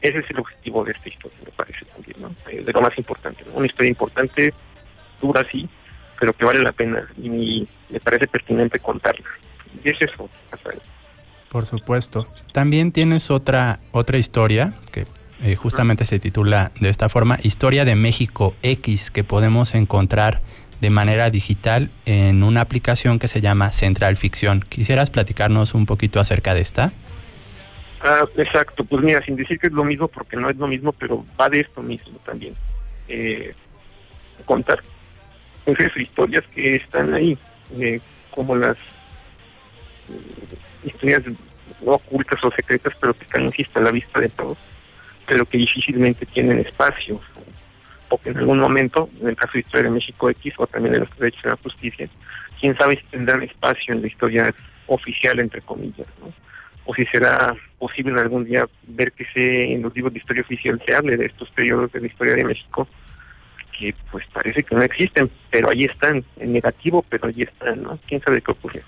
ese 0.00 0.18
es 0.18 0.30
el 0.30 0.38
objetivo 0.38 0.84
de 0.84 0.92
esta 0.92 1.08
historia 1.08 1.38
me 1.44 1.50
parece 1.50 1.84
también 1.86 2.16
no 2.20 2.30
Eh, 2.48 2.62
de 2.62 2.72
lo 2.72 2.80
más 2.80 2.96
importante 2.96 3.44
¿no? 3.46 3.54
una 3.54 3.66
historia 3.66 3.90
importante 3.90 4.54
dura 5.20 5.44
sí 5.50 5.68
pero 6.20 6.32
que 6.32 6.44
vale 6.44 6.62
la 6.62 6.72
pena 6.72 7.08
y 7.16 7.66
me 7.90 8.00
parece 8.00 8.28
pertinente 8.28 8.78
contarla 8.78 9.26
y 9.82 9.88
es 9.88 9.96
eso 10.00 10.30
Rafael. 10.50 10.80
Por 11.48 11.66
supuesto. 11.66 12.26
También 12.52 12.92
tienes 12.92 13.30
otra 13.30 13.80
otra 13.92 14.18
historia 14.18 14.74
que 14.92 15.06
eh, 15.42 15.56
justamente 15.56 16.04
se 16.04 16.18
titula 16.18 16.72
de 16.80 16.88
esta 16.88 17.08
forma 17.08 17.38
Historia 17.42 17.84
de 17.84 17.94
México 17.94 18.54
X 18.62 19.10
que 19.10 19.24
podemos 19.24 19.74
encontrar 19.74 20.40
de 20.80 20.90
manera 20.90 21.30
digital 21.30 21.90
en 22.06 22.42
una 22.42 22.60
aplicación 22.60 23.18
que 23.18 23.28
se 23.28 23.40
llama 23.40 23.72
Central 23.72 24.16
Ficción. 24.16 24.64
¿Quisieras 24.68 25.10
platicarnos 25.10 25.74
un 25.74 25.86
poquito 25.86 26.20
acerca 26.20 26.54
de 26.54 26.60
esta? 26.60 26.92
Ah, 28.00 28.24
exacto, 28.36 28.84
pues 28.84 29.02
mira, 29.02 29.20
sin 29.22 29.36
decir 29.36 29.58
que 29.58 29.66
es 29.66 29.72
lo 29.72 29.84
mismo, 29.84 30.06
porque 30.06 30.36
no 30.36 30.48
es 30.48 30.56
lo 30.56 30.68
mismo, 30.68 30.92
pero 30.92 31.24
va 31.38 31.48
de 31.48 31.60
esto 31.60 31.82
mismo 31.82 32.18
también. 32.24 32.54
Eh, 33.08 33.54
contar 34.44 34.80
esas 35.66 35.96
historias 35.96 36.44
que 36.54 36.76
están 36.76 37.12
ahí, 37.12 37.36
eh, 37.80 38.00
como 38.30 38.54
las 38.54 38.76
eh, 38.76 40.56
historias 40.84 41.22
ocultas 41.84 42.42
o 42.44 42.50
secretas, 42.52 42.94
pero 43.00 43.14
que 43.14 43.24
están, 43.24 43.44
insisto, 43.44 43.80
a 43.80 43.82
la 43.82 43.90
vista 43.90 44.20
de 44.20 44.28
todos, 44.28 44.58
pero 45.28 45.44
que 45.44 45.58
difícilmente 45.58 46.26
tienen 46.26 46.58
espacio, 46.60 47.20
o 48.08 48.18
que 48.18 48.30
en 48.30 48.38
algún 48.38 48.58
momento, 48.58 49.10
en 49.20 49.28
el 49.28 49.36
caso 49.36 49.52
de 49.54 49.60
Historia 49.60 49.90
de 49.90 49.94
México 49.96 50.30
X, 50.30 50.54
o 50.56 50.66
también 50.66 50.94
en 50.94 51.00
los 51.00 51.18
derechos 51.18 51.42
de 51.42 51.50
la 51.50 51.56
justicia, 51.56 52.08
quién 52.58 52.76
sabe 52.76 52.96
si 52.96 53.04
tendrán 53.10 53.42
espacio 53.42 53.94
en 53.94 54.00
la 54.00 54.06
historia 54.08 54.54
oficial, 54.86 55.38
entre 55.38 55.60
comillas, 55.60 56.06
¿no? 56.20 56.32
o 56.88 56.94
si 56.94 57.04
será 57.04 57.54
posible 57.78 58.18
algún 58.18 58.46
día 58.46 58.66
ver 58.86 59.12
que 59.12 59.26
se 59.26 59.74
en 59.74 59.82
los 59.82 59.94
libros 59.94 60.14
de 60.14 60.20
historia 60.20 60.40
oficial 60.40 60.80
se 60.86 60.94
hable 60.94 61.18
de 61.18 61.26
estos 61.26 61.50
periodos 61.50 61.92
de 61.92 62.00
la 62.00 62.06
historia 62.06 62.34
de 62.34 62.44
México 62.44 62.88
que 63.78 63.94
pues 64.10 64.24
parece 64.32 64.62
que 64.62 64.74
no 64.74 64.82
existen, 64.82 65.30
pero 65.50 65.70
ahí 65.70 65.84
están, 65.84 66.24
en 66.38 66.52
negativo, 66.52 67.04
pero 67.08 67.28
ahí 67.28 67.42
están, 67.42 67.82
¿no? 67.82 67.98
¿Quién 68.08 68.20
sabe 68.22 68.40
qué 68.40 68.50
ocurrió? 68.50 68.82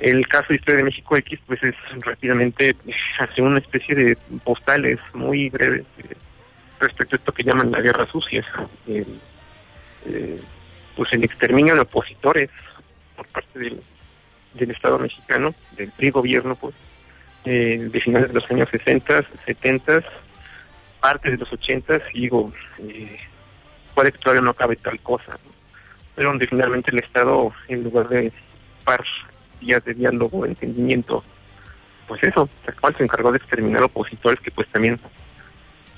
El 0.00 0.26
caso 0.26 0.48
de 0.48 0.56
Historia 0.56 0.78
de 0.78 0.84
México 0.84 1.16
X, 1.16 1.38
pues 1.46 1.62
es 1.62 1.74
rápidamente 2.00 2.74
hace 3.18 3.42
una 3.42 3.58
especie 3.58 3.94
de 3.94 4.16
postales 4.42 4.98
muy 5.12 5.50
breves 5.50 5.84
eh, 5.98 6.16
respecto 6.80 7.16
a 7.16 7.18
esto 7.18 7.32
que 7.32 7.44
llaman 7.44 7.70
la 7.70 7.80
guerra 7.80 8.06
sucia, 8.06 8.44
eh, 8.86 10.40
pues 10.96 11.12
el 11.12 11.24
exterminio 11.24 11.74
de 11.74 11.80
opositores 11.80 12.50
por 13.16 13.26
parte 13.28 13.58
del, 13.58 13.80
del 14.54 14.70
Estado 14.70 14.98
mexicano, 14.98 15.54
del 15.76 15.90
PRI 15.90 16.10
gobierno, 16.10 16.56
pues, 16.56 16.74
eh, 17.44 17.88
de 17.90 18.00
finales 18.00 18.28
de 18.28 18.34
los 18.34 18.50
años 18.50 18.68
60, 18.70 19.24
70, 19.44 20.02
parte 21.00 21.30
de 21.30 21.36
los 21.36 21.52
80, 21.52 22.00
y 22.14 22.22
digo, 22.22 22.52
eh, 22.78 23.18
puede 23.94 24.12
que 24.12 24.18
todavía 24.18 24.42
no 24.42 24.50
acabe 24.50 24.76
tal 24.76 24.98
cosa, 25.00 25.32
¿no? 25.32 25.54
pero 26.14 26.28
donde 26.28 26.46
finalmente 26.46 26.90
el 26.90 27.00
Estado, 27.00 27.52
en 27.68 27.82
lugar 27.84 28.08
de 28.08 28.32
par 28.84 29.04
días 29.64 29.84
de 29.84 29.94
diálogo, 29.94 30.46
entendimiento, 30.46 31.24
pues 32.06 32.22
eso, 32.22 32.48
tal 32.64 32.74
cual 32.80 32.96
se 32.96 33.04
encargó 33.04 33.32
de 33.32 33.38
exterminar 33.38 33.82
opositores 33.82 34.40
que 34.40 34.50
pues 34.50 34.68
también 34.68 35.00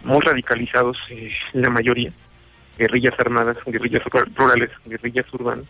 muy 0.05 0.21
radicalizados, 0.21 0.97
eh, 1.11 1.31
la 1.53 1.71
mayoría, 1.71 2.13
guerrillas 2.79 3.15
armadas, 3.19 3.57
guerrillas 3.67 4.03
rurales, 4.37 4.71
guerrillas 4.85 5.27
urbanas, 5.33 5.67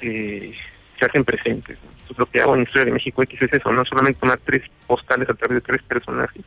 eh, 0.00 0.54
se 0.98 1.06
hacen 1.06 1.24
presentes. 1.24 1.78
Lo 2.16 2.26
que 2.26 2.40
hago 2.40 2.56
en 2.56 2.62
Historia 2.62 2.86
de 2.86 2.92
México 2.92 3.22
X 3.22 3.42
es 3.42 3.52
eso, 3.52 3.72
no 3.72 3.84
solamente 3.84 4.20
tomar 4.20 4.40
tres 4.44 4.62
postales 4.86 5.28
a 5.28 5.34
través 5.34 5.56
de 5.56 5.60
tres 5.60 5.82
personajes, 5.82 6.44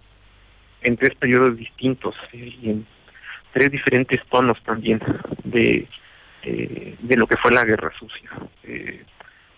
en 0.81 0.97
tres 0.97 1.15
periodos 1.15 1.57
distintos 1.57 2.15
eh, 2.33 2.53
y 2.61 2.69
en 2.69 2.85
tres 3.53 3.71
diferentes 3.71 4.19
tonos 4.29 4.61
también 4.63 4.99
de, 5.43 5.87
eh, 6.43 6.95
de 6.99 7.15
lo 7.15 7.27
que 7.27 7.37
fue 7.37 7.51
la 7.51 7.63
guerra 7.63 7.91
sucia. 7.97 8.29
Eh, 8.63 9.03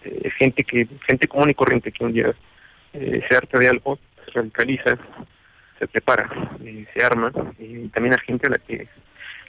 eh, 0.06 0.30
gente 0.38 0.64
que 0.64 0.88
gente 1.08 1.28
común 1.28 1.49
y 1.49 1.54
corriente 1.54 1.91
que 1.91 2.04
un 2.04 2.14
día 2.14 2.34
eh, 2.93 3.24
se 3.28 3.36
harta 3.36 3.58
de 3.58 3.68
algo, 3.68 3.97
se 4.24 4.32
radicaliza, 4.32 4.97
se 5.80 5.88
prepara, 5.88 6.30
eh, 6.64 6.86
se 6.93 7.04
arma, 7.04 7.32
y 7.58 7.88
también 7.88 8.14
a 8.14 8.20
gente 8.20 8.45
a 8.47 8.51
la 8.51 8.60
que 8.60 8.88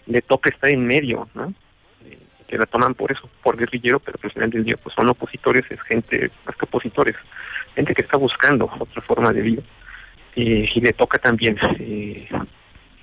le 0.07 0.23
toca 0.23 0.49
estar 0.49 0.71
en 0.71 0.87
medio, 0.87 1.29
¿no? 1.35 1.53
Eh, 2.07 2.19
que 2.49 2.57
la 2.57 2.65
toman 2.65 2.95
por 2.95 3.13
eso, 3.13 3.29
por 3.43 3.59
guerrillero, 3.59 4.01
pero 4.01 4.19
al 4.23 4.31
final 4.31 4.51
del 4.51 4.65
día 4.65 4.77
pues 4.83 4.95
son 4.95 5.11
opositores, 5.11 5.65
es 5.71 5.81
gente, 5.83 6.31
más 6.47 6.57
que 6.57 6.65
opositores, 6.65 7.17
gente 7.75 7.95
que 7.95 8.03
está 8.03 8.17
buscando 8.17 8.71
otra 8.79 9.03
forma 9.03 9.33
de 9.33 9.43
vida 9.43 9.63
y 10.37 10.81
le 10.81 10.93
toca 10.95 11.19
también 11.19 11.57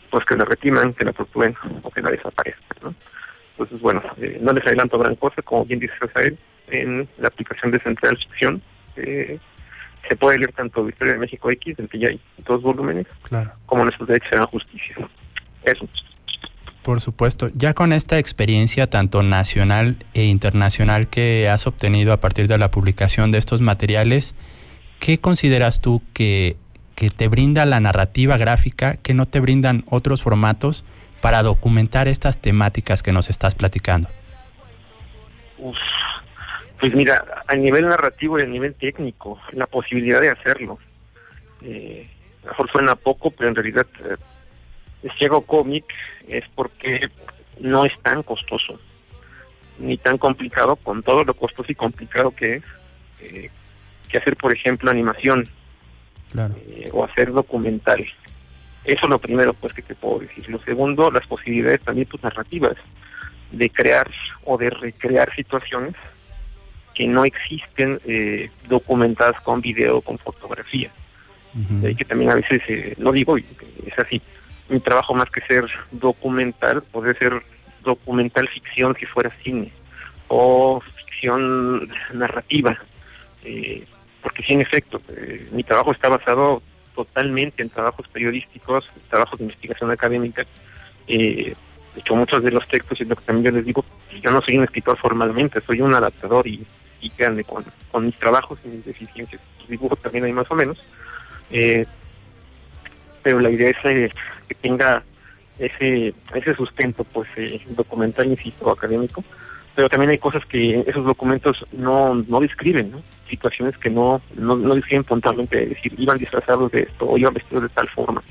pues 0.10 0.26
que 0.26 0.36
la 0.36 0.44
retiman, 0.44 0.94
que 0.94 1.06
la 1.06 1.14
torturen 1.14 1.56
o 1.84 1.90
que 1.90 2.02
la 2.02 2.12
desaparezcan, 2.12 2.78
¿no? 2.84 2.96
Entonces, 3.52 3.80
bueno, 3.80 4.02
no 4.42 4.52
les 4.52 4.66
adelanto 4.66 4.98
gran 4.98 5.16
cosa, 5.16 5.42
como 5.42 5.64
bien 5.66 5.80
dice 5.80 5.94
Rafael, 6.00 6.38
en 6.72 7.08
la 7.18 7.28
aplicación 7.28 7.72
de 7.72 7.80
Central 7.80 8.18
Ficción 8.18 8.62
eh, 8.96 9.40
se 10.08 10.16
puede 10.16 10.40
leer 10.40 10.54
tanto 10.54 10.88
Historia 10.88 11.14
de 11.14 11.20
México 11.20 11.52
X, 11.52 11.78
del 11.78 11.88
que 11.88 12.00
ya 12.00 12.08
hay 12.10 12.20
dos 12.46 12.62
volúmenes, 12.62 13.06
Claro. 13.24 13.52
como 13.66 13.84
Nuestros 13.84 14.08
Derechos 14.08 14.30
serán 14.30 14.48
Justicia. 14.48 14.96
Eso. 15.64 15.88
Por 16.82 17.00
supuesto, 17.00 17.50
ya 17.54 17.76
con 17.76 17.94
esta 17.94 18.18
experiencia 18.18 18.88
tanto 18.88 19.22
nacional 19.22 19.98
e 20.16 20.26
internacional 20.26 21.08
que 21.08 21.48
has 21.48 21.68
obtenido 21.68 22.12
a 22.12 22.18
partir 22.18 22.48
de 22.48 22.58
la 22.58 22.72
publicación 22.72 23.30
de 23.30 23.38
estos 23.38 23.62
materiales, 23.62 24.34
¿qué 25.00 25.20
consideras 25.20 25.80
tú 25.80 26.02
que, 26.14 26.58
que 26.96 27.12
te 27.12 27.28
brinda 27.28 27.66
la 27.68 27.80
narrativa 27.80 28.38
gráfica 28.38 28.98
que 28.98 29.14
no 29.14 29.28
te 29.28 29.40
brindan 29.40 29.84
otros 29.90 30.24
formatos 30.24 30.84
para 31.22 31.44
documentar 31.44 32.08
estas 32.08 32.42
temáticas 32.42 33.04
que 33.04 33.12
nos 33.12 33.30
estás 33.30 33.54
platicando? 33.54 34.10
Uf. 35.60 35.78
Pues 36.82 36.96
mira, 36.96 37.44
a 37.46 37.56
nivel 37.56 37.88
narrativo 37.88 38.40
y 38.40 38.42
a 38.42 38.48
nivel 38.48 38.74
técnico, 38.74 39.40
la 39.52 39.68
posibilidad 39.68 40.20
de 40.20 40.30
hacerlo. 40.30 40.80
Eh, 41.62 42.10
a 42.42 42.46
lo 42.46 42.50
mejor 42.50 42.72
suena 42.72 42.96
poco, 42.96 43.30
pero 43.30 43.50
en 43.50 43.56
realidad 43.56 43.86
eh, 44.04 45.08
si 45.16 45.26
hago 45.26 45.46
cómic 45.46 45.86
es 46.28 46.44
porque 46.56 47.08
no 47.60 47.86
es 47.86 47.98
tan 48.00 48.24
costoso, 48.24 48.80
ni 49.78 50.00
tan 50.00 50.18
complicado, 50.18 50.76
con 50.76 51.04
todo 51.04 51.24
lo 51.24 51.36
costoso 51.36 51.72
y 51.72 51.76
complicado 51.76 52.32
que 52.32 52.56
es, 52.56 52.64
eh, 53.22 53.52
que 54.10 54.18
hacer, 54.18 54.36
por 54.36 54.52
ejemplo, 54.52 54.90
animación 54.90 55.48
Claro. 56.32 56.56
eh, 56.66 56.90
o 56.94 57.04
hacer 57.04 57.32
documental. 57.32 58.04
Eso 58.86 59.04
es 59.04 59.10
lo 59.10 59.20
primero 59.20 59.54
pues 59.54 59.74
que 59.74 59.84
te 59.84 59.94
puedo 59.94 60.22
decir. 60.22 60.50
Lo 60.50 60.58
segundo, 60.64 61.12
las 61.12 61.28
posibilidades 61.28 61.82
también 61.82 62.08
pues 62.10 62.24
narrativas 62.24 62.76
de 63.52 63.70
crear 63.70 64.10
o 64.46 64.58
de 64.58 64.72
recrear 64.72 65.32
situaciones 65.36 65.94
que 66.94 67.08
no 67.08 67.26
existen 67.26 68.00
eh, 68.06 68.50
documentadas 68.68 69.40
con 69.42 69.62
video, 69.62 70.02
con 70.02 70.18
fotografía. 70.18 70.92
Ujú. 71.54 71.82
De 71.82 71.90
ahí 71.90 71.96
que 71.96 72.06
también 72.06 72.32
a 72.32 72.36
veces, 72.36 72.62
eh, 72.68 72.96
lo 72.98 73.12
digo, 73.12 73.38
es 73.38 73.98
así, 73.98 74.22
mi 74.70 74.80
trabajo 74.80 75.14
más 75.14 75.30
que 75.30 75.42
ser 75.42 75.66
documental, 75.92 76.82
puede 76.82 77.14
ser 77.16 77.42
documental 77.84 78.48
ficción 78.48 78.96
si 79.00 79.06
fuera 79.06 79.30
cine, 79.44 79.72
o 80.28 80.82
ficción 80.82 81.90
narrativa, 82.14 82.78
eh, 83.44 83.86
porque 84.22 84.44
sí, 84.44 84.54
en 84.54 84.62
efecto, 84.62 85.02
eh, 85.10 85.50
mi 85.52 85.64
trabajo 85.64 85.92
está 85.92 86.08
basado 86.10 86.62
totalmente 86.96 87.62
en 87.62 87.70
trabajos 87.70 88.08
periodísticos, 88.08 88.90
trabajos 89.10 89.40
de 89.40 89.46
investigación 89.46 89.92
académica, 89.92 90.46
eh, 91.08 91.54
de 91.94 92.00
hecho 92.00 92.16
muchos 92.16 92.44
de 92.44 92.52
los 92.52 92.68
textos, 92.68 93.02
y 93.02 93.06
lo 93.06 93.16
que 93.16 93.26
también 93.26 93.46
yo 93.46 93.58
les 93.58 93.66
digo, 93.66 93.84
yo 94.22 94.32
no 94.32 94.42
soy 94.42 94.58
un 94.58 94.64
escritor 94.64 94.98
formalmente, 94.98 95.60
soy 95.62 95.82
un 95.82 95.94
adaptador 95.94 96.48
y, 96.48 96.64
créanme, 97.10 97.44
con, 97.44 97.66
con 97.92 98.06
mis 98.06 98.16
trabajos 98.18 98.60
y 98.64 98.70
mis 98.70 98.86
deficiencias, 98.86 99.42
pues, 99.58 99.70
dibujo 99.70 99.96
también 99.96 100.26
hay 100.26 100.34
más 100.34 100.50
o 100.52 100.56
menos, 100.56 100.78
eh, 101.52 101.86
pero 103.24 103.40
la 103.40 103.50
idea 103.50 103.70
es 103.70 103.78
eh, 103.84 104.12
que 104.48 104.56
tenga 104.56 105.04
ese 105.60 106.14
ese 106.34 106.56
sustento 106.56 107.04
pues 107.04 107.30
eh, 107.36 107.62
documental 107.70 108.28
insisto 108.28 108.72
académico 108.72 109.24
pero 109.76 109.88
también 109.90 110.12
hay 110.12 110.18
cosas 110.18 110.46
que 110.46 110.82
esos 110.88 111.06
documentos 111.06 111.66
no 111.72 112.16
no 112.16 112.40
describen 112.40 112.94
situaciones 113.30 113.78
que 113.78 113.90
no, 113.90 114.22
no 114.36 114.56
no 114.56 114.76
describen 114.76 115.04
puntualmente 115.04 115.64
es 115.64 115.70
decir 115.70 115.94
iban 115.98 116.18
disfrazados 116.18 116.72
de 116.72 116.82
esto 116.82 117.06
o 117.08 117.18
iban 117.18 117.34
vestidos 117.34 117.64
de 117.64 117.70
tal 117.70 117.88
forma 117.90 118.24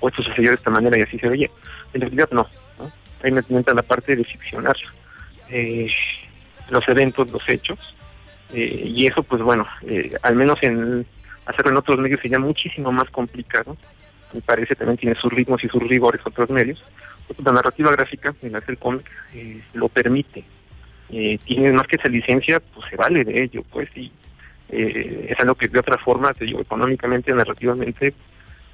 o 0.00 0.08
esto 0.08 0.22
sucedió 0.22 0.50
de 0.50 0.56
esta 0.56 0.70
manera 0.70 0.98
y 0.98 1.02
así 1.02 1.18
se 1.18 1.28
veía 1.28 1.48
en 1.92 2.00
realidad 2.00 2.28
no, 2.30 2.46
¿no? 2.78 2.90
ahí 3.22 3.32
me 3.32 3.42
entra 3.50 3.74
la 3.74 3.82
parte 3.82 4.14
de 4.14 4.24
ficcionar 4.24 4.76
eh, 5.50 5.88
los 6.70 6.88
eventos 6.88 7.30
los 7.32 7.48
hechos 7.48 7.95
eh, 8.52 8.82
y 8.86 9.06
eso 9.06 9.22
pues 9.22 9.42
bueno 9.42 9.66
eh, 9.82 10.14
al 10.22 10.36
menos 10.36 10.58
en 10.62 11.06
hacerlo 11.46 11.72
en 11.72 11.76
otros 11.78 11.98
medios 11.98 12.20
sería 12.20 12.38
muchísimo 12.38 12.92
más 12.92 13.10
complicado 13.10 13.76
me 14.32 14.40
parece 14.40 14.74
también 14.74 14.98
tiene 14.98 15.16
sus 15.16 15.32
ritmos 15.32 15.62
y 15.64 15.68
sus 15.68 15.82
rigores 15.82 16.20
otros 16.24 16.50
medios. 16.50 16.82
La 17.44 17.52
narrativa 17.52 17.90
gráfica, 17.92 18.34
en 18.42 18.56
hacer 18.56 18.78
cómic, 18.78 19.10
eh, 19.34 19.62
lo 19.74 19.88
permite. 19.88 20.44
Eh, 21.10 21.38
tiene 21.44 21.72
más 21.72 21.86
que 21.86 21.96
esa 21.96 22.08
licencia, 22.08 22.60
pues 22.60 22.88
se 22.90 22.96
vale 22.96 23.24
de 23.24 23.44
ello, 23.44 23.62
pues, 23.70 23.88
y 23.96 24.12
es 24.68 25.38
algo 25.38 25.54
que 25.54 25.68
de 25.68 25.78
otra 25.78 25.96
forma, 25.96 26.34
te 26.34 26.44
digo, 26.44 26.60
económicamente, 26.60 27.32
narrativamente, 27.32 28.12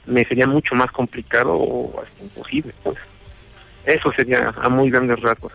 me 0.07 0.25
sería 0.25 0.47
mucho 0.47 0.75
más 0.75 0.91
complicado 0.91 1.53
o 1.53 2.03
hasta 2.03 2.23
imposible, 2.23 2.73
pues. 2.83 2.99
Eso 3.85 4.13
sería 4.13 4.55
a 4.57 4.69
muy 4.69 4.91
grandes 4.91 5.21
rasgos. 5.21 5.53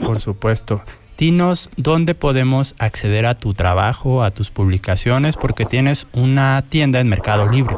Por 0.00 0.18
supuesto. 0.18 0.82
Dinos 1.18 1.70
dónde 1.76 2.14
podemos 2.14 2.74
acceder 2.78 3.24
a 3.24 3.38
tu 3.38 3.54
trabajo, 3.54 4.22
a 4.22 4.30
tus 4.32 4.50
publicaciones, 4.50 5.36
porque 5.36 5.64
tienes 5.64 6.06
una 6.12 6.62
tienda 6.68 7.00
en 7.00 7.08
Mercado 7.08 7.48
Libre. 7.48 7.76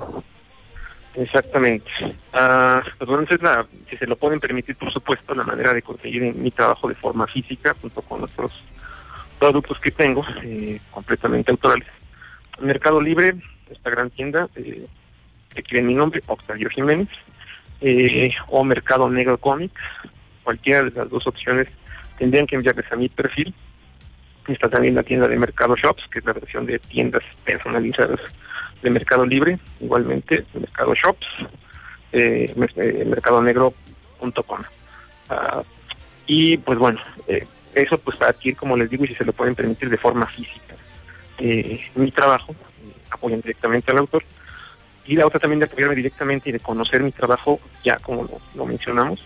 Exactamente. 1.14 1.88
Ah, 2.32 2.82
pues 2.96 3.08
bueno, 3.08 3.24
esa 3.24 3.34
es 3.36 3.42
la, 3.42 3.66
si 3.88 3.96
se 3.96 4.06
lo 4.06 4.16
pueden 4.16 4.40
permitir, 4.40 4.76
por 4.76 4.92
supuesto, 4.92 5.34
la 5.34 5.44
manera 5.44 5.72
de 5.72 5.82
conseguir 5.82 6.34
mi 6.34 6.50
trabajo 6.50 6.88
de 6.88 6.94
forma 6.94 7.26
física, 7.26 7.76
junto 7.80 8.02
con 8.02 8.24
otros 8.24 8.52
productos 9.38 9.78
que 9.80 9.90
tengo, 9.92 10.24
eh, 10.42 10.80
completamente 10.90 11.52
autorales. 11.52 11.88
Mercado 12.60 13.00
Libre, 13.00 13.36
esta 13.70 13.90
gran 13.90 14.10
tienda, 14.10 14.48
eh, 14.56 14.86
tiene 15.68 15.86
mi 15.86 15.94
nombre, 15.94 16.22
Octavio 16.26 16.70
Jiménez, 16.70 17.08
eh, 17.80 18.32
o 18.48 18.64
Mercado 18.64 19.08
Negro 19.08 19.38
Comics, 19.38 19.80
cualquiera 20.42 20.82
de 20.82 20.90
las 20.90 21.08
dos 21.08 21.26
opciones 21.26 21.68
tendrían 22.18 22.46
que 22.46 22.56
enviarles 22.56 22.90
a 22.90 22.96
mi 22.96 23.08
perfil. 23.08 23.54
Está 24.46 24.68
también 24.68 24.94
la 24.94 25.02
tienda 25.02 25.28
de 25.28 25.36
Mercado 25.36 25.76
Shops, 25.76 26.04
que 26.10 26.20
es 26.20 26.24
la 26.24 26.32
versión 26.32 26.64
de 26.64 26.78
tiendas 26.78 27.22
personalizadas 27.44 28.20
de 28.82 28.90
Mercado 28.90 29.26
Libre, 29.26 29.58
igualmente 29.80 30.44
Mercado 30.54 30.94
Shops, 30.94 31.26
eh, 32.12 32.54
eh, 32.76 33.04
mercadonegro.com. 33.06 34.62
Ah, 35.28 35.62
y 36.26 36.56
pues 36.58 36.78
bueno, 36.78 37.00
eh, 37.26 37.46
eso 37.74 37.98
pues 37.98 38.16
para 38.16 38.30
adquirir, 38.30 38.56
como 38.56 38.76
les 38.76 38.90
digo, 38.90 39.04
y 39.04 39.08
si 39.08 39.14
se 39.14 39.24
lo 39.24 39.32
pueden 39.32 39.54
permitir 39.54 39.90
de 39.90 39.96
forma 39.96 40.26
física. 40.26 40.74
Eh, 41.38 41.80
mi 41.94 42.10
trabajo, 42.10 42.52
eh, 42.52 42.92
apoyan 43.10 43.40
directamente 43.40 43.90
al 43.90 43.98
autor. 43.98 44.24
Y 45.06 45.16
la 45.16 45.26
otra 45.26 45.40
también 45.40 45.60
de 45.60 45.66
apoyarme 45.66 45.94
directamente 45.94 46.50
y 46.50 46.52
de 46.52 46.60
conocer 46.60 47.02
mi 47.02 47.12
trabajo, 47.12 47.60
ya 47.82 47.96
como 47.96 48.28
lo, 48.54 48.66
mencionamos 48.66 49.20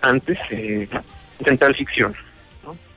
antes, 0.00 0.38
eh, 0.50 0.88
Ficción. 1.76 2.14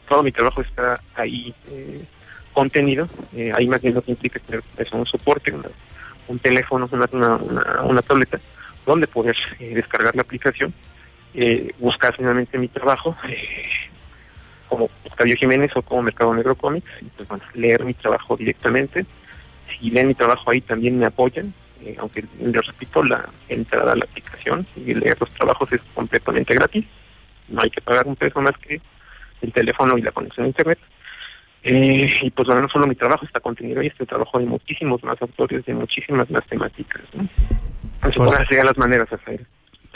Todo 0.10 0.24
mi 0.24 0.32
trabajo 0.32 0.62
está 0.62 1.00
ahí 1.16 1.54
eh, 1.70 2.04
contenido, 2.52 3.08
eh, 3.32 3.54
ahí 3.56 3.68
más 3.68 3.80
bien 3.80 3.94
lo 3.94 4.02
que 4.02 4.12
implica 4.12 4.40
tener 4.40 4.64
eso, 4.78 4.98
un 4.98 5.06
soporte, 5.06 5.52
una- 5.52 5.70
un 6.28 6.40
teléfono, 6.40 6.90
una, 6.92 7.08
una, 7.12 7.84
una, 7.84 8.02
tableta, 8.02 8.40
donde 8.88 9.06
poder 9.08 9.36
eh, 9.60 9.76
descargar 9.76 10.16
la 10.16 10.24
aplicación, 10.24 10.74
eh, 11.36 11.72
buscar 11.78 12.16
finalmente 12.16 12.58
mi 12.58 12.68
trabajo, 12.70 13.16
eh, 13.28 13.38
como 14.68 14.86
Octavio 15.10 15.36
Jiménez 15.36 15.72
o 15.76 15.82
como 15.84 16.02
Mercado 16.02 16.34
Negro 16.34 16.56
Comics, 16.56 16.90
pues 17.16 17.28
bueno, 17.28 17.44
leer 17.54 17.84
mi 17.86 17.94
trabajo 17.94 18.36
directamente. 18.36 19.06
Si 19.80 19.92
leen 19.92 20.08
mi 20.08 20.16
trabajo 20.16 20.50
ahí 20.50 20.62
también 20.62 20.98
me 20.98 21.06
apoyan, 21.06 21.54
eh, 21.84 21.96
aunque 22.00 22.24
les 22.40 22.66
repito, 22.66 23.04
la 23.04 23.30
entrada 23.48 23.94
a 23.94 23.96
la 23.96 24.06
aplicación 24.06 24.66
y 24.76 24.94
leer 24.96 25.18
los 25.20 25.30
trabajos 25.34 25.72
es 25.72 25.82
completamente 25.94 26.56
gratis, 26.56 26.86
no 27.48 27.62
hay 27.64 27.70
que 27.70 27.82
pagar 27.82 28.08
un 28.08 28.16
peso 28.16 28.42
más 28.42 28.58
que 28.58 28.82
el 29.42 29.52
teléfono 29.54 29.98
y 29.98 30.02
la 30.02 30.12
conexión 30.12 30.46
a 30.46 30.50
internet. 30.50 30.80
Eh, 31.64 32.10
y 32.22 32.30
pues 32.32 32.48
bueno, 32.48 32.62
no 32.62 32.70
solo 32.70 32.88
mi 32.88 32.96
trabajo 32.96 33.26
está 33.26 33.40
contenido 33.40 33.82
ahí, 33.82 33.88
este 33.88 34.06
trabajo 34.06 34.40
de 34.40 34.46
muchísimos 34.46 35.04
más 35.04 35.22
autores, 35.22 35.66
de 35.66 35.74
muchísimas 35.74 36.30
más 36.30 36.46
temáticas. 36.48 37.02
¿no? 37.14 37.28
Así 38.02 38.18
Por 38.18 38.32
serían 38.48 38.66
las 38.66 38.78
maneras, 38.78 39.10
Rafael. 39.10 39.46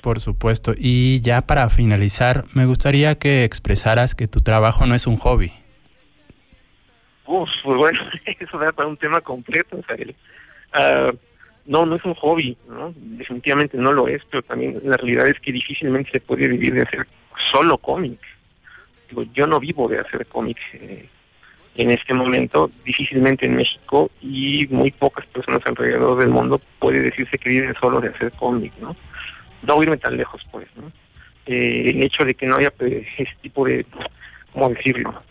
Por 0.01 0.19
supuesto. 0.19 0.73
Y 0.77 1.21
ya 1.21 1.43
para 1.43 1.69
finalizar, 1.69 2.43
me 2.53 2.65
gustaría 2.65 3.15
que 3.17 3.45
expresaras 3.45 4.15
que 4.15 4.27
tu 4.27 4.41
trabajo 4.41 4.85
no 4.85 4.95
es 4.95 5.07
un 5.07 5.15
hobby. 5.15 5.53
Uf, 7.25 7.49
pues 7.63 7.77
bueno, 7.77 7.99
eso 8.39 8.57
da 8.57 8.73
para 8.73 8.89
un 8.89 8.97
tema 8.97 9.21
completo, 9.21 9.77
o 9.77 9.83
sea, 9.83 9.95
el, 9.95 10.13
ah, 10.73 11.11
no, 11.65 11.85
no 11.85 11.95
es 11.95 12.03
un 12.03 12.15
hobby, 12.15 12.57
¿no? 12.67 12.93
Definitivamente 12.95 13.77
no 13.77 13.93
lo 13.93 14.07
es, 14.07 14.21
pero 14.29 14.43
también 14.43 14.81
la 14.83 14.97
realidad 14.97 15.27
es 15.27 15.39
que 15.39 15.51
difícilmente 15.51 16.11
se 16.11 16.19
puede 16.19 16.47
vivir 16.47 16.73
de 16.73 16.81
hacer 16.81 17.07
solo 17.51 17.77
cómic. 17.77 18.19
Yo 19.33 19.45
no 19.45 19.59
vivo 19.59 19.87
de 19.87 19.99
hacer 19.99 20.25
cómic 20.27 20.57
eh, 20.73 21.07
en 21.75 21.91
este 21.91 22.13
momento, 22.13 22.69
difícilmente 22.85 23.45
en 23.45 23.55
México 23.55 24.11
y 24.21 24.67
muy 24.69 24.91
pocas 24.91 25.25
personas 25.27 25.61
alrededor 25.65 26.19
del 26.19 26.29
mundo 26.29 26.61
puede 26.79 27.01
decirse 27.01 27.37
que 27.37 27.49
viven 27.49 27.73
solo 27.79 27.99
de 27.99 28.09
hacer 28.09 28.31
cómic, 28.31 28.73
¿no? 28.79 28.95
No 29.63 29.81
irme 29.81 29.97
tan 29.97 30.15
lejos, 30.15 30.41
pues, 30.51 30.67
¿no? 30.75 30.91
Eh, 31.45 31.89
el 31.89 32.03
hecho 32.03 32.23
de 32.23 32.35
que 32.35 32.45
no 32.45 32.57
haya 32.57 32.71
pues, 32.71 33.05
ese 33.17 33.35
tipo 33.41 33.65
de, 33.65 33.85
¿cómo 34.53 34.69
decirlo?, 34.69 35.21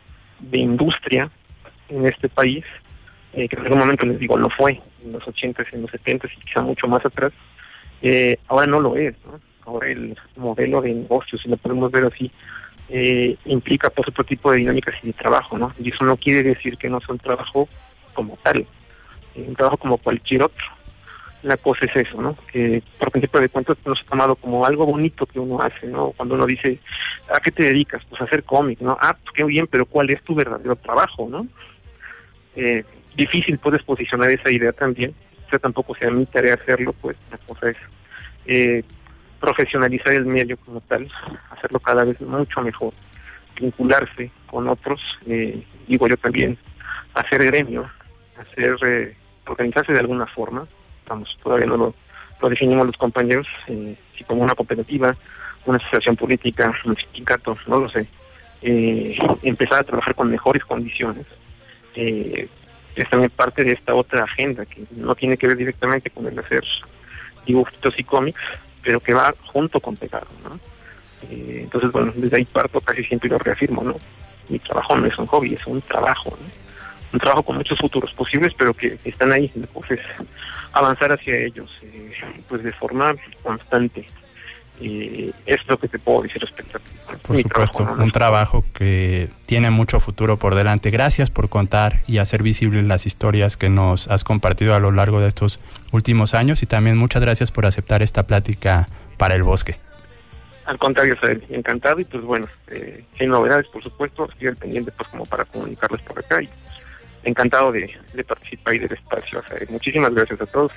de 0.40 0.58
industria 0.58 1.30
en 1.88 2.06
este 2.06 2.28
país, 2.28 2.64
eh, 3.34 3.48
que 3.48 3.56
en 3.56 3.62
algún 3.62 3.78
momento 3.78 4.06
les 4.06 4.18
digo, 4.18 4.36
no 4.36 4.50
fue, 4.50 4.80
en 5.04 5.12
los 5.12 5.22
80s, 5.22 5.66
en 5.72 5.82
los 5.82 5.90
70s 5.92 6.30
y 6.36 6.40
quizá 6.40 6.60
mucho 6.60 6.88
más 6.88 7.04
atrás, 7.06 7.32
eh, 8.02 8.36
ahora 8.48 8.66
no 8.66 8.80
lo 8.80 8.96
es. 8.96 9.14
Ahora 9.64 9.88
el 9.88 10.18
modelo 10.36 10.82
de 10.82 10.92
negocio, 10.92 11.38
si 11.38 11.48
lo 11.48 11.56
podemos 11.56 11.92
ver 11.92 12.04
así, 12.04 12.30
eh, 12.94 13.36
implica 13.46 13.88
pues 13.88 14.06
otro 14.08 14.22
tipo 14.22 14.50
de 14.50 14.58
dinámicas 14.58 14.94
y 15.02 15.06
de 15.06 15.12
trabajo, 15.14 15.56
¿no? 15.56 15.72
Y 15.78 15.90
eso 15.90 16.04
no 16.04 16.18
quiere 16.18 16.42
decir 16.42 16.76
que 16.76 16.90
no 16.90 17.00
sea 17.00 17.14
un 17.14 17.18
trabajo 17.18 17.66
como 18.12 18.36
tal, 18.42 18.58
eh, 19.34 19.44
un 19.48 19.54
trabajo 19.54 19.78
como 19.78 19.96
cualquier 19.96 20.42
otro. 20.42 20.64
La 21.42 21.56
cosa 21.56 21.86
es 21.86 21.96
eso, 21.96 22.20
¿no? 22.20 22.36
Que 22.52 22.82
por 22.98 23.10
principio 23.10 23.40
de 23.40 23.48
cuentas 23.48 23.78
nos 23.86 23.98
ha 23.98 24.04
tomado 24.04 24.36
como 24.36 24.66
algo 24.66 24.84
bonito 24.84 25.24
que 25.24 25.40
uno 25.40 25.58
hace, 25.62 25.86
¿no? 25.86 26.10
Cuando 26.10 26.34
uno 26.34 26.44
dice, 26.44 26.78
¿a 27.34 27.40
qué 27.40 27.50
te 27.50 27.62
dedicas? 27.62 28.02
Pues 28.10 28.20
hacer 28.20 28.44
cómic, 28.44 28.82
¿no? 28.82 28.98
Ah, 29.00 29.16
pues 29.20 29.34
qué 29.34 29.44
bien, 29.44 29.66
pero 29.66 29.86
¿cuál 29.86 30.10
es 30.10 30.22
tu 30.22 30.34
verdadero 30.34 30.76
trabajo, 30.76 31.26
no? 31.30 31.46
Eh, 32.56 32.84
difícil 33.16 33.56
puedes 33.56 33.82
posicionar 33.84 34.30
esa 34.30 34.50
idea 34.50 34.72
también. 34.72 35.14
O 35.46 35.48
sea, 35.48 35.58
tampoco 35.58 35.94
sea 35.94 36.10
mi 36.10 36.26
tarea 36.26 36.54
hacerlo, 36.54 36.92
pues 36.92 37.16
la 37.30 37.38
cosa 37.38 37.70
es 37.70 37.76
eh, 38.44 38.84
profesionalizar 39.42 40.14
el 40.14 40.24
medio 40.24 40.56
como 40.58 40.80
tal, 40.82 41.10
hacerlo 41.50 41.80
cada 41.80 42.04
vez 42.04 42.20
mucho 42.20 42.62
mejor, 42.62 42.94
vincularse 43.60 44.30
con 44.46 44.68
otros, 44.68 45.00
eh, 45.26 45.60
digo 45.88 46.06
yo 46.06 46.16
también, 46.16 46.56
hacer 47.12 47.44
gremio, 47.44 47.90
hacer 48.38 48.76
eh, 48.86 49.16
organizarse 49.46 49.92
de 49.92 49.98
alguna 49.98 50.26
forma, 50.26 50.64
vamos, 51.08 51.36
todavía 51.42 51.66
no 51.66 51.76
lo, 51.76 51.94
lo 52.40 52.48
definimos 52.48 52.86
los 52.86 52.96
compañeros, 52.96 53.48
eh, 53.66 53.96
si 54.16 54.22
como 54.22 54.42
una 54.42 54.54
cooperativa, 54.54 55.16
una 55.66 55.78
asociación 55.78 56.14
política, 56.14 56.72
un 56.84 56.96
sindicato, 56.96 57.58
no 57.66 57.80
lo 57.80 57.88
sé, 57.88 58.06
eh, 58.62 59.18
empezar 59.42 59.80
a 59.80 59.84
trabajar 59.84 60.14
con 60.14 60.30
mejores 60.30 60.64
condiciones, 60.64 61.26
eh, 61.96 62.48
es 62.94 63.10
también 63.10 63.30
parte 63.30 63.64
de 63.64 63.72
esta 63.72 63.92
otra 63.92 64.22
agenda 64.22 64.66
que 64.66 64.84
no 64.92 65.16
tiene 65.16 65.36
que 65.36 65.48
ver 65.48 65.56
directamente 65.56 66.10
con 66.10 66.26
el 66.26 66.38
hacer 66.38 66.62
dibujitos 67.44 67.98
y 67.98 68.04
cómics, 68.04 68.40
pero 68.82 69.00
que 69.00 69.14
va 69.14 69.34
junto 69.52 69.80
con 69.80 69.96
pegado, 69.96 70.26
¿no? 70.44 70.58
Eh, 71.30 71.60
entonces, 71.62 71.92
bueno, 71.92 72.12
desde 72.14 72.36
ahí 72.36 72.44
parto 72.44 72.80
casi 72.80 73.04
siempre 73.04 73.28
lo 73.28 73.38
reafirmo, 73.38 73.82
¿no? 73.82 73.96
Mi 74.48 74.58
trabajo 74.58 74.96
no 74.96 75.06
es 75.06 75.16
un 75.18 75.26
hobby, 75.26 75.54
es 75.54 75.66
un 75.66 75.80
trabajo, 75.82 76.30
¿no? 76.30 76.46
Un 77.12 77.18
trabajo 77.20 77.42
con 77.42 77.56
muchos 77.56 77.78
futuros 77.78 78.12
posibles, 78.14 78.52
pero 78.56 78.74
que 78.74 78.98
están 79.04 79.32
ahí, 79.32 79.50
entonces 79.54 80.00
avanzar 80.72 81.12
hacia 81.12 81.36
ellos, 81.36 81.70
eh, 81.82 82.12
pues 82.48 82.62
de 82.62 82.72
forma 82.72 83.14
constante. 83.42 84.06
Eh, 84.80 85.30
es 85.46 85.60
lo 85.68 85.78
que 85.78 85.86
te 85.86 85.98
puedo 85.98 86.22
decir 86.22 86.40
respecto 86.40 86.78
a 86.78 87.16
Por 87.16 87.36
supuesto, 87.36 87.82
un 87.98 88.10
trabajo 88.10 88.64
que 88.74 89.28
tiene 89.46 89.70
mucho 89.70 90.00
futuro 90.00 90.38
por 90.38 90.54
delante. 90.54 90.90
Gracias 90.90 91.30
por 91.30 91.48
contar 91.48 92.02
y 92.06 92.18
hacer 92.18 92.42
visibles 92.42 92.84
las 92.84 93.06
historias 93.06 93.56
que 93.56 93.68
nos 93.68 94.08
has 94.08 94.24
compartido 94.24 94.74
a 94.74 94.80
lo 94.80 94.90
largo 94.90 95.20
de 95.20 95.28
estos 95.28 95.60
últimos 95.92 96.34
años 96.34 96.62
y 96.62 96.66
también 96.66 96.96
muchas 96.96 97.22
gracias 97.22 97.52
por 97.52 97.66
aceptar 97.66 98.02
esta 98.02 98.26
plática 98.26 98.88
para 99.18 99.34
el 99.34 99.42
bosque. 99.42 99.76
Al 100.64 100.78
contrario, 100.78 101.16
Sael, 101.20 101.44
encantado 101.50 102.00
y 102.00 102.04
pues 102.04 102.22
bueno, 102.22 102.46
eh, 102.68 103.04
hay 103.20 103.26
novedades 103.26 103.68
por 103.68 103.82
supuesto, 103.82 104.28
estoy 104.30 104.48
al 104.48 104.56
pendiente 104.56 104.92
pues 104.92 105.08
como 105.08 105.26
para 105.26 105.44
comunicarles 105.44 106.00
por 106.02 106.18
acá 106.18 106.42
y 106.42 106.48
encantado 107.24 107.72
de, 107.72 107.90
de 108.14 108.24
participar 108.24 108.74
y 108.74 108.78
del 108.78 108.92
espacio. 108.92 109.42
Sael. 109.48 109.66
Muchísimas 109.70 110.14
gracias 110.14 110.40
a 110.40 110.46
todos 110.46 110.72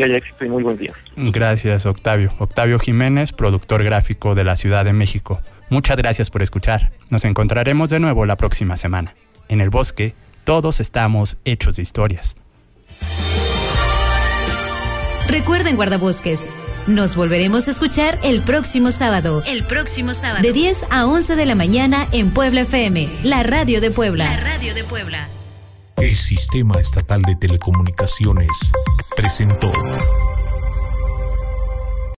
que 0.00 0.04
haya 0.04 0.16
éxito 0.16 0.44
y 0.46 0.48
muy 0.48 0.62
buen 0.62 0.78
día. 0.78 0.92
Gracias, 1.16 1.84
Octavio. 1.84 2.30
Octavio 2.38 2.78
Jiménez, 2.78 3.32
productor 3.32 3.84
gráfico 3.84 4.34
de 4.34 4.44
la 4.44 4.56
Ciudad 4.56 4.84
de 4.84 4.94
México. 4.94 5.40
Muchas 5.68 5.98
gracias 5.98 6.30
por 6.30 6.40
escuchar. 6.40 6.90
Nos 7.10 7.24
encontraremos 7.26 7.90
de 7.90 8.00
nuevo 8.00 8.24
la 8.24 8.36
próxima 8.36 8.78
semana. 8.78 9.14
En 9.48 9.60
el 9.60 9.68
bosque, 9.68 10.14
todos 10.44 10.80
estamos 10.80 11.36
hechos 11.44 11.76
de 11.76 11.82
historias. 11.82 12.34
Recuerden, 15.28 15.76
guardabosques, 15.76 16.48
nos 16.88 17.14
volveremos 17.14 17.68
a 17.68 17.70
escuchar 17.70 18.18
el 18.24 18.40
próximo 18.40 18.90
sábado. 18.92 19.42
El 19.46 19.64
próximo 19.64 20.14
sábado. 20.14 20.42
De 20.42 20.52
10 20.52 20.86
a 20.90 21.06
11 21.06 21.36
de 21.36 21.46
la 21.46 21.54
mañana 21.54 22.08
en 22.12 22.32
Puebla 22.32 22.62
FM, 22.62 23.08
la 23.22 23.42
radio 23.42 23.82
de 23.82 23.90
Puebla. 23.90 24.24
La 24.24 24.40
radio 24.40 24.74
de 24.74 24.82
Puebla. 24.82 25.28
El 26.00 26.14
Sistema 26.14 26.80
Estatal 26.80 27.20
de 27.22 27.36
Telecomunicaciones 27.36 28.48
presentó 29.14 29.70